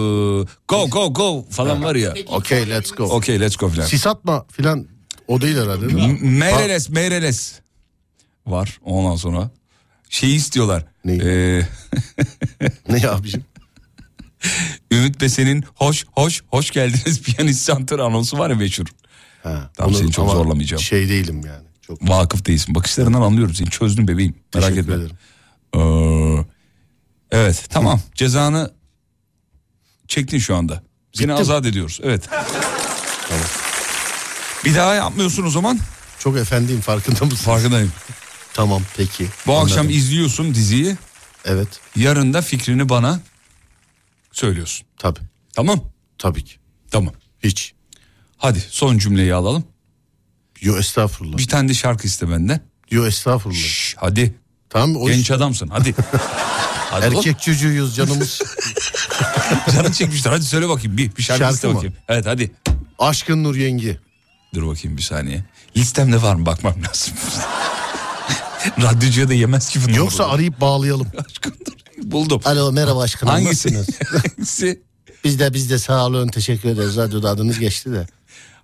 go 0.69 0.91
go 0.91 1.13
go 1.13 1.45
falan 1.51 1.85
var 1.85 1.95
ya. 1.95 2.15
Okey 2.27 2.69
let's 2.71 2.91
go. 2.93 3.05
Okey 3.05 3.41
let's 3.41 3.57
go 3.57 3.69
falan. 3.69 3.87
Sis 3.87 4.07
atma 4.07 4.45
filan 4.53 4.87
o 5.29 5.41
değil 5.41 5.57
herhalde 5.57 5.89
değil 5.89 6.09
mi? 6.09 6.19
Meyreles 6.31 6.89
Meyreles 6.91 7.53
var 8.47 8.79
ondan 8.85 9.17
sonra. 9.17 9.51
Şeyi 10.11 10.35
istiyorlar. 10.37 10.85
Neyi? 11.05 11.21
Ee, 11.23 11.63
ne 12.89 13.09
abicim? 13.09 13.45
Ümit 14.93 15.21
Besen'in 15.21 15.65
hoş 15.75 16.05
hoş 16.13 16.43
hoş 16.51 16.71
geldiniz 16.71 17.23
piyanist 17.23 17.67
şantör 17.67 17.99
anonsu 17.99 18.39
var 18.39 18.51
ya 18.51 18.57
meşhur. 18.57 18.87
Ha, 19.43 19.71
Tamam, 19.77 19.95
seni 19.95 20.13
çok 20.13 20.25
ama 20.25 20.35
zorlamayacağım. 20.35 20.83
Şey 20.83 21.09
değilim 21.09 21.43
yani. 21.47 21.67
Çok 21.83 22.09
Vakıf 22.09 22.47
değilsin. 22.47 22.75
Bakışlarından 22.75 23.21
anlıyorum 23.23 23.55
seni. 23.55 23.71
Çözdüm 23.71 24.09
bebeğim. 24.09 24.35
Merak 24.55 24.69
teşekkür 24.69 24.93
etme. 24.93 25.05
ederim. 25.05 25.17
Ee, 25.77 26.45
evet 27.31 27.65
tamam 27.71 28.01
cezanı 28.15 28.71
çektin 30.09 30.39
şu 30.39 30.57
anda. 30.57 30.75
Seni 31.13 31.25
Bitti 31.29 31.35
mi? 31.35 31.41
azat 31.41 31.67
ediyoruz. 31.67 32.01
Evet. 32.03 32.29
Bir 34.65 34.75
daha 34.75 34.95
yapmıyorsun 34.95 35.45
o 35.47 35.51
zaman. 35.51 35.79
Çok 36.19 36.37
efendiyim 36.37 36.81
farkında 36.81 37.25
mısın? 37.25 37.45
Farkındayım. 37.45 37.93
Tamam 38.57 38.83
peki. 38.97 39.27
Bu 39.47 39.53
Anladım. 39.53 39.73
akşam 39.73 39.91
izliyorsun 39.91 40.55
diziyi. 40.55 40.97
Evet 41.45 41.69
Yarın 41.97 42.33
da 42.35 42.43
fikrini 42.43 42.89
bana 42.89 43.21
söylüyorsun. 44.33 44.87
tabii 44.99 45.21
Tamam. 45.55 45.81
tabii 46.19 46.45
ki. 46.45 46.55
Tamam. 46.91 47.15
Hiç. 47.45 47.73
Hadi 48.37 48.61
son 48.71 48.99
cümleyi 48.99 49.35
alalım. 49.35 49.65
Yo 50.61 50.77
estağfurullah. 50.79 51.39
Bir 51.39 51.49
tane 51.49 51.69
de 51.69 51.75
şarkı 51.75 52.07
iste 52.07 52.31
benden. 52.31 52.61
Yo 52.91 53.07
estağfurullah. 53.07 53.59
Şş, 53.59 53.95
hadi. 53.99 54.35
Tamam 54.71 54.97
o 54.97 55.09
Genç 55.09 55.31
adamsın 55.31 55.69
hadi. 55.69 55.95
hadi 56.91 57.07
oğlum. 57.07 57.17
erkek 57.19 57.41
çocuğuyuz 57.43 57.97
canımız. 57.97 58.43
Canın 59.75 59.93
çekmiştir. 59.93 60.31
Hadi 60.31 60.45
söyle 60.45 60.69
bakayım 60.69 60.97
bir, 60.97 61.17
bir 61.17 61.23
şarkı, 61.23 61.39
Şarkı 61.41 61.55
iste 61.55 61.69
mı? 61.69 61.75
bakayım. 61.75 61.95
Evet 62.09 62.27
hadi. 62.27 62.51
Aşkın 62.99 63.45
Nur 63.45 63.55
Yengi. 63.57 63.99
Dur 64.55 64.67
bakayım 64.67 64.97
bir 64.97 65.03
saniye. 65.03 65.45
Listemde 65.77 66.23
var 66.23 66.35
mı 66.35 66.47
bakmam 66.47 66.75
lazım. 66.89 67.15
Radyocuya 68.83 69.29
da 69.29 69.35
yemez 69.35 69.69
ki 69.69 69.79
bunu. 69.87 69.97
Yoksa 69.97 70.29
arayıp 70.29 70.61
bağlayalım. 70.61 71.07
Buldum. 72.03 72.41
Alo 72.45 72.73
merhaba 72.73 73.03
aşkım. 73.03 73.29
Hangisi? 73.29 73.75
Hangisi? 74.11 74.83
Biz 75.25 75.39
de 75.39 75.55
biz 75.55 75.71
de 75.71 75.79
sağ 75.79 76.07
olun 76.07 76.29
teşekkür 76.29 76.69
ederiz. 76.69 76.97
Radyoda 76.97 77.31
adınız 77.31 77.59
geçti 77.59 77.93
de. 77.93 78.07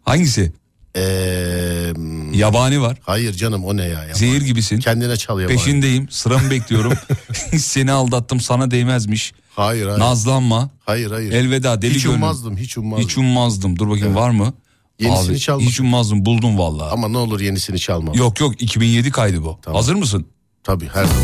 Hangisi? 0.04 0.52
Ee, 0.96 1.92
Yabani 2.32 2.80
var. 2.80 2.98
hayır 3.02 3.32
canım 3.32 3.64
o 3.64 3.76
ne 3.76 3.82
ya? 3.84 4.04
ya? 4.04 4.14
Zehir 4.14 4.42
gibisin. 4.42 4.80
Kendine 4.80 5.16
çal 5.16 5.40
yabani. 5.40 5.56
Peşindeyim. 5.56 6.10
Sıramı 6.10 6.50
bekliyorum. 6.50 6.92
Seni 7.58 7.92
aldattım 7.92 8.40
sana 8.40 8.70
değmezmiş. 8.70 9.32
Hayır 9.56 9.86
hayır. 9.86 9.98
Nazlanma. 10.00 10.70
Hayır 10.84 11.10
hayır. 11.10 11.32
Elveda 11.32 11.82
deli 11.82 11.94
hiç 11.94 12.02
gönlüm. 12.02 12.16
ummazdım 12.22 12.56
hiç 12.56 12.78
ummazdım. 12.78 13.08
Hiç 13.08 13.18
ummazdım. 13.18 13.78
Dur 13.78 13.88
bakayım 13.90 14.14
var 14.14 14.30
mı? 14.30 14.54
Yenisini 15.02 15.32
Abi, 15.32 15.40
çalma. 15.40 15.66
Hiç 15.66 15.80
ummazdım 15.80 16.26
buldum 16.26 16.58
valla. 16.58 16.90
Ama 16.92 17.08
ne 17.08 17.18
olur 17.18 17.40
yenisini 17.40 17.78
çalma. 17.78 18.12
Yok 18.14 18.40
yok 18.40 18.62
2007 18.62 19.10
kaydı 19.10 19.44
bu. 19.44 19.58
Tamam. 19.62 19.76
Hazır 19.76 19.94
mısın? 19.94 20.26
Tabii 20.64 20.88
her 20.88 21.04
zaman. 21.04 21.22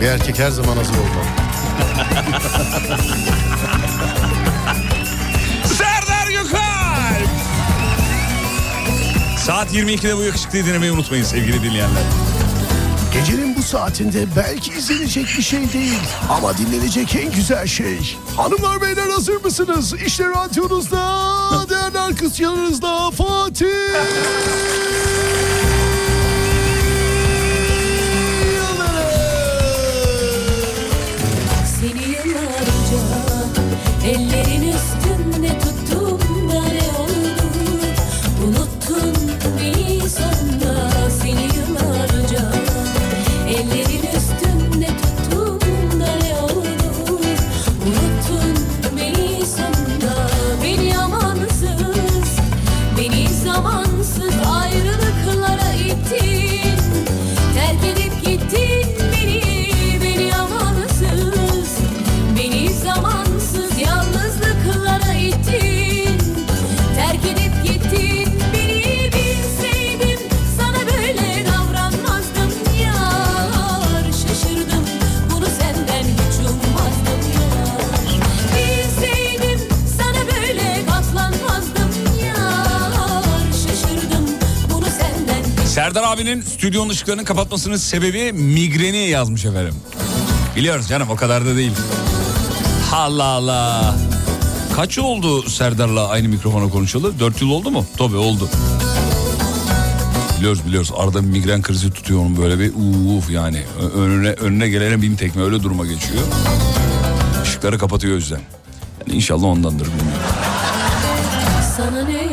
Bir 0.00 0.06
erkek 0.06 0.38
her 0.38 0.50
zaman 0.50 0.76
hazır 0.76 0.94
olmalı. 0.94 1.24
Serdar 5.78 6.28
Gökalp! 6.30 7.28
Saat 9.38 9.74
22'de 9.74 10.16
bu 10.16 10.22
yakışıklıyı 10.22 10.66
dinlemeyi 10.66 10.92
unutmayın 10.92 11.24
sevgili 11.24 11.62
dinleyenler. 11.62 12.02
Gecenin 13.12 13.56
bu 13.56 13.62
saatinde 13.62 14.24
belki 14.36 14.72
izlenecek 14.72 15.24
bir 15.38 15.42
şey 15.42 15.72
değil 15.72 16.00
ama 16.30 16.58
dinlenecek 16.58 17.16
en 17.16 17.32
güzel 17.32 17.66
şey. 17.66 18.16
Hanımlar 18.36 18.80
beyler 18.80 19.08
hazır 19.08 19.44
mısınız? 19.44 19.94
İşte 20.06 20.24
radyonuzda, 20.28 20.98
değerli 21.70 21.98
arkadaş 21.98 22.40
yanınızda 22.40 23.10
Fatih. 23.10 23.66
Seni 31.80 32.02
yıllarca 32.12 33.02
ellerin 34.04 34.72
üstünde 34.72 35.58
tuttum 35.58 35.79
abinin 86.20 86.42
stüdyonun 86.42 86.90
ışıklarını 86.90 87.24
kapatmasının 87.24 87.76
sebebi 87.76 88.32
migreni 88.32 89.08
yazmış 89.08 89.44
efendim. 89.44 89.74
Biliyoruz 90.56 90.88
canım 90.88 91.10
o 91.10 91.16
kadar 91.16 91.46
da 91.46 91.56
değil. 91.56 91.72
Allah 92.92 93.24
Allah. 93.24 93.94
Kaç 94.76 94.96
yıl 94.96 95.04
oldu 95.04 95.48
Serdar'la 95.50 96.08
aynı 96.08 96.28
mikrofona 96.28 96.68
konuşalı? 96.68 97.20
Dört 97.20 97.42
yıl 97.42 97.50
oldu 97.50 97.70
mu? 97.70 97.86
Tabii 97.98 98.16
oldu. 98.16 98.48
Biliyoruz 100.38 100.66
biliyoruz 100.66 100.92
arada 100.96 101.22
bir 101.22 101.28
migren 101.28 101.62
krizi 101.62 101.90
tutuyor 101.90 102.20
onun 102.20 102.36
böyle 102.36 102.58
bir 102.58 102.72
uf 103.18 103.30
yani. 103.30 103.62
Önüne, 103.94 104.28
önüne 104.28 104.68
gelene 104.68 105.02
bin 105.02 105.16
tekme 105.16 105.42
öyle 105.42 105.62
duruma 105.62 105.86
geçiyor. 105.86 106.22
Işıkları 107.44 107.78
kapatıyor 107.78 108.14
o 108.14 108.16
yüzden. 108.16 108.40
Yani 109.00 109.16
inşallah 109.16 109.44
ondandır 109.44 109.86
bilmiyorum. 109.86 110.22
Sana 111.76 112.04
ne 112.04 112.29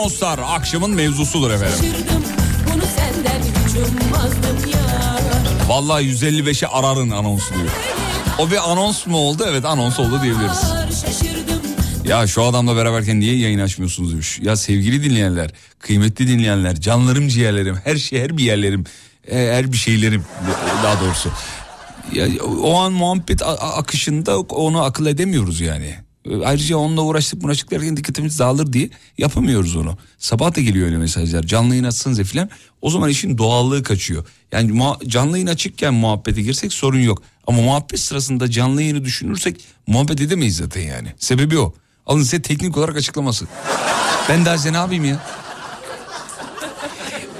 Anonslar 0.00 0.40
akşamın 0.44 0.90
mevzusudur 0.90 1.50
efendim. 1.50 1.94
Vallahi 5.68 6.04
155'e 6.04 6.68
ararın 6.68 7.10
anonsu 7.10 7.54
diyor. 7.54 7.70
O 8.38 8.50
bir 8.50 8.70
anons 8.70 9.06
mu 9.06 9.16
oldu? 9.16 9.44
Evet 9.48 9.64
anons 9.64 10.00
oldu 10.00 10.22
diyebiliriz. 10.22 10.62
Ya 12.04 12.26
şu 12.26 12.44
adamla 12.44 12.76
beraberken 12.76 13.20
niye 13.20 13.36
yayın 13.36 13.58
açmıyorsunuz 13.58 14.12
demiş. 14.12 14.38
Ya 14.42 14.56
sevgili 14.56 15.04
dinleyenler, 15.04 15.50
kıymetli 15.78 16.28
dinleyenler, 16.28 16.80
canlarım 16.80 17.28
ciğerlerim, 17.28 17.78
her 17.84 17.96
şey 17.96 18.22
her 18.22 18.38
bir 18.38 18.44
yerlerim, 18.44 18.84
e, 19.30 19.36
her 19.36 19.72
bir 19.72 19.76
şeylerim 19.76 20.24
daha 20.82 21.00
doğrusu. 21.00 21.30
Ya, 22.12 22.26
o 22.44 22.78
an 22.78 22.92
muhabbet 22.92 23.42
akışında 23.60 24.38
onu 24.38 24.82
akıl 24.82 25.06
edemiyoruz 25.06 25.60
yani. 25.60 25.94
E, 26.24 26.44
Ayrıca 26.44 26.76
onunla 26.76 27.02
uğraştık 27.02 27.44
uğraştık 27.44 27.70
derken 27.70 27.96
dikkatimiz 27.96 28.38
dağılır 28.38 28.72
diye 28.72 28.90
yapamıyoruz 29.18 29.76
onu. 29.76 29.98
Sabah 30.18 30.56
da 30.56 30.60
geliyor 30.60 30.86
öyle 30.86 30.96
mesajlar. 30.96 31.42
Canlı 31.42 31.68
yayın 31.68 31.84
açsanıza 31.84 32.24
filan. 32.24 32.50
O 32.82 32.90
zaman 32.90 33.08
işin 33.10 33.38
doğallığı 33.38 33.82
kaçıyor. 33.82 34.24
Yani 34.52 34.82
canlı 35.06 35.36
yayın 35.36 35.46
açıkken 35.46 35.94
muhabbete 35.94 36.42
girsek 36.42 36.72
sorun 36.72 37.00
yok. 37.00 37.22
Ama 37.46 37.62
muhabbet 37.62 38.00
sırasında 38.00 38.50
canlı 38.50 38.82
yayını 38.82 39.04
düşünürsek 39.04 39.60
muhabbet 39.86 40.20
edemeyiz 40.20 40.56
zaten 40.56 40.80
yani. 40.80 41.08
Sebebi 41.18 41.58
o. 41.58 41.74
Alın 42.06 42.22
size 42.22 42.42
teknik 42.42 42.76
olarak 42.76 42.96
açıklaması. 42.96 43.46
Ben 44.28 44.44
daha 44.44 44.56
size 44.56 44.72
ne 44.72 44.76
yapayım 44.76 45.04
ya? 45.04 45.20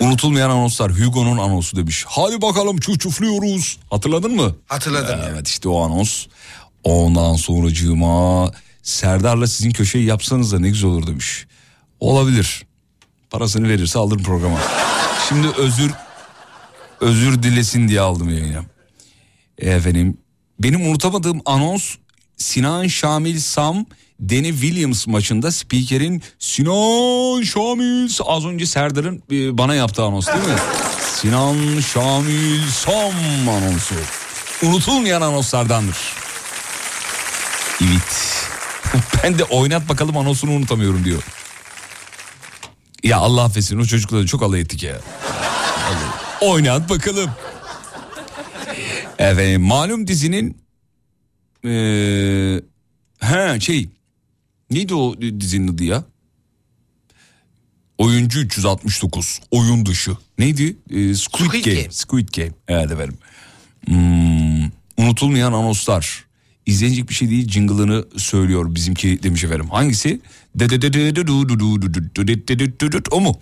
Unutulmayan 0.01 0.51
anonslar 0.51 0.93
Hugo'nun 0.93 1.39
anonsu 1.39 1.77
demiş. 1.77 2.05
Hadi 2.09 2.43
bakalım 2.43 2.79
çufçufluyoruz. 2.81 3.79
Hatırladın 3.91 4.35
mı? 4.35 4.57
Hatırladım. 4.67 5.21
Evet 5.33 5.49
işte 5.49 5.69
o 5.69 5.81
anons. 5.83 6.27
Ondan 6.85 7.35
sonracığıma 7.37 8.51
Serdar'la 8.83 9.47
sizin 9.47 9.71
köşeyi 9.71 10.05
yapsanız 10.05 10.53
da 10.53 10.59
ne 10.59 10.69
güzel 10.69 10.91
olur 10.91 11.07
demiş. 11.07 11.47
Olabilir. 12.01 12.67
Parasını 13.31 13.69
verirse 13.69 13.99
alırım 13.99 14.23
programa. 14.23 14.59
Şimdi 15.29 15.49
özür 15.59 15.91
özür 17.01 17.43
dilesin 17.43 17.89
diye 17.89 18.01
aldım 18.01 18.29
yayına. 18.29 18.65
Efendim 19.59 20.19
benim 20.61 20.87
unutamadığım 20.91 21.41
anons 21.45 21.95
Sinan 22.37 22.87
Şamil 22.87 23.41
Sam 23.41 23.87
Danny 24.21 24.51
Williams 24.51 25.07
maçında 25.07 25.53
spikerin 25.53 26.23
Sinan 26.39 27.43
Şamil 27.43 28.11
az 28.27 28.45
önce 28.45 28.67
Serdar'ın 28.67 29.23
e, 29.33 29.59
bana 29.59 29.75
yaptığı 29.75 30.03
anons 30.05 30.27
değil 30.27 30.39
mi? 30.39 30.59
Sinan 31.15 31.81
Şamil 31.81 32.69
Sam 32.69 33.49
anonsu. 33.49 33.95
Unutulmayan 34.63 35.23
anonslardandır. 35.23 35.97
Evet. 37.83 38.40
ben 39.25 39.39
de 39.39 39.45
oynat 39.45 39.89
bakalım 39.89 40.17
anonsunu 40.17 40.51
unutamıyorum 40.51 41.05
diyor. 41.05 41.23
Ya 43.03 43.19
Allah 43.19 43.45
affetsin 43.45 43.79
o 43.79 43.85
çocukla 43.85 44.19
da 44.19 44.27
çok 44.27 44.43
alay 44.43 44.61
ettik 44.61 44.83
ya. 44.83 45.01
Oynat 46.41 46.91
bakalım. 46.91 47.31
Evet 49.19 49.59
malum 49.61 50.07
dizinin 50.07 50.57
eee 51.65 52.61
he 53.21 53.61
şey 53.61 53.89
neydi 54.71 54.95
o 54.95 55.21
dizinin 55.41 55.75
adı 55.75 55.85
ya? 55.85 56.05
Oyuncu 57.99 58.41
369 58.41 59.41
oyun 59.51 59.87
dışı 59.87 60.17
neydi? 60.39 60.77
Ee, 60.91 61.15
Squid, 61.15 61.47
Squid 61.49 61.65
Game. 61.65 61.77
Game. 61.77 61.91
Squid 61.91 62.29
Game 62.29 62.53
evet 62.69 62.91
efendim. 62.91 63.19
Hmm, 63.87 64.71
unutulmayan 64.97 65.53
anonslar. 65.53 66.25
İzlenecek 66.67 67.09
bir 67.09 67.15
şey 67.15 67.31
değil 67.31 67.49
jingle'ını 67.49 68.05
söylüyor 68.17 68.75
bizimki 68.75 69.23
demiş 69.23 69.45
efendim. 69.45 69.71
Hangisi? 69.71 70.21
O 73.11 73.21
mu? 73.21 73.41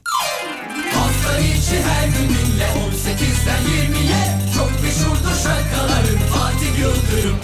Hafta 0.94 1.38
içi 1.38 1.82
her 1.82 2.06
gününle 2.08 2.64
18'den 2.64 3.62
20'ye 3.62 4.38
Çok 4.56 4.82
meşhurdur 4.82 5.42
şarkıların 5.42 6.18
Fatih 6.18 6.78
Yıldırım 6.78 7.36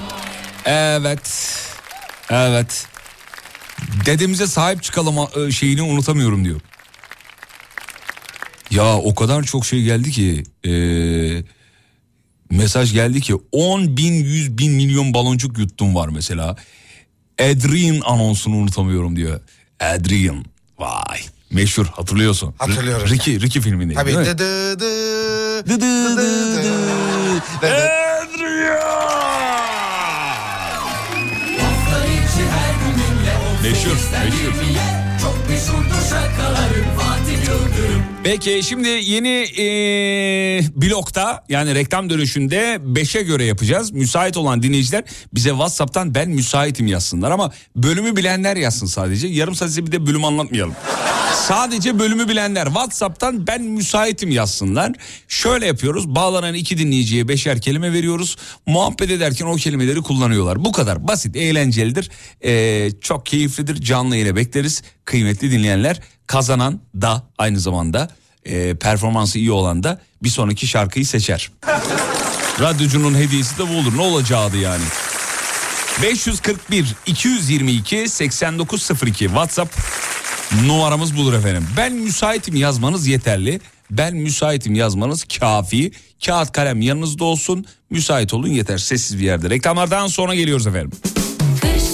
Evet. 0.65 1.57
Evet. 2.31 2.87
Dedemize 4.07 4.47
sahip 4.47 4.83
çıkalım 4.83 5.15
e, 5.19 5.53
şeyini 5.53 5.83
unutamıyorum 5.83 6.45
diyor. 6.45 6.61
Ya 8.71 8.97
o 8.97 9.15
kadar 9.15 9.43
çok 9.43 9.67
şey 9.67 9.83
geldi 9.83 10.11
ki 10.11 10.43
eee, 10.65 11.45
mesaj 12.57 12.93
geldi 12.93 13.21
ki 13.21 13.35
10 13.53 13.97
bin 13.97 14.13
100 14.13 14.59
bin 14.59 14.73
milyon 14.73 15.15
baloncuk 15.15 15.59
yuttum 15.59 15.95
var 15.95 16.09
mesela. 16.09 16.57
Adrian 17.41 18.01
anonsunu 18.05 18.57
unutamıyorum 18.57 19.17
diyor. 19.17 19.41
Adrian 19.81 20.45
vay 20.79 21.21
meşhur 21.51 21.87
hatırlıyorsun. 21.87 22.55
Hatırlıyorum. 22.59 23.09
Ricky, 23.09 23.41
Ricky 23.41 23.63
filmindeydi 23.65 23.95
Tabii 23.95 24.07
değil 24.07 24.19
mi? 24.19 24.27
dı 24.27 24.39
dı 24.39 24.81
dı 24.81 25.67
dı 25.67 25.81
dı 25.81 25.81
dı 25.81 27.05
gününle 32.85 33.35
Meşhur, 33.63 33.91
18'den 33.91 34.25
meşhur. 34.25 34.63
20'ye 34.63 35.19
Çok 35.23 35.49
meşhurdur 35.49 36.09
şakalarım 36.11 36.87
Fatih 36.99 37.49
Yıldırım 37.49 38.14
Peki 38.25 38.61
şimdi 38.63 38.89
yeni 38.89 39.29
eee, 39.29 40.65
blokta 40.77 41.45
yani 41.49 41.75
reklam 41.75 42.11
dönüşünde 42.11 42.79
5'e 42.87 43.23
göre 43.23 43.45
yapacağız. 43.45 43.93
Müsait 43.93 44.37
olan 44.37 44.63
dinleyiciler 44.63 45.05
bize 45.35 45.51
WhatsApp'tan 45.51 46.15
ben 46.15 46.31
müsaitim 46.31 46.87
yazsınlar 46.87 47.31
ama 47.31 47.53
bölümü 47.77 48.17
bilenler 48.17 48.57
yazsın 48.57 48.87
sadece. 48.87 49.27
Yarım 49.27 49.55
saat 49.55 49.77
bir 49.77 49.93
de 49.93 50.07
bölüm 50.07 50.25
anlatmayalım. 50.25 50.75
Sadece 51.35 51.99
bölümü 51.99 52.29
bilenler 52.29 52.65
WhatsApp'tan 52.67 53.47
ben 53.47 53.63
müsaitim 53.63 54.31
yazsınlar. 54.31 54.93
Şöyle 55.29 55.67
yapıyoruz 55.67 56.15
bağlanan 56.15 56.55
iki 56.55 56.79
dinleyiciye 56.79 57.29
beşer 57.29 57.61
kelime 57.61 57.93
veriyoruz. 57.93 58.37
Muhabbet 58.67 59.11
ederken 59.11 59.47
o 59.47 59.57
kelimeleri 59.57 60.03
kullanıyorlar. 60.03 60.65
Bu 60.65 60.73
kadar 60.73 61.09
basit 61.09 61.37
eğlencelidir. 61.37 62.11
Ee, 62.45 62.91
çok 63.01 63.27
keyiflidir 63.27 63.83
canlı 63.83 64.17
ile 64.17 64.37
bekleriz. 64.37 64.83
Kıymetli 65.05 65.51
dinleyenler 65.51 66.01
kazanan 66.27 66.81
da 67.01 67.23
aynı 67.39 67.61
zamanda 67.61 68.09
e, 68.45 68.75
performansı 68.75 69.39
iyi 69.39 69.53
olan 69.53 69.83
da 69.83 70.01
bir 70.23 70.29
sonraki 70.29 70.67
şarkıyı 70.67 71.07
seçer. 71.07 71.51
Radyocunun 72.61 73.15
hediyesi 73.15 73.59
de 73.59 73.69
bu 73.69 73.73
olur 73.79 73.97
ne 73.97 74.03
olacağı 74.03 74.57
yani. 74.57 74.85
541 76.03 76.95
222 77.07 78.09
8902 78.09 79.25
WhatsApp 79.25 79.77
numaramız 80.67 81.17
bulur 81.17 81.33
efendim. 81.35 81.67
Ben 81.77 81.93
müsaitim 81.93 82.57
yazmanız 82.57 83.07
yeterli. 83.07 83.61
Ben 83.91 84.17
müsaitim 84.17 84.75
yazmanız 84.75 85.25
kafi. 85.25 85.93
Kağıt 86.27 86.53
kalem 86.53 86.81
yanınızda 86.81 87.25
olsun. 87.25 87.67
Müsait 87.91 88.35
olun 88.35 88.49
yeter 88.49 88.79
sessiz 88.79 89.19
bir 89.19 89.25
yerde. 89.25 89.51
Reklamlardan 89.51 90.07
sonra 90.07 90.35
geliyoruz 90.35 90.67
efendim. 90.67 90.91
Kış 91.61 91.94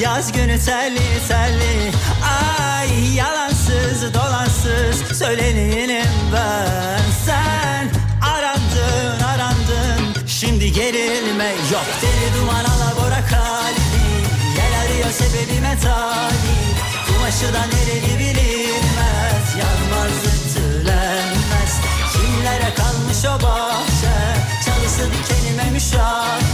Yaz 0.00 0.32
günü 0.32 0.58
telli 0.58 1.28
telli 1.28 1.92
Ay 2.24 3.14
yalansız 3.14 4.14
dolansız 4.14 5.18
Söyleneyim 5.18 6.06
ben. 6.32 7.02
Sen 7.26 7.88
arandın 8.22 9.24
arandın. 9.24 10.26
Şimdi 10.26 10.72
gerilme 10.72 11.48
yok. 11.72 11.86
Deli 12.02 12.40
duman 12.40 12.64
alabora 12.64 13.26
kalbi 13.30 14.02
Gel 14.56 14.80
arıyor 14.80 15.10
sebebime 15.10 15.78
talip 15.82 16.76
Kumaşı 17.06 17.54
da 17.54 17.60
nereli 17.66 18.18
bilinmez. 18.18 19.46
Yanmaz 19.58 20.12
ütülenmez. 20.26 21.80
Kimlere 22.12 22.74
kalmış 22.74 23.24
o 23.24 23.42
bahçe? 23.42 24.16
Çalısı 24.64 25.08
dikenime 25.12 25.70
müşahit. 25.70 26.44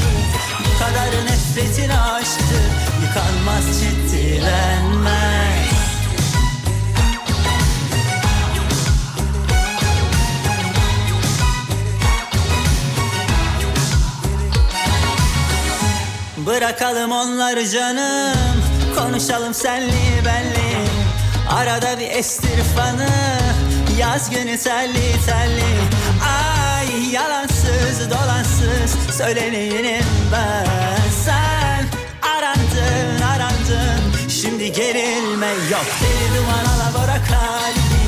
Bu 0.60 0.78
kadar 0.78 1.24
nefretin 1.26 1.88
aşktı 1.88 2.56
Yıkanmaz 3.16 3.64
ciddilenmez 3.80 5.16
Bırakalım 16.46 17.12
onları 17.12 17.68
canım 17.68 18.62
Konuşalım 18.98 19.54
senli 19.54 20.24
benli. 20.24 20.86
Arada 21.50 21.98
bir 21.98 22.10
estir 22.10 22.62
fanı 22.76 23.08
Yaz 23.98 24.30
günü 24.30 24.58
telli 24.58 25.12
telli 25.26 25.74
Ay 26.24 27.12
yalansız 27.12 28.10
dolansız 28.10 29.16
Söyleneyim 29.16 30.04
ben 30.32 31.05
gerilme 34.76 35.46
yok. 35.72 35.86
Deli 36.02 36.28
duman 36.36 36.64
alabora 36.74 37.18
kalbi 37.28 38.04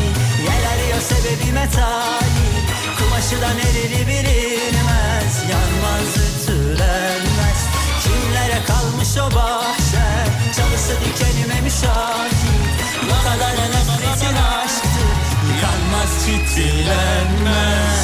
Yel 0.46 0.64
arıyor 0.72 1.00
sebebime 1.00 1.66
talip 1.70 2.66
Kumaşı 2.98 3.40
da 3.42 3.50
nereli 3.54 4.06
bilinmez 4.06 5.34
Yanmaz 5.50 6.12
ütülenmez. 6.26 7.60
Kimlere 8.02 8.60
kalmış 8.66 9.08
o 9.16 9.36
bahçe 9.36 10.06
Çalısı 10.56 10.94
dikenime 11.04 11.60
müşahit. 11.60 12.78
Bu 13.02 13.16
kadar 13.24 13.54
nefretin 13.72 14.36
aşktı 14.36 15.02
Yıkanmaz 15.48 16.12
ciddilenmez 16.26 17.98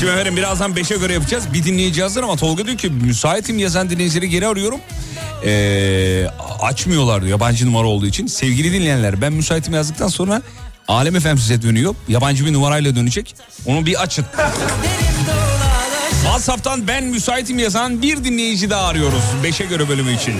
Şimdi 0.00 0.12
efendim 0.12 0.36
birazdan 0.36 0.72
5'e 0.72 0.96
göre 0.96 1.12
yapacağız. 1.12 1.44
Bir 1.52 1.64
dinleyici 1.64 2.02
hazır 2.02 2.22
ama 2.22 2.36
Tolga 2.36 2.66
diyor 2.66 2.78
ki 2.78 2.90
müsaitim 2.90 3.58
yazan 3.58 3.90
dinleyicileri 3.90 4.28
geri 4.30 4.46
arıyorum. 4.46 4.80
Ee, 5.44 6.26
açmıyorlar 6.60 7.20
diyor 7.20 7.30
yabancı 7.30 7.66
numara 7.66 7.86
olduğu 7.86 8.06
için. 8.06 8.26
Sevgili 8.26 8.72
dinleyenler 8.72 9.20
ben 9.20 9.32
müsaitim 9.32 9.74
yazdıktan 9.74 10.08
sonra 10.08 10.42
Alem 10.88 11.20
FM 11.20 11.36
size 11.36 11.62
dönüyor. 11.62 11.94
Yabancı 12.08 12.46
bir 12.46 12.52
numarayla 12.52 12.96
dönecek. 12.96 13.34
Onu 13.66 13.86
bir 13.86 14.02
açın. 14.02 14.24
WhatsApp'tan 16.22 16.88
ben 16.88 17.04
müsaitim 17.04 17.58
yazan 17.58 18.02
bir 18.02 18.24
dinleyici 18.24 18.70
daha 18.70 18.86
arıyoruz. 18.86 19.22
5'e 19.44 19.66
göre 19.66 19.88
bölümü 19.88 20.14
için. 20.14 20.34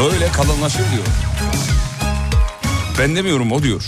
Böyle 0.00 0.32
kalınlaşır 0.32 0.78
diyor. 0.78 1.06
Ben 2.98 3.16
demiyorum 3.16 3.52
o 3.52 3.62
diyor. 3.62 3.82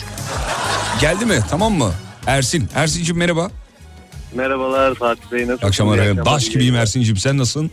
Geldi 1.01 1.27
mi 1.27 1.41
tamam 1.51 1.73
mı? 1.73 1.93
Ersin. 2.27 2.69
Ersin'cim 2.75 3.17
merhaba. 3.17 3.51
Merhabalar 4.35 4.95
Fatih 4.95 5.23
Bey 5.33 5.41
nasılsınız? 5.43 5.65
Akşamlar 5.65 5.99
akşamlar, 5.99 6.27
Baş 6.27 6.47
iyi 6.47 6.51
gibiyim. 6.53 6.75
Ersin'cim 6.75 7.17
sen 7.17 7.39
nasılsın? 7.39 7.71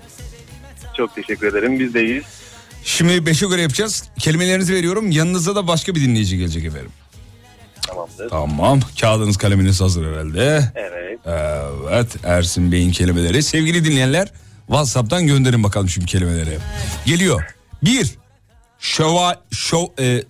Çok 0.97 1.15
teşekkür 1.15 1.47
ederim 1.47 1.79
biz 1.79 1.93
de 1.93 2.03
iyiyiz. 2.05 2.23
Şimdi 2.83 3.13
5'e 3.13 3.49
göre 3.49 3.61
yapacağız. 3.61 4.03
Kelimelerinizi 4.19 4.73
veriyorum. 4.73 5.11
Yanınıza 5.11 5.55
da 5.55 5.67
başka 5.67 5.95
bir 5.95 6.01
dinleyici 6.01 6.37
gelecek 6.37 6.65
efendim. 6.65 6.91
Tamamdır. 7.87 8.29
Tamam. 8.29 8.79
Kağıdınız 9.01 9.37
kaleminiz 9.37 9.81
hazır 9.81 10.11
herhalde. 10.11 10.71
Evet. 10.75 11.19
Evet. 11.25 12.15
Ersin 12.23 12.71
Bey'in 12.71 12.91
kelimeleri. 12.91 13.43
Sevgili 13.43 13.85
dinleyenler 13.85 14.31
WhatsApp'tan 14.67 15.27
gönderin 15.27 15.63
bakalım 15.63 15.89
şimdi 15.89 16.07
kelimeleri. 16.07 16.57
Geliyor. 17.05 17.43
Bir. 17.83 18.15
Şova, 18.79 19.41
şov, 19.51 19.85
e, 19.99 20.23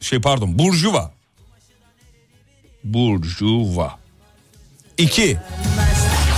şey 0.00 0.20
pardon. 0.20 0.58
Burjuva. 0.58 1.12
Burjuva. 2.84 3.98
İki. 4.98 5.38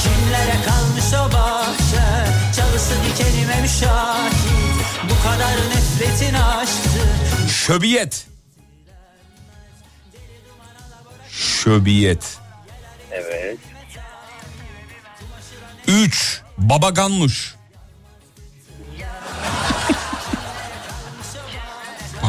Kimlere 0.02 0.56
kalmış 0.66 1.04
o 1.14 1.32
bahçe 1.32 2.32
Çalısı 2.56 2.94
dikenime 3.04 3.60
müşahit 3.60 4.34
Bu 5.04 5.28
kadar 5.28 5.56
nefretin 5.56 6.34
aşktı 6.34 7.00
Şöbiyet. 7.48 8.26
Şöbiyet. 11.30 12.38
Evet. 13.10 13.58
Üç. 15.88 16.40
Babaganmuş. 16.58 17.54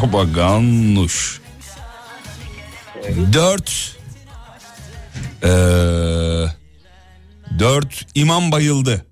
Babaganmuş. 0.02 1.40
Dört. 3.32 3.96
Ee. 5.42 6.44
İmam 8.14 8.52
bayıldı. 8.52 9.06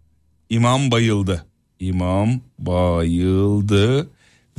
İmam 0.50 0.90
bayıldı. 0.90 1.46
İmam 1.80 2.40
bayıldı. 2.59 4.11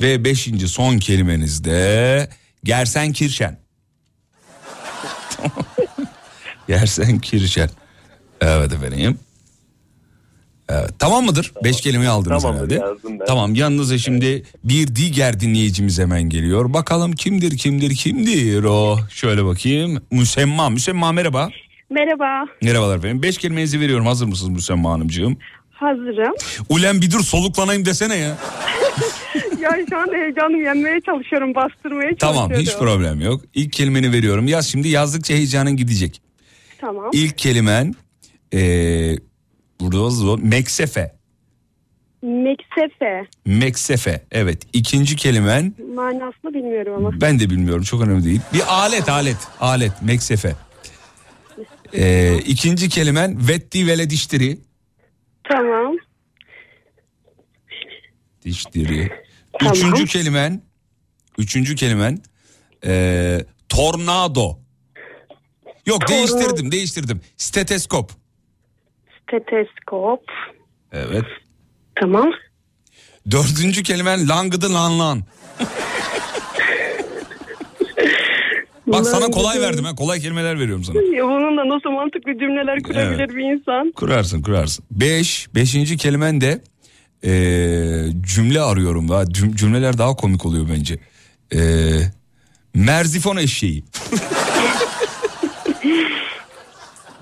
Ve 0.01 0.23
beşinci 0.23 0.67
son 0.67 0.97
kelimenizde 0.97 2.29
Gersen 2.63 3.11
Kirşen. 3.11 3.59
Gersen 6.67 7.19
Kirşen. 7.19 7.69
Evet 8.41 8.73
efendim. 8.73 9.19
Evet, 10.69 10.89
tamam 10.99 11.25
mıdır? 11.25 11.51
Beş 11.63 11.81
kelimeyi 11.81 12.09
aldınız 12.09 12.43
Tamamdır, 12.43 12.75
herhalde. 12.75 12.89
yazdım 12.91 13.19
ben. 13.19 13.25
Tamam 13.25 13.55
yanınıza 13.55 13.97
şimdi 13.97 14.43
bir 14.63 14.95
diğer 14.95 15.39
dinleyicimiz 15.39 15.99
hemen 15.99 16.21
geliyor. 16.23 16.73
Bakalım 16.73 17.11
kimdir 17.11 17.57
kimdir 17.57 17.95
kimdir 17.95 18.63
o. 18.63 18.97
Şöyle 19.09 19.45
bakayım. 19.45 20.01
Müsemma. 20.11 20.69
Müsemma 20.69 21.11
merhaba. 21.11 21.49
Merhaba, 21.89 22.45
Merhabalar 22.61 22.97
efendim. 22.97 23.23
Beş 23.23 23.37
kelimenizi 23.37 23.79
veriyorum. 23.79 24.05
Hazır 24.05 24.25
mısınız 24.25 24.51
Müsemma 24.51 24.91
Hanımcığım? 24.91 25.37
hazırım. 25.71 26.33
Ulen 26.69 27.01
bir 27.01 27.11
dur 27.11 27.19
soluklanayım 27.23 27.85
desene 27.85 28.15
ya. 28.15 28.27
ya 29.61 29.71
şu 29.89 29.97
an 29.97 30.07
heyecanımı 30.13 30.63
yenmeye 30.63 31.01
çalışıyorum, 31.05 31.55
bastırmaya 31.55 32.09
çalışıyorum. 32.09 32.49
Tamam 32.49 32.51
hiç 32.61 32.77
problem 32.77 33.21
yok. 33.21 33.41
İlk 33.53 33.73
kelimeni 33.73 34.11
veriyorum. 34.11 34.47
Yaz 34.47 34.67
şimdi 34.67 34.87
yazdıkça 34.87 35.33
heyecanın 35.33 35.77
gidecek. 35.77 36.21
Tamam. 36.81 37.09
İlk 37.13 37.37
kelimen 37.37 37.95
ee, 38.53 39.15
burada 39.79 40.09
zor. 40.09 40.39
Meksefe. 40.39 41.15
Meksefe. 42.21 43.27
Meksefe. 43.45 44.25
Evet. 44.31 44.61
İkinci 44.73 45.15
kelimen 45.15 45.73
Manasını 45.95 46.53
bilmiyorum 46.53 46.93
ama. 47.05 47.21
ben 47.21 47.39
de 47.39 47.49
bilmiyorum 47.49 47.83
çok 47.83 48.01
önemli 48.01 48.23
değil. 48.25 48.41
Bir 48.53 48.61
alet 48.73 49.09
alet 49.09 49.37
alet 49.59 50.01
meksefe. 50.01 50.55
Ee, 51.93 52.37
ikinci 52.37 52.89
kelimen 52.89 53.47
vetti 53.47 53.87
vele 53.87 54.09
diştiri. 54.09 54.57
Tamam. 55.51 55.95
Diştiri. 58.45 59.09
Tamam. 59.59 59.73
Üçüncü 59.75 60.05
kelimen 60.05 60.61
üçüncü 61.37 61.75
kelimen 61.75 62.19
ee, 62.85 63.45
tornado. 63.69 64.59
Yok 65.85 66.01
Torna- 66.01 66.07
değiştirdim 66.09 66.71
değiştirdim. 66.71 67.21
Steteskop. 67.37 68.11
Steteskop. 69.33 70.21
Evet. 70.91 71.25
Tamam. 72.01 72.31
Dördüncü 73.31 73.83
kelimen 73.83 74.29
langıdı 74.29 74.73
lan 74.73 74.99
lan. 74.99 75.23
Bak 78.87 79.05
sana 79.05 79.25
kolay 79.25 79.61
verdim 79.61 79.85
ha 79.85 79.95
kolay 79.95 80.19
kelimeler 80.19 80.59
veriyorum 80.59 80.83
sana. 80.83 80.97
Ya 80.97 81.23
bununla 81.23 81.75
nasıl 81.75 81.89
mantıklı 81.89 82.39
cümleler 82.39 82.83
kurabilir 82.83 83.19
Evet. 83.19 83.29
bir 83.29 83.43
insan? 83.43 83.91
Kurarsın 83.91 84.41
kurarsın. 84.41 84.85
Beş, 84.91 85.47
beşinci 85.55 85.97
kelimen 85.97 86.41
de 86.41 86.61
ee, 87.25 88.05
cümle 88.21 88.61
arıyorum. 88.61 89.07
Cüm- 89.07 89.55
cümleler 89.55 89.97
daha 89.97 90.15
komik 90.15 90.45
oluyor 90.45 90.69
bence. 90.69 90.99
Ee, 91.55 91.59
merzifon 92.73 93.37
eşeği. 93.37 93.83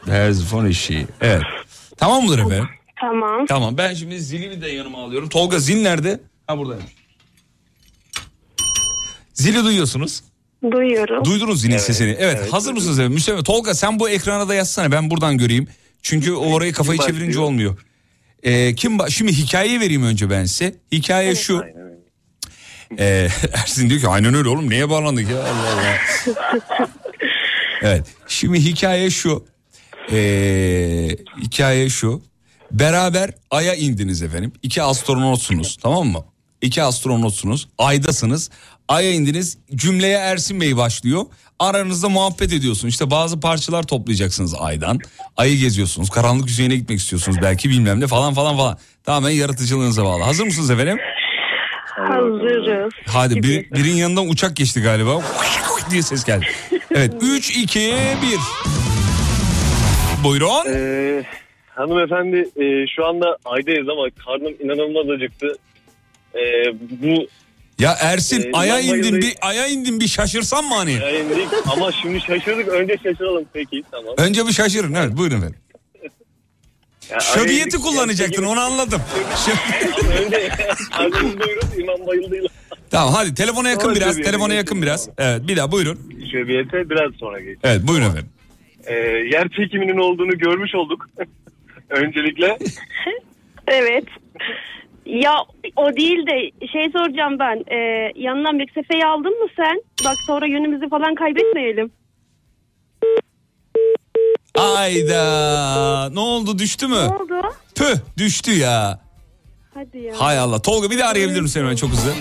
merzifon 0.07 0.66
eşeği. 0.66 1.07
Evet. 1.22 1.41
Tamam 2.02 2.24
mıdır 2.26 2.39
efendim? 2.39 2.68
Tamam. 3.02 3.45
Tamam 3.45 3.78
ben 3.78 3.93
şimdi 3.93 4.20
zilimi 4.20 4.62
de 4.62 4.70
yanıma 4.70 5.04
alıyorum. 5.04 5.30
Tolga 5.30 5.60
zil 5.60 5.82
nerede? 5.82 6.20
Ha 6.47 6.58
buradaymış. 6.58 6.91
Zili 9.34 9.64
duyuyorsunuz. 9.64 10.24
Duyuyorum. 10.72 11.26
Duydunuz 11.26 11.62
zilin 11.62 11.72
Evet, 11.72 11.82
sesini. 11.84 12.10
Evet, 12.20 12.38
evet, 12.41 12.54
hazır 12.54 12.74
mısınız 12.74 12.99
efendim? 12.99 13.14
Müslüman 13.14 13.43
Tolga 13.43 13.74
sen 13.74 13.99
bu 13.99 14.10
ekrana 14.10 14.47
da 14.47 14.56
yazsana 14.56 14.91
ben 14.91 15.10
buradan 15.10 15.38
göreyim. 15.38 15.68
Çünkü 16.02 16.32
o 16.34 16.54
orayı 16.54 16.74
kafayı 16.74 16.99
Kim 16.99 17.08
çevirince 17.08 17.28
başlıyor? 17.30 17.43
olmuyor. 17.47 17.78
Ee, 18.43 18.76
kim 18.76 18.97
ba- 18.97 19.12
Şimdi 19.12 19.34
hikayeyi 19.34 19.80
vereyim 19.80 20.04
önce 20.04 20.30
ben 20.30 20.45
size. 20.45 20.76
Hikaye 20.91 21.36
şu. 21.36 21.64
Ee, 22.99 23.28
Ersin 23.54 23.89
diyor 23.89 24.02
ki 24.02 24.08
aynen 24.08 24.34
öyle 24.34 24.49
oğlum 24.49 24.70
neye 24.70 24.89
bağlandık 24.89 25.30
ya 25.30 25.38
Allah 25.39 25.74
Allah. 25.74 25.97
evet 27.82 28.06
şimdi 28.28 28.60
hikaye 28.60 29.10
şu. 29.10 29.45
Ee, 30.12 31.09
hikaye 31.41 31.89
şu. 31.89 32.22
Beraber 32.72 33.32
Ay'a 33.51 33.74
indiniz 33.74 34.22
efendim. 34.22 34.53
İki 34.64 34.84
astronotsunuz 34.84 35.78
tamam 35.82 36.07
mı? 36.07 36.26
İki 36.62 36.84
astronotsunuz. 36.84 37.68
Ay'dasınız. 37.78 38.49
Ay'a 38.88 39.12
indiniz. 39.12 39.57
Cümleye 39.76 40.18
Ersin 40.18 40.62
Bey 40.62 40.78
başlıyor. 40.78 41.26
Aranızda 41.59 42.09
muhabbet 42.09 42.53
ediyorsun. 42.53 42.88
İşte 42.88 43.12
bazı 43.12 43.39
parçalar 43.39 43.84
toplayacaksınız 43.84 44.55
Ay'dan. 44.59 44.99
Ay'ı 45.38 45.57
geziyorsunuz. 45.57 46.09
Karanlık 46.09 46.47
yüzeyine 46.49 46.76
gitmek 46.76 46.99
istiyorsunuz 46.99 47.38
belki 47.41 47.70
bilmem 47.70 47.99
ne 47.99 48.07
falan 48.07 48.34
falan 48.34 48.57
falan. 48.57 48.78
Tamamen 49.03 49.30
yaratıcılığınıza 49.30 50.05
bağlı. 50.05 50.24
Hazır 50.24 50.45
mısınız 50.45 50.72
efendim? 50.72 50.97
Hazırız. 51.95 52.93
Hadi 53.07 53.43
bir, 53.43 53.72
birin 53.72 53.95
yanından 53.95 54.30
uçak 54.30 54.55
geçti 54.55 54.82
galiba. 54.82 55.22
diye 55.91 56.01
ses 56.01 56.24
geldi. 56.24 56.45
Evet 56.95 57.14
3, 57.22 57.57
2, 57.57 57.80
1. 57.80 57.91
Buyurun. 60.24 60.65
Ee, 60.74 61.24
hanımefendi 61.76 62.38
e, 62.38 62.88
şu 62.95 63.05
anda 63.05 63.38
aydayız 63.45 63.89
ama 63.89 64.07
karnım 64.26 64.53
inanılmaz 64.63 65.09
acıktı. 65.09 65.47
Ee, 66.36 66.39
bu 67.01 67.28
Ya 67.80 67.95
Ersin 68.01 68.41
Ee, 68.41 68.49
aya 68.53 68.76
ben 68.76 68.82
indin 68.84 68.91
bayıldayım. 68.91 69.22
bir 69.22 69.34
aya 69.41 69.67
indin 69.67 69.99
bir 69.99 70.07
şaşırsan 70.07 70.65
mı 70.65 70.76
hani? 70.76 70.93
yayınlayık 70.93 71.49
ama 71.74 71.91
şimdi 71.91 72.22
şaşırdık. 72.22 72.67
Önce 72.67 72.97
şaşıralım 73.03 73.45
peki 73.53 73.84
tamam. 73.91 74.13
Önce 74.17 74.47
bir 74.47 74.51
şaşırın 74.53 74.93
evet 74.93 75.17
buyurun 75.17 75.38
efendim. 75.38 75.59
Şöbiyeti 77.22 77.78
kullanacaktın 77.78 78.43
onu 78.43 78.59
anladım. 78.59 79.01
Önce 80.26 80.49
karnımızı 80.97 81.39
doyururuz 81.39 81.80
imam 81.80 82.07
bayıldıyla. 82.07 82.49
tamam 82.91 83.13
hadi 83.13 83.34
telefona 83.36 83.69
yakın 83.69 83.95
biraz 83.95 84.15
telefona 84.17 84.53
yakın 84.53 84.82
biraz. 84.82 85.09
Evet 85.17 85.47
bir 85.47 85.57
daha 85.57 85.72
buyurun. 85.72 85.99
Şöbiyete 86.32 86.89
biraz 86.89 87.11
sonra 87.19 87.39
geç. 87.39 87.57
Evet 87.63 87.82
buyurun 87.88 88.05
efendim. 88.05 88.30
Ee, 88.88 88.93
yer 89.34 89.49
çekiminin 89.49 89.97
olduğunu 89.97 90.38
görmüş 90.38 90.75
olduk. 90.75 91.07
Öncelikle. 91.89 92.57
Evet. 93.67 94.03
Ya 95.05 95.34
o 95.75 95.95
değil 95.95 96.27
de 96.27 96.67
şey 96.67 96.89
soracağım 96.91 97.39
ben. 97.39 97.63
Ee, 97.75 98.11
yanına 98.15 98.51
meksefeyi 98.51 99.05
aldın 99.05 99.43
mı 99.43 99.47
sen? 99.55 99.82
Bak 100.05 100.15
sonra 100.27 100.45
yönümüzü 100.47 100.89
falan 100.89 101.15
kaybetmeyelim. 101.15 101.91
Ayda 104.55 106.09
ne 106.13 106.19
oldu 106.19 106.59
düştü 106.59 106.88
mü? 106.88 106.95
Ne 106.95 107.15
oldu? 107.15 107.41
Püh 107.75 107.95
düştü 108.17 108.51
ya. 108.51 108.99
Hadi 109.73 109.97
ya. 109.99 110.21
Hay 110.21 110.39
Allah 110.39 110.61
Tolga 110.61 110.89
bir 110.89 110.99
daha 110.99 111.09
arayabilir 111.09 111.41
misin 111.41 111.59
hemen 111.59 111.75
çok 111.75 111.89
hızlı? 111.89 112.11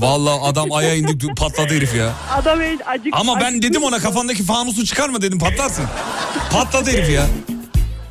Vallahi 0.00 0.40
adam 0.40 0.72
aya 0.72 0.94
indi 0.94 1.26
patladı 1.36 1.74
herif 1.74 1.94
ya. 1.94 2.12
Adam 2.32 2.58
acık. 2.86 3.14
Ama 3.16 3.40
ben 3.40 3.62
dedim 3.62 3.82
ona 3.82 3.98
kafandaki 3.98 4.42
fanusu 4.42 4.84
çıkarma 4.84 5.22
dedim 5.22 5.38
patlarsın. 5.38 5.84
Patladı 6.52 6.90
herif 6.90 7.10
ya. 7.10 7.26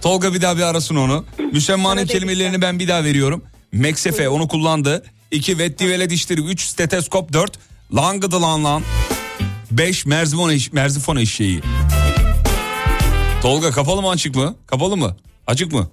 Tolga 0.02 0.34
bir 0.34 0.42
daha 0.42 0.58
bir 0.58 0.62
arasın 0.62 0.96
onu. 0.96 1.26
Müsemmanın 1.54 2.06
kelimelerini 2.06 2.62
ben 2.62 2.80
bir 2.80 2.88
daha 2.88 3.04
veriyorum. 3.04 3.44
Meksefe 3.72 4.30
onu 4.30 4.48
kullandı. 4.48 5.04
2 5.32 5.58
vetti 5.58 5.90
vele 5.90 6.10
dişleri. 6.10 6.42
3 6.42 6.62
steteskop 6.62 7.34
4 7.34 7.52
langıdı 7.96 8.42
lan 8.42 8.64
lan. 8.64 8.84
5 9.72 10.06
merzifon, 10.06 10.50
eş, 10.50 10.74
merzifon 10.74 11.16
eşeği. 11.16 11.62
Tolga 13.42 13.72
kapalı 13.72 14.02
mı 14.02 14.10
açık 14.10 14.36
mı? 14.36 14.56
Kapalı 14.68 14.98
mı? 14.98 15.16
Açık 15.48 15.72
mı? 15.74 15.90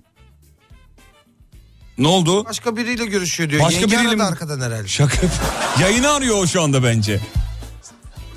Ne 1.98 2.08
oldu? 2.08 2.44
Başka 2.44 2.76
biriyle 2.76 3.04
görüşüyor 3.06 3.50
diyor. 3.50 3.62
Başka 3.62 3.80
Yenge 3.80 3.92
biriyle 3.92 4.08
aradı 4.08 4.16
mi? 4.16 4.22
arkadan 4.22 4.60
herhalde. 4.60 4.88
Şaka. 4.88 5.26
Yayını 5.80 6.10
arıyor 6.12 6.36
o 6.38 6.46
şu 6.46 6.62
anda 6.62 6.84
bence. 6.84 7.20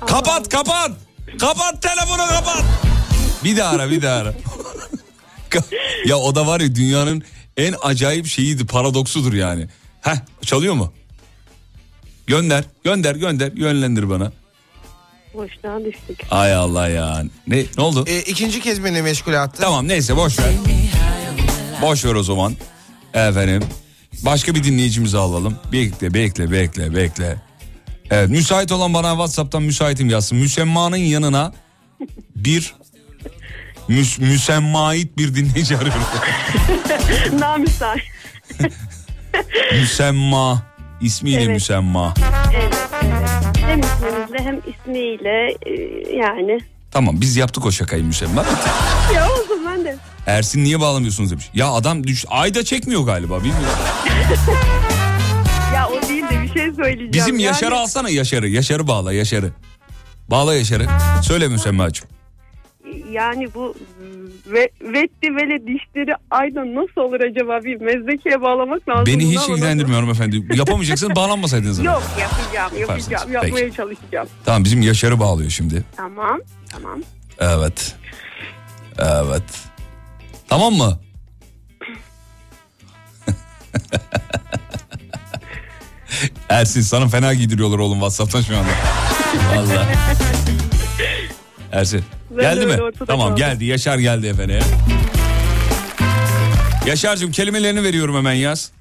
Kapat 0.06 0.48
kapat. 0.48 0.90
Kapat 1.40 1.82
telefonu 1.82 2.26
kapat. 2.28 2.64
Bir 3.44 3.56
daha 3.56 3.70
ara 3.70 3.90
bir 3.90 4.02
daha 4.02 4.16
ara. 4.16 4.34
ya 6.06 6.16
o 6.16 6.34
da 6.34 6.46
var 6.46 6.60
ya 6.60 6.74
dünyanın 6.74 7.22
en 7.56 7.74
acayip 7.82 8.26
şeyiydi 8.26 8.66
paradoksudur 8.66 9.32
yani. 9.32 9.68
Heh 10.00 10.16
çalıyor 10.42 10.74
mu? 10.74 10.92
Gönder 12.26 12.64
gönder 12.84 13.14
gönder 13.14 13.52
yönlendir 13.52 14.10
bana. 14.10 14.32
Boşluğa 15.34 15.84
düştük. 15.84 16.20
Ay 16.30 16.54
Allah 16.54 16.88
ya. 16.88 17.22
Ne 17.46 17.64
ne 17.76 17.82
oldu? 17.82 18.04
E, 18.08 18.20
ikinci 18.20 18.60
kez 18.60 18.84
beni 18.84 19.02
meşgule 19.02 19.38
attı. 19.38 19.58
Tamam 19.62 19.88
neyse 19.88 20.16
boş 20.16 20.38
ver. 20.38 20.52
Boş 21.82 22.04
ver 22.04 22.14
o 22.14 22.22
zaman. 22.22 22.54
Efendim. 23.14 23.62
Başka 24.22 24.54
bir 24.54 24.64
dinleyicimizi 24.64 25.18
alalım. 25.18 25.56
Bekle 25.72 26.14
bekle 26.14 26.50
bekle 26.52 26.94
bekle. 26.94 27.36
Evet 28.10 28.28
müsait 28.30 28.72
olan 28.72 28.94
bana 28.94 29.10
Whatsapp'tan 29.10 29.62
müsaitim 29.62 30.10
yazsın. 30.10 30.38
Müsemmanın 30.38 30.96
yanına 30.96 31.52
bir 32.36 32.74
Müs 33.88 34.18
müsemmait 34.18 35.18
bir 35.18 35.34
dinleyici 35.34 35.76
arıyorum. 35.76 36.02
Namisar. 37.40 38.08
Müsemma. 39.72 40.62
İsmiyle 41.00 41.42
Evet. 41.42 41.48
müsemma. 41.54 42.14
Evet, 42.54 42.74
evet. 43.04 43.12
Hem 43.66 43.80
ismimizle 43.80 44.38
hem 44.44 44.58
ismiyle 44.58 45.56
e, 45.66 45.72
yani. 46.16 46.58
Tamam 46.90 47.20
biz 47.20 47.36
yaptık 47.36 47.66
o 47.66 47.72
şakayı 47.72 48.04
müsemma. 48.04 48.44
Ya 49.14 49.30
olsun 49.30 49.59
de. 49.92 49.96
Ersin 50.26 50.64
niye 50.64 50.80
bağlamıyorsunuz 50.80 51.30
demiş. 51.30 51.50
Ya 51.54 51.68
adam 51.70 52.06
düş 52.06 52.24
ayda 52.28 52.64
çekmiyor 52.64 53.02
galiba 53.02 53.38
bilmiyorum. 53.38 53.64
Ya 55.74 55.88
o 55.88 56.08
değil 56.08 56.24
de 56.24 56.42
bir 56.42 56.48
şey 56.60 56.72
söyleyeceğim. 56.72 57.12
Bizim 57.12 57.34
Yani- 57.34 57.42
Yaşar'ı 57.42 57.76
alsana 57.76 58.08
Yaşar'ı. 58.10 58.48
Yaşar'ı 58.48 58.88
bağla 58.88 59.12
Yaşar'ı. 59.12 59.50
Bağla 60.28 60.54
Yaşar'ı. 60.54 60.86
Söyle 61.22 61.48
müsemmacığım. 61.48 62.08
Yani 63.10 63.54
bu 63.54 63.74
ve 64.46 64.68
vetti 64.82 65.36
vele 65.36 65.66
dişleri 65.66 66.14
ayda 66.30 66.60
nasıl 66.60 67.00
olur 67.00 67.20
acaba 67.20 67.64
bir 67.64 67.80
mezdekiye 67.80 68.42
bağlamak 68.42 68.88
lazım. 68.88 69.06
Beni 69.06 69.30
hiç 69.30 69.38
ama 69.38 69.54
ilgilendirmiyor 69.56 70.08
efendim. 70.08 70.48
Yapamayacaksınız 70.54 71.16
bağlanmasaydınız. 71.16 71.78
Yok 71.84 72.02
yapacağım 72.20 72.80
yapacağım 72.80 73.32
yapmaya 73.32 73.64
Peki. 73.64 73.76
çalışacağım. 73.76 74.28
Tamam 74.44 74.64
bizim 74.64 74.82
Yaşar'ı 74.82 75.20
bağlıyor 75.20 75.50
şimdi. 75.50 75.84
Tamam 75.96 76.40
tamam. 76.72 77.00
Evet. 77.40 77.94
Evet. 78.98 79.42
Tamam 80.50 80.74
mı? 80.74 80.98
Ersin 86.48 86.80
sana 86.80 87.08
fena 87.08 87.34
giydiriyorlar 87.34 87.78
oğlum 87.78 87.98
Whatsapp'tan 87.98 88.40
şu 88.40 88.56
anda. 88.56 88.68
Valla. 89.56 89.86
Ersin. 91.72 92.04
Ben 92.30 92.40
geldi 92.40 92.66
mi? 92.66 92.76
Tamam 93.06 93.20
kaldım. 93.28 93.36
geldi. 93.36 93.64
Yaşar 93.64 93.98
geldi 93.98 94.26
efendim. 94.26 94.60
Yaşar'cığım 96.86 97.30
kelimelerini 97.30 97.82
veriyorum 97.82 98.16
hemen 98.16 98.32
yaz. 98.32 98.72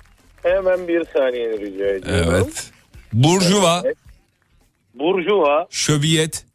Hemen 0.43 0.87
bir 0.87 1.03
saniyeni 1.13 1.59
rica 1.59 1.85
ediyorum. 1.85 2.33
Evet. 2.33 2.71
Burjuva, 3.13 3.83
Burjuva. 4.93 5.67
şöbiyet, 5.69 6.45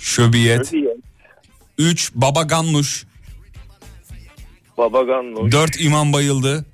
şöbiyet. 0.00 0.66
Şöbiyet. 0.66 0.96
3 1.78 2.12
baba 2.14 2.42
gannuş, 2.42 3.06
Babaganluş. 4.78 5.52
4 5.52 5.80
imam 5.80 6.12
bayıldı. 6.12 6.64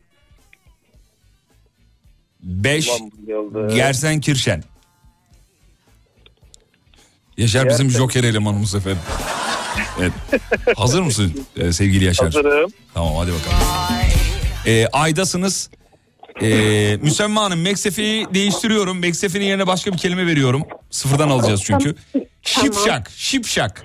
5 2.43 2.87
İmam 2.87 3.11
Bayıldı. 3.27 3.75
Gersen 3.75 4.21
Kirşen. 4.21 4.65
Yaşar 7.37 7.69
bizim 7.69 7.87
Gersen- 7.87 7.99
joker 7.99 8.25
elemanımız 8.25 8.75
efendim. 8.75 9.03
Evet. 10.01 10.13
Hazır 10.77 11.01
mısın 11.01 11.47
e, 11.57 11.73
sevgili 11.73 12.05
Yaşar? 12.05 12.27
Hazırım. 12.27 12.71
Tamam 12.95 13.17
hadi 13.17 13.33
bakalım. 13.33 13.59
E, 14.67 14.87
aydasınız. 14.87 15.71
E, 16.43 16.97
Müsemma 17.03 17.43
Hanım 17.45 17.63
Meksefe'yi 17.63 18.27
değiştiriyorum. 18.35 18.99
Meksefe'nin 18.99 19.45
yerine 19.45 19.67
başka 19.67 19.93
bir 19.93 19.99
kelime 19.99 20.27
veriyorum. 20.27 20.63
Sıfırdan 20.91 21.29
alacağız 21.29 21.63
çünkü. 21.65 21.95
Tamam. 22.13 22.27
Şipşak, 22.43 23.11
şipşak. 23.17 23.85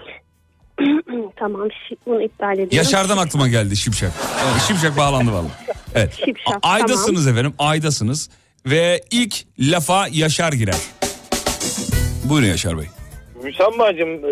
tamam 1.36 1.68
şi- 1.68 1.97
bunu 2.06 2.22
iptal 2.24 2.54
ediyorum. 2.54 2.78
Yaşar'dan 2.78 3.18
aklıma 3.18 3.47
geldi 3.47 3.76
şipşak. 3.76 4.12
Yani 4.45 4.62
şipşak 4.68 4.97
bağlandı 4.97 5.32
vallahi. 5.32 5.52
Evet. 5.95 6.14
Şipşak, 6.26 6.60
A- 6.64 6.70
Aydasınız 6.70 7.28
efendim, 7.28 7.54
aydasınız. 7.60 8.30
Ve 8.66 9.02
ilk 9.12 9.36
lafa 9.60 10.08
Yaşar 10.12 10.54
girer. 10.54 10.76
Buyurun 12.24 12.47
Yaşar 12.47 12.78
Bey. 12.78 12.86
Müsammacığım 13.43 14.10
e, 14.10 14.32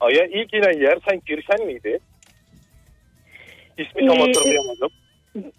Ay'a 0.00 0.24
ilk 0.24 0.54
inen 0.54 0.82
yer 0.82 0.98
sen 1.08 1.20
Kirşen 1.20 1.66
miydi? 1.66 1.98
İsmi 3.78 4.06
tam 4.08 4.16
Ee, 4.16 4.20
hatırlayamadım. 4.20 4.88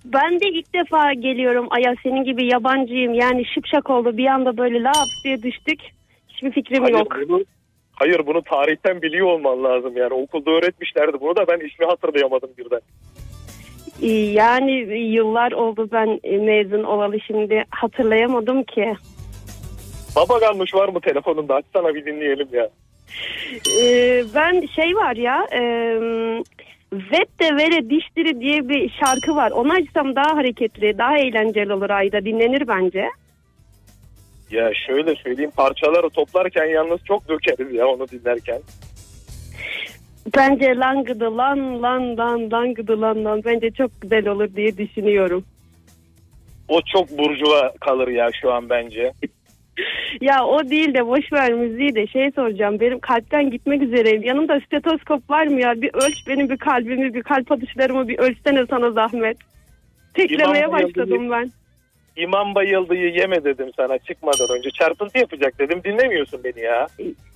Ben 0.06 0.40
de 0.40 0.50
ilk 0.50 0.74
defa 0.74 1.14
geliyorum 1.14 1.68
Aya 1.70 1.96
senin 2.04 2.24
gibi 2.24 2.46
yabancıyım 2.46 3.14
yani 3.14 3.46
şipşak 3.46 3.90
oldu 3.90 4.18
bir 4.18 4.26
anda 4.26 4.58
böyle 4.58 4.84
laf 4.84 5.08
diye 5.24 5.44
düştük. 5.44 5.80
Hiçbir 6.30 6.52
fikrim 6.52 6.84
Hayır, 6.84 6.96
yok. 6.96 7.16
Bunu, 7.30 7.44
hayır 7.92 8.26
bunu 8.26 8.42
tarihten 8.42 9.02
biliyor 9.02 9.28
olman 9.28 9.64
lazım 9.64 9.98
yani 9.98 10.14
okulda 10.14 10.52
öğretmişlerdi 10.52 11.20
bunu 11.22 11.36
da 11.36 11.48
ben 11.48 11.68
ismi 11.68 11.86
hatırlayamadım 11.86 12.50
birden. 12.58 12.82
Ee, 14.02 14.08
Yani 14.12 14.72
yıllar 15.00 15.52
oldu 15.52 15.90
ben 15.92 16.20
mezun 16.46 16.84
olalı 16.84 17.20
şimdi 17.20 17.64
hatırlayamadım 17.70 18.64
ki. 18.64 18.94
Babaganmış 20.16 20.74
var 20.74 20.90
mı 20.90 21.02
telefonunda 21.02 21.56
açsana 21.56 21.96
bir 21.96 22.06
dinleyelim 22.06 22.48
ya. 22.52 22.70
Ee, 23.82 24.24
ben 24.36 24.66
şey 24.76 24.96
var 24.96 25.16
ya 25.16 25.48
e, 25.54 25.62
Vette 26.94 27.56
Vere 27.58 27.90
Dişleri 27.90 28.40
diye 28.40 28.70
bir 28.70 28.90
şarkı 28.90 29.36
var. 29.36 29.52
Onu 29.52 29.74
açsam 29.74 30.16
daha 30.16 30.38
hareketli, 30.38 30.98
daha 30.98 31.18
eğlenceli 31.18 31.74
olur 31.74 31.90
ayda 31.90 32.26
dinlenir 32.26 32.68
bence. 32.68 33.10
Ya 34.52 34.72
şöyle 34.88 35.16
söyleyeyim 35.16 35.52
parçaları 35.56 36.10
toplarken 36.10 36.66
yalnız 36.66 37.00
çok 37.08 37.30
dökeriz 37.30 37.74
ya 37.74 37.88
onu 37.88 38.08
dinlerken. 38.08 38.62
Bence 40.38 40.76
lan 40.76 41.04
gıdı 41.04 41.38
lan 41.38 41.82
lan 41.82 42.18
lan 42.18 42.52
lan 42.52 42.74
gıdı 42.74 43.02
lan 43.02 43.26
lan 43.26 43.42
bence 43.46 43.72
çok 43.72 44.02
güzel 44.02 44.28
olur 44.28 44.56
diye 44.56 44.78
düşünüyorum. 44.78 45.44
O 46.68 46.82
çok 46.94 47.18
burjuva 47.18 47.74
kalır 47.80 48.08
ya 48.08 48.30
şu 48.42 48.54
an 48.54 48.70
bence. 48.70 49.12
Ya 50.22 50.46
o 50.46 50.70
değil 50.70 50.94
de 50.94 51.08
boş 51.08 51.34
ver 51.34 51.54
müziği 51.54 51.96
de 51.96 52.08
şey 52.08 52.32
soracağım. 52.32 52.80
Benim 52.80 53.00
kalpten 53.00 53.52
gitmek 53.52 53.82
üzereyim. 53.82 54.24
Yanımda 54.24 54.60
stetoskop 54.66 55.30
var 55.30 55.48
mı 55.48 55.62
ya? 55.62 55.82
Bir 55.82 55.94
ölç 55.94 56.28
benim 56.28 56.50
bir 56.50 56.58
kalbimi, 56.58 57.14
bir 57.14 57.24
kalp 57.24 57.52
atışlarımı 57.52 58.08
bir 58.08 58.20
ölçsene 58.20 58.66
sana 58.70 58.92
zahmet. 58.92 59.38
Teklemeye 60.14 60.64
İmam 60.64 60.72
başladım 60.72 61.32
ben. 61.32 61.52
İmam 62.18 62.56
bayıldığı 62.56 62.96
yeme 62.96 63.44
dedim 63.44 63.70
sana 63.76 63.98
çıkmadan 63.98 64.58
önce. 64.58 64.70
Çarpıntı 64.72 65.18
yapacak 65.18 65.60
dedim 65.60 65.82
dinlemiyorsun 65.84 66.44
beni 66.44 66.60
ya. 66.64 66.88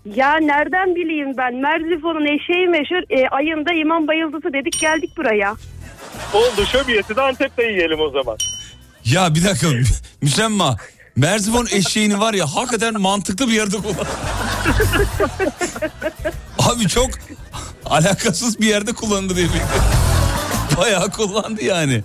Ya 0.05 0.37
nereden 0.37 0.95
bileyim 0.95 1.37
ben? 1.37 1.55
Merzifon'un 1.55 2.25
eşeği 2.25 2.67
meşhur. 2.67 3.03
E, 3.09 3.27
ayında 3.27 3.73
imam 3.73 4.07
bayıldısı 4.07 4.53
dedik 4.53 4.79
geldik 4.79 5.09
buraya. 5.17 5.51
Oldu 6.33 6.65
şöbiyeti 6.71 7.15
de 7.15 7.21
Antep'te 7.21 7.63
yiyelim 7.63 7.99
o 7.99 8.09
zaman. 8.09 8.37
Ya 9.05 9.35
bir 9.35 9.43
dakika 9.49 9.67
Müsemma. 10.21 10.75
Merzifon 11.15 11.67
eşeğini 11.71 12.19
var 12.19 12.33
ya 12.33 12.45
hakikaten 12.55 13.01
mantıklı 13.01 13.47
bir 13.47 13.53
yerde 13.53 13.77
kullan. 13.77 14.05
Abi 16.59 16.87
çok 16.87 17.09
alakasız 17.85 18.59
bir 18.59 18.65
yerde 18.67 18.93
kullandı 18.93 19.35
diye 19.35 19.45
bekliyorum. 19.45 19.71
Bayağı 20.77 21.11
kullandı 21.11 21.63
yani. 21.63 22.03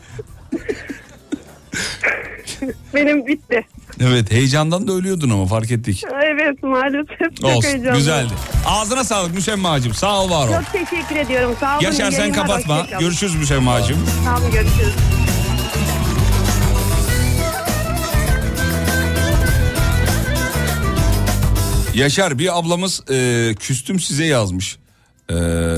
Benim 2.94 3.26
bitti. 3.26 3.66
Evet 4.00 4.32
heyecandan 4.32 4.88
da 4.88 4.92
ölüyordun 4.92 5.30
ama 5.30 5.46
fark 5.46 5.70
ettik. 5.70 6.02
Evet 6.24 6.62
maalesef. 6.62 7.36
Çok 7.40 7.50
Olsun 7.56 7.68
heyecanlı. 7.68 7.98
güzeldi. 7.98 8.32
Ağzına 8.66 9.04
sağlık 9.04 9.34
Müsemma'cığım 9.34 9.94
sağ 9.94 10.22
ol 10.22 10.30
var 10.30 10.48
ol. 10.48 10.52
Çok 10.52 10.72
teşekkür 10.72 11.16
ediyorum. 11.16 11.56
Sağ 11.60 11.74
olun. 11.74 11.84
Yaşar 11.84 12.10
sen 12.10 12.32
kapatma. 12.32 12.86
Görüşürüz 13.00 13.34
Müsemma'cığım. 13.34 14.06
Tamam 14.24 14.42
görüşürüz. 14.52 14.94
Yaşar 21.96 22.38
bir 22.38 22.58
ablamız 22.58 23.10
e, 23.10 23.54
küstüm 23.60 24.00
size 24.00 24.24
yazmış. 24.24 24.78
E, 25.30 25.34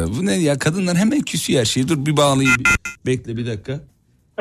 bu 0.09 0.27
ne 0.27 0.35
ya 0.35 0.59
kadınlar 0.59 0.97
hemen 0.97 1.21
küsüyor 1.21 1.61
her 1.61 1.65
şeyi. 1.65 1.89
Dur 1.89 2.07
bir 2.07 2.17
bağlayayım. 2.17 2.59
Bir- 2.59 2.67
Bekle 3.07 3.37
bir 3.37 3.47
dakika. 3.47 3.81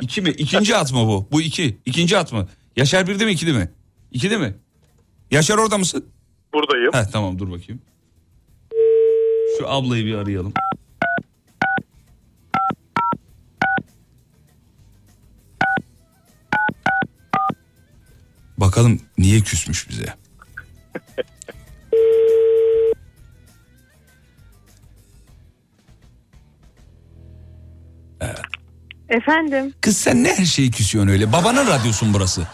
İki 0.01 0.21
mi? 0.21 0.29
İkinci 0.29 0.75
at 0.75 0.91
mı 0.93 0.99
bu? 1.07 1.27
Bu 1.31 1.41
iki. 1.41 1.77
İkinci 1.85 2.17
at 2.17 2.33
mı? 2.33 2.47
Yaşar 2.75 3.07
birde 3.07 3.25
mi 3.25 3.31
ikide 3.31 3.51
mi? 3.53 3.71
İkide 4.11 4.37
mi? 4.37 4.55
Yaşar 5.31 5.57
orada 5.57 5.77
mısın? 5.77 6.05
Buradayım. 6.53 6.93
Heh, 6.93 7.11
tamam 7.11 7.39
dur 7.39 7.51
bakayım. 7.51 7.81
Şu 9.59 9.69
ablayı 9.69 10.05
bir 10.05 10.15
arayalım. 10.15 10.53
Bakalım 18.57 19.01
niye 19.17 19.41
küsmüş 19.41 19.89
bize. 19.89 20.13
Efendim. 29.09 29.73
Kız 29.81 29.97
sen 29.97 30.23
ne 30.23 30.35
her 30.35 30.45
şeyi 30.45 30.71
küsüyorsun 30.71 31.11
öyle? 31.11 31.31
Babanın 31.33 31.67
radyosun 31.67 32.13
burası. 32.13 32.41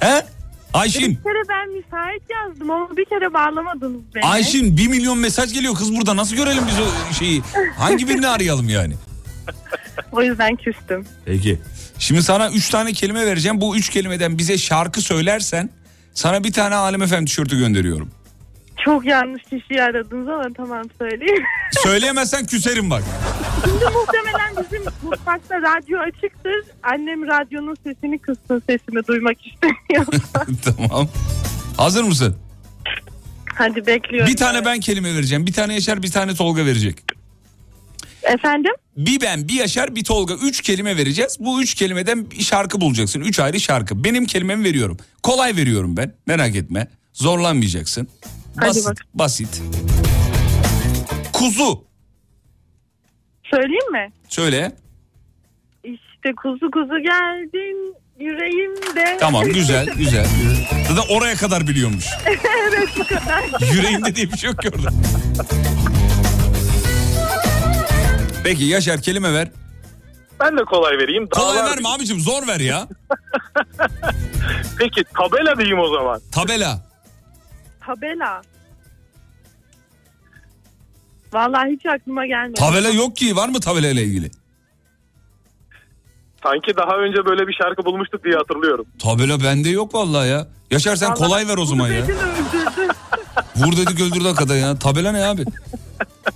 He? 0.00 0.26
Ayşin. 0.72 1.10
Bir 1.10 1.22
kere 1.22 1.42
ben 1.48 1.70
müsait 1.76 2.22
yazdım 2.30 2.70
ama 2.70 2.96
bir 2.96 3.04
kere 3.04 3.34
bağlamadınız 3.34 4.00
beni. 4.14 4.24
Ayşin 4.24 4.76
bir 4.76 4.88
milyon 4.88 5.18
mesaj 5.18 5.52
geliyor 5.54 5.74
kız 5.74 5.96
burada. 5.96 6.16
Nasıl 6.16 6.36
görelim 6.36 6.64
biz 6.68 6.78
o 6.80 7.14
şeyi? 7.14 7.42
Hangi 7.78 8.08
birini 8.08 8.28
arayalım 8.28 8.68
yani? 8.68 8.94
O 10.12 10.22
yüzden 10.22 10.56
küstüm. 10.56 11.06
Peki. 11.24 11.60
Şimdi 11.98 12.22
sana 12.22 12.50
üç 12.50 12.68
tane 12.68 12.92
kelime 12.92 13.26
vereceğim. 13.26 13.60
Bu 13.60 13.76
üç 13.76 13.88
kelimeden 13.90 14.38
bize 14.38 14.58
şarkı 14.58 15.00
söylersen 15.00 15.70
sana 16.14 16.44
bir 16.44 16.52
tane 16.52 16.74
Alem 16.74 17.02
Efem 17.02 17.24
tişörtü 17.26 17.58
gönderiyorum. 17.58 18.10
Çok 18.86 19.06
yanlış 19.06 19.42
kişiyi 19.42 19.82
aradınız 19.82 20.28
ama 20.28 20.44
tamam 20.56 20.84
söyleyeyim. 20.98 21.44
Söyleyemezsen 21.82 22.46
küserim 22.46 22.90
bak. 22.90 23.02
Şimdi 23.64 23.84
muhtemelen 23.84 24.64
bizim 24.64 24.82
mutfakta 25.02 25.62
radyo 25.62 25.98
açıktır. 25.98 26.64
Annem 26.82 27.26
radyonun 27.26 27.76
sesini 27.84 28.18
kıssın 28.18 28.62
sesimi 28.66 29.06
duymak 29.06 29.36
istemiyor. 29.46 30.06
tamam. 30.78 31.08
Hazır 31.76 32.04
mısın? 32.04 32.36
Hadi 33.54 33.86
bekliyorum. 33.86 34.32
Bir 34.32 34.36
tane 34.36 34.64
ben 34.64 34.80
kelime 34.80 35.14
vereceğim. 35.14 35.46
Bir 35.46 35.52
tane 35.52 35.74
Yaşar 35.74 36.02
bir 36.02 36.10
tane 36.10 36.34
Tolga 36.34 36.66
verecek. 36.66 36.96
Efendim? 38.22 38.72
Bir 38.96 39.20
ben 39.20 39.48
bir 39.48 39.54
Yaşar 39.54 39.96
bir 39.96 40.04
Tolga. 40.04 40.34
Üç 40.34 40.60
kelime 40.60 40.96
vereceğiz. 40.96 41.36
Bu 41.40 41.62
üç 41.62 41.74
kelimeden 41.74 42.30
bir 42.30 42.42
şarkı 42.42 42.80
bulacaksın. 42.80 43.20
Üç 43.20 43.40
ayrı 43.40 43.60
şarkı. 43.60 44.04
Benim 44.04 44.26
kelimemi 44.26 44.64
veriyorum. 44.64 44.96
Kolay 45.22 45.56
veriyorum 45.56 45.96
ben. 45.96 46.12
Merak 46.26 46.56
etme. 46.56 46.88
Zorlanmayacaksın. 47.12 48.08
Hadi 48.60 48.68
Basit. 48.68 48.98
Basit. 49.14 49.62
Kuzu. 51.32 51.84
Söyleyeyim 53.50 53.92
mi? 53.92 54.12
Söyle. 54.28 54.72
İşte 55.84 56.34
kuzu 56.42 56.70
kuzu 56.70 56.98
geldin 57.02 57.94
yüreğimde. 58.18 59.16
Tamam 59.20 59.44
güzel 59.44 59.86
güzel. 59.96 60.26
Zaten 60.88 61.14
oraya 61.16 61.36
kadar 61.36 61.68
biliyormuş. 61.68 62.04
evet 62.26 62.88
bu 62.98 63.04
kadar. 63.06 63.72
Yüreğimde 63.74 64.14
diye 64.16 64.32
bir 64.32 64.38
şey 64.38 64.50
yok 64.50 64.62
ki 64.62 64.70
orada. 64.76 64.88
Peki 68.44 68.64
Yaşar 68.64 69.00
kelime 69.02 69.32
ver. 69.32 69.48
Ben 70.40 70.58
de 70.58 70.64
kolay 70.64 70.98
vereyim. 70.98 71.28
Kolay 71.28 71.56
Dağlar- 71.58 71.70
verme 71.70 71.88
abicim 71.88 72.20
zor 72.20 72.46
ver 72.46 72.60
ya. 72.60 72.88
Peki 74.78 75.04
tabela 75.18 75.58
diyeyim 75.58 75.78
o 75.78 75.88
zaman. 75.98 76.20
Tabela. 76.32 76.86
Tabela. 77.86 78.42
Vallahi 81.32 81.70
hiç 81.70 81.86
aklıma 81.86 82.26
gelmedi. 82.26 82.54
Tabela 82.60 82.88
yok 82.88 83.16
ki 83.16 83.36
var 83.36 83.48
mı 83.48 83.60
tabela 83.60 83.88
ile 83.88 84.02
ilgili? 84.02 84.30
Sanki 86.42 86.76
daha 86.76 86.96
önce 86.96 87.26
böyle 87.26 87.48
bir 87.48 87.52
şarkı 87.62 87.84
bulmuştuk 87.84 88.24
diye 88.24 88.36
hatırlıyorum. 88.36 88.86
Tabela 88.98 89.42
bende 89.42 89.68
yok 89.68 89.94
vallahi 89.94 90.28
ya. 90.28 90.46
Yaşar 90.70 90.96
sen 90.96 91.08
Vallahi 91.08 91.18
kolay 91.18 91.48
ver 91.48 91.56
o 91.58 91.64
zaman 91.64 91.88
ya. 91.88 92.02
Dedin 92.02 92.12
öldürdün. 92.18 92.90
Vur 93.56 93.76
dedik 93.76 94.00
öldürdü 94.00 94.24
hakikaten 94.24 94.56
ya. 94.56 94.78
Tabela 94.78 95.12
ne 95.12 95.24
abi? 95.24 95.44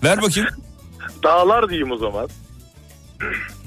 Ver 0.05 0.23
bakayım. 0.23 0.49
Dağlar 1.23 1.69
diyeyim 1.69 1.91
o 1.91 1.97
zaman. 1.97 2.29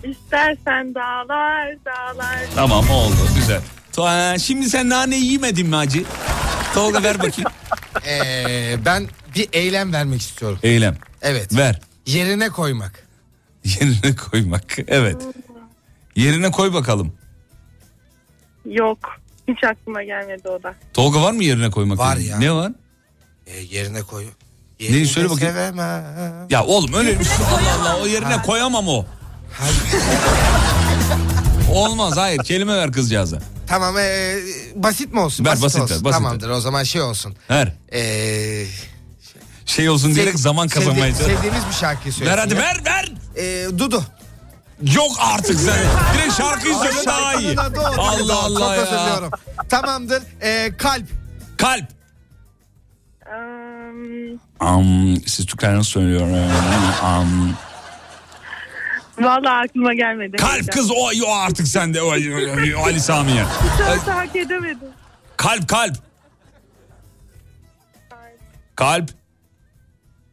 İstersen 0.03 0.95
dağlar 0.95 1.75
dağlar. 1.85 2.39
Tamam 2.55 2.89
oldu 2.89 3.15
güzel. 3.35 3.61
Şimdi 4.39 4.69
sen 4.69 4.89
nane 4.89 5.15
yemedin 5.17 5.67
mi 5.67 5.75
hacı? 5.75 6.03
Tolga 6.73 7.03
ver 7.03 7.19
bakayım. 7.19 7.51
Ee, 8.07 8.75
ben 8.85 9.07
bir 9.35 9.49
eylem 9.53 9.93
vermek 9.93 10.21
istiyorum. 10.21 10.59
Eylem. 10.63 10.97
Evet. 11.21 11.57
Ver. 11.57 11.81
Yerine 12.05 12.49
koymak. 12.49 13.07
Yerine 13.63 14.15
koymak. 14.15 14.63
Evet. 14.87 15.21
Yerine 16.15 16.51
koy 16.51 16.73
bakalım. 16.73 17.13
Yok. 18.65 18.97
Hiç 19.47 19.63
aklıma 19.63 20.03
gelmedi 20.03 20.47
o 20.49 20.63
da. 20.63 20.75
Tolga 20.93 21.21
var 21.21 21.31
mı 21.31 21.43
yerine 21.43 21.69
koymak? 21.71 21.99
Var 21.99 22.17
yerine? 22.17 22.31
ya. 22.31 22.37
Ne 22.39 22.51
var? 22.51 22.71
Ee, 23.47 23.59
yerine 23.59 24.01
koy. 24.01 24.25
Neyi 24.79 25.07
söyle 25.07 25.29
bakayım. 25.29 25.53
Sevemem. 25.53 26.47
Ya 26.49 26.63
oğlum 26.65 26.93
öyle 26.93 27.19
bir 27.19 27.25
şey. 27.25 27.35
Allah 27.45 27.81
Allah 27.81 28.01
o 28.03 28.07
yerine 28.07 28.41
koyamam 28.41 28.87
o. 28.87 29.05
Olmaz 31.71 32.17
hayır 32.17 32.43
kelime 32.43 32.75
ver 32.77 32.91
kızcağıza. 32.91 33.37
Tamam 33.67 33.95
ee, 33.97 34.35
basit 34.75 35.13
mi 35.13 35.19
olsun? 35.19 35.45
Ver, 35.45 35.61
basit 35.61 35.77
ver, 35.79 35.83
olsun. 35.83 36.03
basit 36.05 36.17
Tamamdır 36.23 36.49
o 36.49 36.59
zaman 36.59 36.83
şey 36.83 37.01
olsun. 37.01 37.35
Ver. 37.49 37.73
Ee, 37.93 38.65
Şey 39.65 39.89
olsun 39.89 40.15
diyerek 40.15 40.39
zaman 40.39 40.67
kazanmaya 40.67 41.13
sevdi-. 41.15 41.23
Sevdiğimiz 41.35 41.61
bir 41.69 41.73
şarkıyı 41.73 42.13
söyle. 42.13 42.31
Ver 42.31 42.37
hadi 42.37 42.57
ver 42.57 42.81
ver. 42.85 43.11
Ee, 43.37 43.67
Dudu. 43.77 44.03
Yok 44.95 45.11
artık 45.19 45.59
sen. 45.59 45.79
Direkt 46.13 46.33
şarkıyı 46.37 46.73
söyle 46.75 47.05
daha 47.05 47.33
iyi. 47.35 47.55
O, 47.97 48.01
Allah. 48.01 48.35
Allah 48.39 48.75
Çok 48.77 48.91
ya. 48.91 49.29
Tamamdır. 49.69 50.23
Ee, 50.41 50.71
kalp. 50.77 51.05
Kalp. 51.57 51.85
Eee, 53.25 54.37
Um, 54.61 55.17
siz 55.27 55.45
Türkler 55.45 55.75
nasıl 55.75 55.89
söylüyor? 55.91 56.21
Um, 56.21 57.55
Vallahi 59.19 59.67
aklıma 59.69 59.93
gelmedi. 59.93 60.37
kalp 60.37 60.71
kız 60.71 60.91
o, 60.91 61.09
o 61.27 61.33
artık 61.35 61.67
sende 61.67 62.01
o, 62.01 62.07
o, 62.07 62.83
Ali 62.85 62.99
Samiye. 62.99 63.43
Hiç 63.95 64.07
hak 64.07 64.35
edemedim. 64.35 64.87
Kalp 65.37 65.67
kalp. 65.67 65.95
Kalp. 68.75 69.09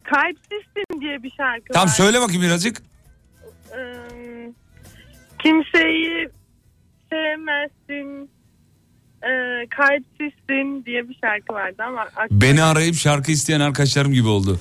Kalpsizsin 0.05 1.01
diye 1.01 1.23
bir 1.23 1.31
şarkı 1.36 1.73
Tamam 1.73 1.89
var. 1.89 1.93
söyle 1.94 2.20
bakayım 2.20 2.43
birazcık. 2.43 2.82
Kimseyi 5.43 6.28
sevmezsin. 7.11 8.31
Eee 9.25 9.67
kalpsizsin 9.77 10.85
diye 10.87 11.09
bir 11.09 11.19
şarkı 11.25 11.53
vardı 11.53 11.83
ama 11.89 12.01
aklıma- 12.01 12.41
Beni 12.41 12.63
arayıp 12.63 12.95
şarkı 12.95 13.33
isteyen 13.33 13.61
arkadaşlarım 13.61 14.13
gibi 14.13 14.29
oldu. 14.29 14.61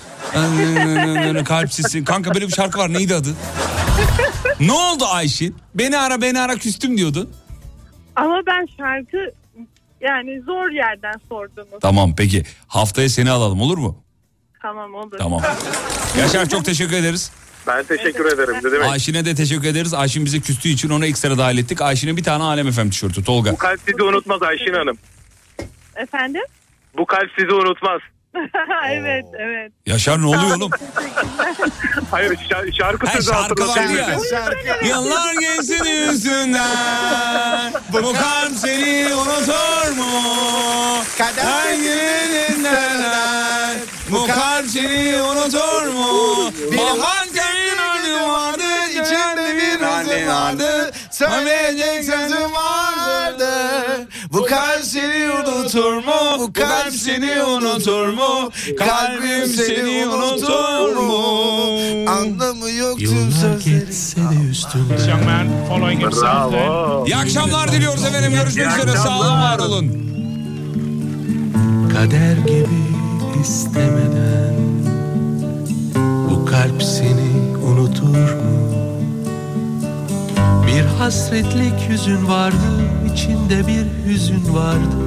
Kalpsizsin. 1.45 2.05
Kanka 2.05 2.33
böyle 2.33 2.47
bir 2.47 2.53
şarkı 2.53 2.79
var 2.79 2.93
neydi 2.93 3.15
adı? 3.15 3.35
ne 4.59 4.71
oldu 4.71 5.03
Ayşin? 5.11 5.55
Beni 5.75 5.97
ara 5.97 6.21
beni 6.21 6.39
ara 6.39 6.55
küstüm 6.55 6.97
diyordun. 6.97 7.29
ama 8.15 8.41
ben 8.47 8.67
şarkı 8.77 9.17
yani 10.01 10.41
zor 10.41 10.69
yerden 10.71 11.13
sordunuz. 11.29 11.79
Tamam 11.81 12.13
peki 12.17 12.43
haftaya 12.67 13.09
seni 13.09 13.31
alalım 13.31 13.61
olur 13.61 13.77
mu? 13.77 14.03
Tamam 14.61 14.93
olur. 14.93 15.17
Tamam. 15.17 15.41
Yaşar 16.19 16.49
çok 16.49 16.65
teşekkür 16.65 16.93
ederiz. 16.93 17.31
Ben 17.69 17.83
teşekkür 17.83 18.25
ederim. 18.25 18.55
Ne 18.63 18.71
demek? 18.71 18.89
Ayşin'e 18.89 19.25
de 19.25 19.35
teşekkür 19.35 19.67
ederiz. 19.67 19.93
Ayşin 19.93 20.25
bize 20.25 20.39
küstüğü 20.39 20.69
için 20.69 20.89
ona 20.89 21.05
ekstra 21.05 21.37
dahil 21.37 21.57
ettik. 21.57 21.81
Ayşin'e 21.81 22.17
bir 22.17 22.23
tane 22.23 22.43
Alem 22.43 22.71
FM 22.71 22.89
tişörtü 22.89 23.23
Tolga. 23.23 23.51
Bu 23.51 23.57
kalp 23.57 23.79
sizi 23.87 24.03
unutmaz 24.03 24.43
Ayşin 24.43 24.73
Hanım. 24.73 24.97
Efendim? 25.95 26.41
Bu 26.97 27.05
kalp 27.05 27.29
sizi 27.39 27.53
unutmaz. 27.53 28.01
evet 28.91 29.25
evet. 29.39 29.71
Yaşar 29.85 30.21
ne 30.21 30.25
oluyor 30.25 30.55
oğlum? 30.57 30.71
Hayır 32.11 32.31
şa- 32.31 32.73
şarkı 32.77 33.07
Ha, 33.07 33.13
sözü 33.13 33.29
şarkı 33.31 33.67
var 33.67 33.89
ya. 33.89 34.17
Yıllar 34.87 35.33
geçsin 35.33 36.09
üstünden 36.09 37.73
Bu 37.93 38.13
kalp 38.13 38.51
seni 38.55 39.13
unutur 39.13 39.91
mu? 39.97 40.11
Her 41.17 41.75
gününden 41.75 43.79
Bu 44.11 44.27
kalp 44.27 44.67
seni 44.67 45.21
unutur 45.21 45.87
mu? 45.87 46.51
Baban 46.77 47.27
önü 48.09 48.29
vardı 48.31 48.63
içinde 48.91 49.57
bir 49.57 49.85
huzur 49.85 50.27
vardı 50.27 50.91
Söyleyecek 51.11 52.03
sözüm 52.03 52.53
vardı 52.53 53.49
Bu 54.33 54.45
kalp 54.45 54.83
seni 54.83 55.29
unutur 55.33 55.93
mu? 55.93 56.39
Bu 56.39 56.53
kalp 56.53 56.93
seni 56.93 57.43
unutur 57.43 58.07
mu? 58.07 58.51
Kalbim 58.79 59.45
seni 59.45 60.07
unutur 60.07 60.95
mu? 60.95 62.11
Anlamı 62.11 62.71
yok 62.71 62.99
tüm 62.99 63.31
sözlerin. 63.31 63.87
Bravo. 66.21 67.05
İyi 67.05 67.15
akşamlar 67.15 67.71
diliyoruz 67.71 68.03
efendim. 68.05 68.31
Görüşmek 68.31 68.67
üzere. 68.67 68.97
Sağ 68.97 69.19
olun, 69.19 69.41
var 69.41 69.59
olun. 69.59 70.09
Kader 71.93 72.37
gibi 72.37 72.79
istemeden 73.41 74.68
kalp 76.51 76.83
seni 76.83 77.57
unutur 77.65 78.33
mu? 78.33 78.59
Bir 80.67 80.85
hasretlik 80.99 81.89
yüzün 81.89 82.27
vardı 82.27 82.71
içinde 83.13 83.67
bir 83.67 83.85
hüzün 84.05 84.53
vardı 84.53 84.97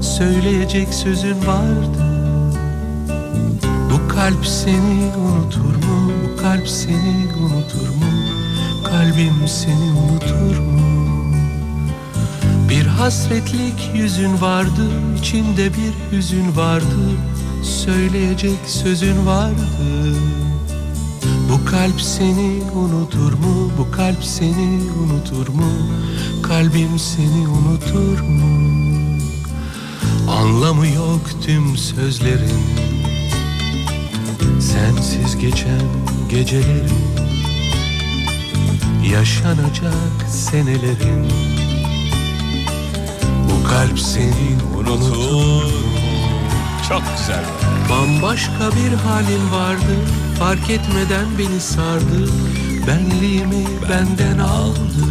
Söyleyecek 0.00 0.94
sözün 0.94 1.46
vardı 1.46 2.04
Bu 3.90 4.08
kalp 4.08 4.46
seni 4.46 5.12
unutur 5.16 5.74
mu? 5.86 6.12
Bu 6.24 6.42
kalp 6.42 6.68
seni 6.68 7.28
unutur 7.40 7.88
mu? 7.88 8.10
Kalbim 8.84 9.48
seni 9.48 9.92
unutur 9.92 10.58
mu? 10.58 10.78
Bir 12.68 12.86
hasretlik 12.86 13.90
yüzün 13.94 14.40
vardı, 14.40 14.90
içinde 15.18 15.68
bir 15.68 16.16
hüzün 16.16 16.56
vardı. 16.56 17.00
Söyleyecek 17.62 18.58
sözün 18.66 19.26
vardı. 19.26 19.66
Bu 21.48 21.64
kalp 21.64 22.00
seni 22.00 22.62
unutur 22.74 23.32
mu? 23.32 23.70
Bu 23.78 23.90
kalp 23.90 24.24
seni 24.24 24.80
unutur 25.02 25.48
mu? 25.48 25.70
Kalbim 26.42 26.98
seni 26.98 27.48
unutur 27.48 28.20
mu? 28.20 28.68
Anlamı 30.30 30.86
yok 30.86 31.20
tüm 31.46 31.76
sözlerin. 31.76 32.62
Sensiz 34.60 35.38
geçen 35.38 35.82
gecelerin. 36.30 36.90
Yaşanacak 39.12 40.28
senelerin. 40.30 41.26
Bu 43.50 43.68
kalp 43.68 44.00
seni 44.00 44.56
unutur 44.78 45.16
mu? 45.16 45.62
Çok 46.88 47.02
güzel. 47.18 47.44
Bambaşka 47.90 48.70
bir 48.76 48.96
halin 48.96 49.52
vardı 49.52 49.96
Fark 50.38 50.70
etmeden 50.70 51.26
beni 51.38 51.60
sardı 51.60 52.30
Benliğimi 52.86 53.64
benden 53.90 54.38
aldı 54.38 55.08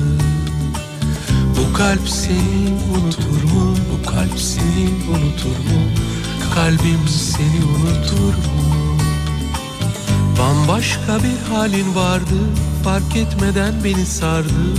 Bu 1.58 1.74
kalp 1.74 2.10
seni 2.10 2.70
unutur 2.92 3.44
mu? 3.54 3.76
Bu 3.92 4.10
kalp 4.12 4.40
seni 4.40 4.90
unutur 5.10 5.58
mu? 5.70 5.82
Kalbim 6.56 7.08
seni 7.08 7.66
unutur 7.66 8.34
mu? 8.34 8.98
Bambaşka 10.40 11.18
bir 11.18 11.56
halin 11.56 11.96
vardı 11.96 12.40
Fark 12.84 13.16
etmeden 13.16 13.74
beni 13.84 14.06
sardı 14.06 14.74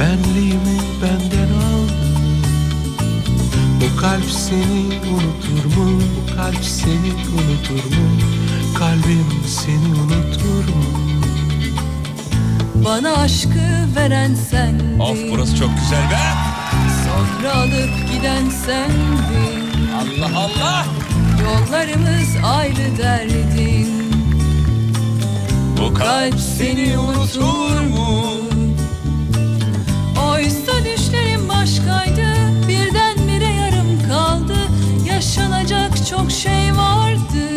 Benliğimi 0.00 0.80
benden 1.02 1.52
aldı 1.52 1.92
Bu 3.80 4.00
kalp 4.00 4.30
seni 4.30 5.00
unutur 5.10 5.76
mu? 5.76 6.00
Bu 6.00 6.36
kalp 6.36 6.64
seni 6.64 7.12
unutur 7.12 7.96
mu? 7.96 8.31
Kalbim 8.82 9.26
seni 9.46 10.00
unutur 10.02 10.74
mu? 10.74 10.84
Bana 12.84 13.12
aşkı 13.12 13.96
veren 13.96 14.34
sendin. 14.34 14.98
Of 14.98 15.18
burası 15.30 15.56
çok 15.56 15.70
güzel 15.80 16.10
be. 16.10 16.18
Sonra 17.04 17.54
alıp 17.54 18.12
giden 18.12 18.48
sendin. 18.66 19.68
Allah 19.96 20.38
Allah. 20.38 20.86
Yollarımız 21.42 22.36
ayrı 22.44 22.98
derdin. 22.98 24.12
Bu 25.78 25.94
kalp 25.94 26.40
seni 26.40 26.98
unutur 26.98 27.80
mu? 27.80 28.24
Oysa 30.30 30.72
düşlerim 30.84 31.48
başkaydı. 31.48 32.26
Birdenbire 32.68 33.52
yarım 33.54 34.08
kaldı. 34.08 34.56
Yaşanacak 35.06 36.06
çok 36.06 36.30
şey 36.30 36.76
vardı 36.76 37.51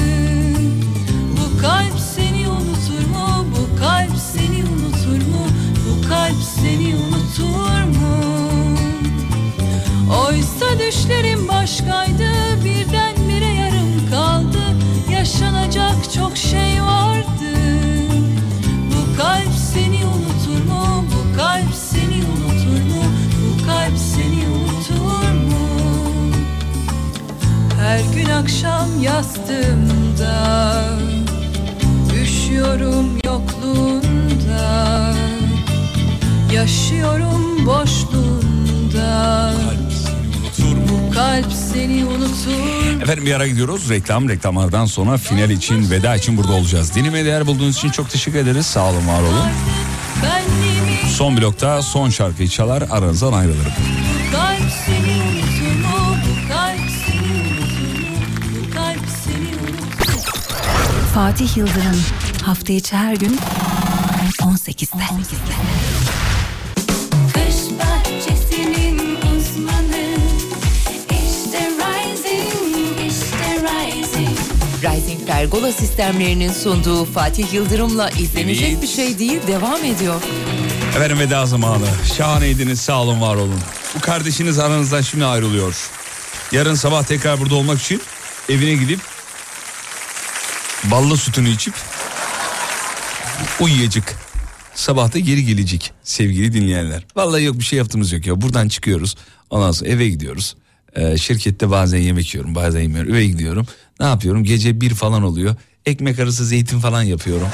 düşlerim 10.87 11.47
başkaydı 11.47 12.29
Birdenbire 12.65 13.53
yarım 13.53 14.09
kaldı 14.11 14.63
Yaşanacak 15.11 16.13
çok 16.15 16.37
şey 16.37 16.81
vardı 16.81 17.55
Bu 18.91 19.17
kalp 19.17 19.53
seni 19.73 20.05
unutur 20.05 20.69
mu? 20.69 21.05
Bu 21.11 21.37
kalp 21.37 21.73
seni 21.73 22.23
unutur 22.25 22.81
mu? 22.89 23.03
Bu 23.41 23.65
kalp 23.67 23.97
seni 23.97 24.47
unutur 24.47 25.31
mu? 25.31 25.67
Her 27.79 27.99
gün 28.15 28.29
akşam 28.29 29.01
yastığımda 29.01 30.83
Üşüyorum 32.21 33.17
yokluğunda 33.25 35.13
Yaşıyorum 36.53 37.65
boşluğunda 37.65 39.51
kalp 41.15 41.53
seni 41.73 42.05
unutur. 42.05 43.01
Efendim 43.01 43.25
bir 43.25 43.33
ara 43.33 43.47
gidiyoruz. 43.47 43.89
Reklam 43.89 44.29
reklamlardan 44.29 44.85
sonra 44.85 45.17
final 45.17 45.49
için 45.49 45.91
veda 45.91 46.15
için 46.15 46.37
burada 46.37 46.51
olacağız. 46.51 46.95
Dinime 46.95 47.25
değer 47.25 47.47
bulduğunuz 47.47 47.77
için 47.77 47.89
çok 47.89 48.09
teşekkür 48.09 48.39
ederiz. 48.39 48.65
Sağ 48.65 48.89
olun 48.89 49.07
var 49.07 49.21
olun. 49.21 49.49
Son 51.09 51.37
blokta 51.37 51.81
son 51.81 52.09
şarkıyı 52.09 52.49
çalar 52.49 52.83
aranızdan 52.91 53.33
ayrılırım. 53.33 53.71
Kalp 54.31 54.71
seni? 54.85 55.25
Fatih 61.15 61.57
Yıldırım 61.57 62.03
hafta 62.41 62.73
içi 62.73 62.95
her 62.95 63.15
gün 63.15 63.39
18'de. 64.41 65.03
18'de. 65.03 65.94
Pergola 75.45 75.71
sistemlerinin 75.71 76.51
sunduğu 76.51 77.05
Fatih 77.05 77.53
Yıldırım'la 77.53 78.09
izlenecek 78.09 78.69
Evet. 78.71 78.81
bir 78.81 78.87
şey 78.87 79.19
değil 79.19 79.39
devam 79.47 79.83
ediyor. 79.83 80.21
Efendim 80.89 81.19
veda 81.19 81.45
zamanı. 81.45 81.85
Şahaneydiniz 82.17 82.81
sağ 82.81 83.01
olun 83.01 83.21
var 83.21 83.35
olun. 83.35 83.59
Bu 83.95 83.99
kardeşiniz 83.99 84.59
aranızdan 84.59 85.01
şimdi 85.01 85.25
ayrılıyor. 85.25 85.89
Yarın 86.51 86.73
sabah 86.75 87.03
tekrar 87.03 87.39
burada 87.39 87.55
olmak 87.55 87.81
için 87.81 88.01
evine 88.49 88.73
gidip 88.73 88.99
ballı 90.83 91.17
sütünü 91.17 91.49
içip 91.49 91.73
uyuyacak. 93.59 94.15
Sabah 94.75 95.13
da 95.13 95.19
geri 95.19 95.45
gelecek 95.45 95.91
sevgili 96.03 96.53
dinleyenler. 96.53 97.05
Vallahi 97.15 97.43
yok 97.43 97.59
bir 97.59 97.65
şey 97.65 97.77
yaptığımız 97.77 98.11
yok 98.11 98.25
ya. 98.25 98.41
Buradan 98.41 98.67
çıkıyoruz. 98.67 99.15
Ondan 99.49 99.71
sonra 99.71 99.89
eve 99.89 100.09
gidiyoruz. 100.09 100.55
Ee, 100.95 101.17
şirkette 101.17 101.69
bazen 101.71 101.97
yemek 101.99 102.33
yiyorum 102.33 102.55
bazen 102.55 102.81
yemiyorum. 102.81 103.11
Eve 103.15 103.25
gidiyorum. 103.25 103.67
Ne 103.99 104.05
yapıyorum? 104.05 104.43
Gece 104.43 104.81
bir 104.81 104.93
falan 104.95 105.23
oluyor. 105.23 105.55
Ekmek 105.85 106.19
arası 106.19 106.45
zeytin 106.45 106.79
falan 106.79 107.01
yapıyorum. 107.03 107.47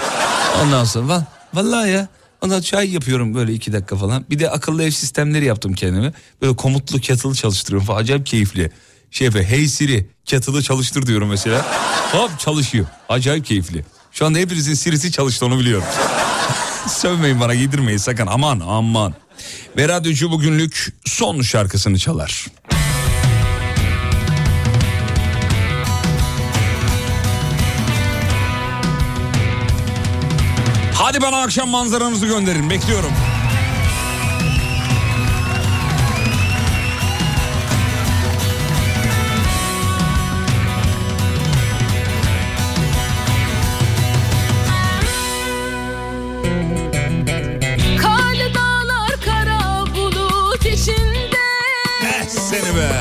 Ondan 0.63 0.83
sonra 0.83 1.13
va- 1.13 1.23
vallahi 1.53 1.89
ya. 1.91 2.07
Ondan 2.41 2.61
çay 2.61 2.93
yapıyorum 2.93 3.35
böyle 3.35 3.53
iki 3.53 3.73
dakika 3.73 3.95
falan. 3.95 4.25
Bir 4.29 4.39
de 4.39 4.49
akıllı 4.49 4.83
ev 4.83 4.89
sistemleri 4.91 5.45
yaptım 5.45 5.73
kendime. 5.73 6.13
Böyle 6.41 6.55
komutlu 6.55 6.99
kettle'ı 6.99 7.33
çalıştırıyorum 7.33 7.87
falan. 7.87 7.99
Acayip 7.99 8.25
keyifli. 8.25 8.71
Şey 9.11 9.25
yapıyor. 9.25 9.45
Hey 9.45 9.67
Siri 9.67 10.07
kettle'ı 10.25 10.61
çalıştır 10.61 11.05
diyorum 11.07 11.29
mesela. 11.29 11.65
Hop 12.11 12.39
çalışıyor. 12.39 12.85
Acayip 13.09 13.45
keyifli. 13.45 13.85
Şu 14.11 14.25
anda 14.25 14.39
hepinizin 14.39 14.73
Siri'si 14.73 15.11
çalıştı 15.11 15.45
onu 15.45 15.59
biliyorum. 15.59 15.87
Sövmeyin 16.89 17.39
bana 17.39 17.55
giydirmeyin 17.55 17.97
sakın 17.97 18.27
aman 18.27 18.59
aman. 18.59 19.13
Ve 19.77 19.87
radyocu 19.87 20.31
bugünlük 20.31 20.93
son 21.05 21.41
şarkısını 21.41 21.99
çalar. 21.99 22.45
Hadi 31.11 31.21
bana 31.21 31.41
akşam 31.41 31.69
manzaranızı 31.69 32.25
gönderin 32.25 32.69
bekliyorum. 32.69 33.11
Karlı 48.01 48.53
dağlar 48.55 49.11
kara 49.25 49.85
bulut 49.95 50.65
içinde 50.65 51.37
Seni 52.27 52.75
be. 52.75 52.91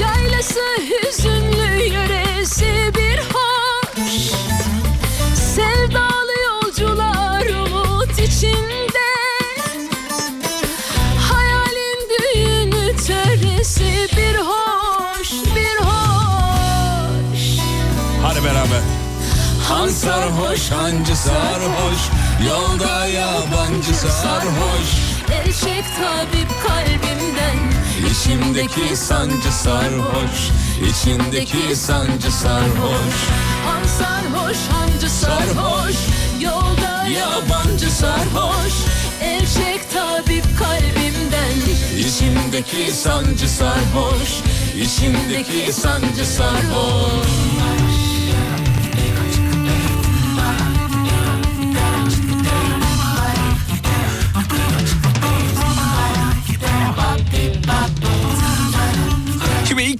Yaylası 0.00 0.60
hüzünlü 0.80 1.82
yöresi 1.94 2.92
bir 2.94 3.18
hoş 3.18 3.49
Hadi 18.22 18.44
beraber. 18.44 18.80
Han 19.68 19.88
sarhoş 19.88 20.70
hancı 20.70 21.16
sarhoş 21.16 22.00
Yolda 22.48 23.06
yabancı 23.06 23.94
sarhoş. 23.94 24.88
Erşek 25.32 25.84
tabip 26.00 26.50
kalbimden 26.66 27.58
İçimdeki 28.10 28.96
sancı 28.96 29.52
sarhoş 29.52 30.50
içindeki 30.90 31.76
sancı 31.76 32.32
sarhoş. 32.32 33.16
Han 33.66 33.84
sarhoş 33.98 34.56
hancı 34.72 35.10
sarhoş 35.10 35.96
Yolda 36.40 37.06
yabancı 37.08 37.90
sarhoş. 37.90 38.72
Erşek 39.20 39.92
tabip 39.92 40.44
kalbimden 40.58 41.56
İçimdeki 41.98 42.92
sancı 42.92 43.48
sarhoş 43.48 44.30
içindeki 44.76 45.72
sancı 45.72 46.26
sarhoş 46.26 47.26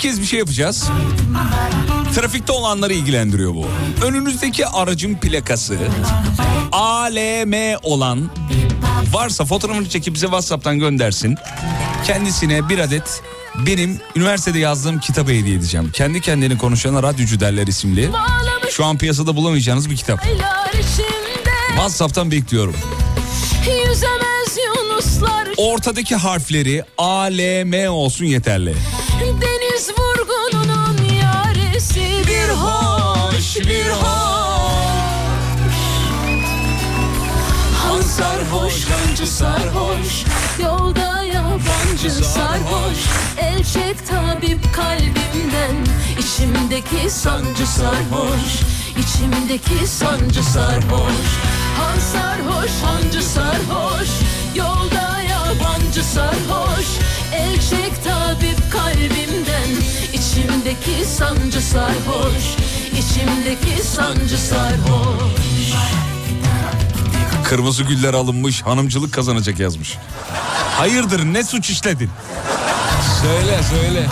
ilk 0.01 0.05
kez 0.05 0.21
bir 0.21 0.27
şey 0.27 0.39
yapacağız. 0.39 0.89
Trafikte 2.15 2.53
olanları 2.53 2.93
ilgilendiriyor 2.93 3.55
bu. 3.55 3.67
Önünüzdeki 4.05 4.67
aracın 4.67 5.15
plakası 5.15 5.79
ALM 6.73 7.79
olan 7.83 8.31
varsa 9.13 9.45
fotoğrafını 9.45 9.89
çekip 9.89 10.15
bize 10.15 10.27
WhatsApp'tan 10.27 10.79
göndersin. 10.79 11.37
Kendisine 12.07 12.69
bir 12.69 12.79
adet 12.79 13.23
benim 13.67 14.01
üniversitede 14.17 14.59
yazdığım 14.59 15.01
kitabı 15.01 15.31
hediye 15.31 15.57
edeceğim. 15.57 15.91
Kendi 15.93 16.21
kendini 16.21 16.59
konuşan 16.59 17.03
radyocu 17.03 17.41
derler 17.41 17.67
isimli. 17.67 18.11
Şu 18.71 18.85
an 18.85 18.99
piyasada 18.99 19.37
bulamayacağınız 19.37 19.91
bir 19.91 19.97
kitap. 19.97 20.27
WhatsApp'tan 21.69 22.31
bekliyorum. 22.31 22.77
Ortadaki 25.57 26.17
harfleri 26.17 26.85
A, 26.99 27.23
L, 27.23 27.65
M 27.65 27.91
olsun 27.91 28.25
yeterli. 28.25 28.75
Deniz 29.81 29.93
vurgununun 29.99 30.97
yaresi 31.23 32.25
bir 32.27 32.49
hoş 32.49 33.57
bir 33.57 33.91
hoş. 33.91 35.31
Han 37.83 38.01
sarhoş 38.01 38.85
hancı 38.85 39.27
sarhoş. 39.27 40.25
Yolda 40.63 41.23
yabancı 41.23 42.11
sarhoş. 42.11 42.99
El 43.39 43.65
çek 43.65 44.09
tabip 44.09 44.75
kalbimden. 44.75 45.77
İçimdeki 46.19 47.11
sancı 47.11 47.67
sarhoş. 47.67 48.61
İçimdeki 48.99 49.87
sancı 49.87 50.45
sarhoş. 50.45 51.27
Han 51.79 51.99
sarhoş 52.13 52.71
hancı 52.85 53.23
sarhoş. 53.23 54.09
Yolda 54.55 55.21
yabancı 55.23 56.05
sarhoş. 56.05 56.87
El 57.33 57.55
çek 57.55 58.05
içimdeki 60.21 61.05
sancı 61.05 61.61
sarhoş 61.61 62.45
içimdeki 62.93 63.83
sancı 63.83 64.39
sarhoş 64.39 65.41
Kırmızı 67.45 67.83
güller 67.83 68.15
alınmış 68.15 68.63
hanımcılık 68.63 69.13
kazanacak 69.13 69.61
yazmış. 69.61 69.97
Hayırdır 70.79 71.25
ne 71.25 71.45
suç 71.45 71.71
işledin? 71.71 72.11
Söyle 73.23 73.61
söyle. 73.71 74.07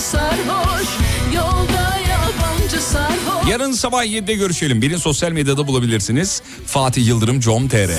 Sarhoş 0.00 0.88
Yolda 1.34 1.98
yabancı 2.08 2.82
sarhoş 2.82 3.27
Yarın 3.50 3.72
sabah 3.72 4.04
7'de 4.04 4.34
görüşelim. 4.34 4.82
Beni 4.82 4.98
sosyal 4.98 5.32
medyada 5.32 5.66
bulabilirsiniz. 5.66 6.42
Fatih 6.66 7.06
Yıldırım 7.06 7.40
com.tr 7.40 7.90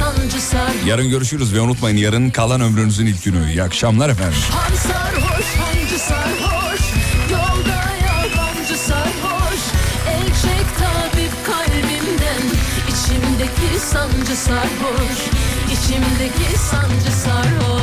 Yarın 0.87 1.09
görüşürüz 1.09 1.53
ve 1.53 1.61
unutmayın 1.61 1.97
yarın 1.97 2.29
kalan 2.29 2.61
ömrünüzün 2.61 3.05
ilk 3.05 3.23
günü. 3.23 3.49
İyi 3.51 3.63
akşamlar 3.63 4.09
efendim. 4.09 4.39
Sancı 13.79 14.35
sarhoş 14.35 15.17
içimdeki 15.71 16.57
sancı 16.57 17.15
sarhoş 17.15 17.78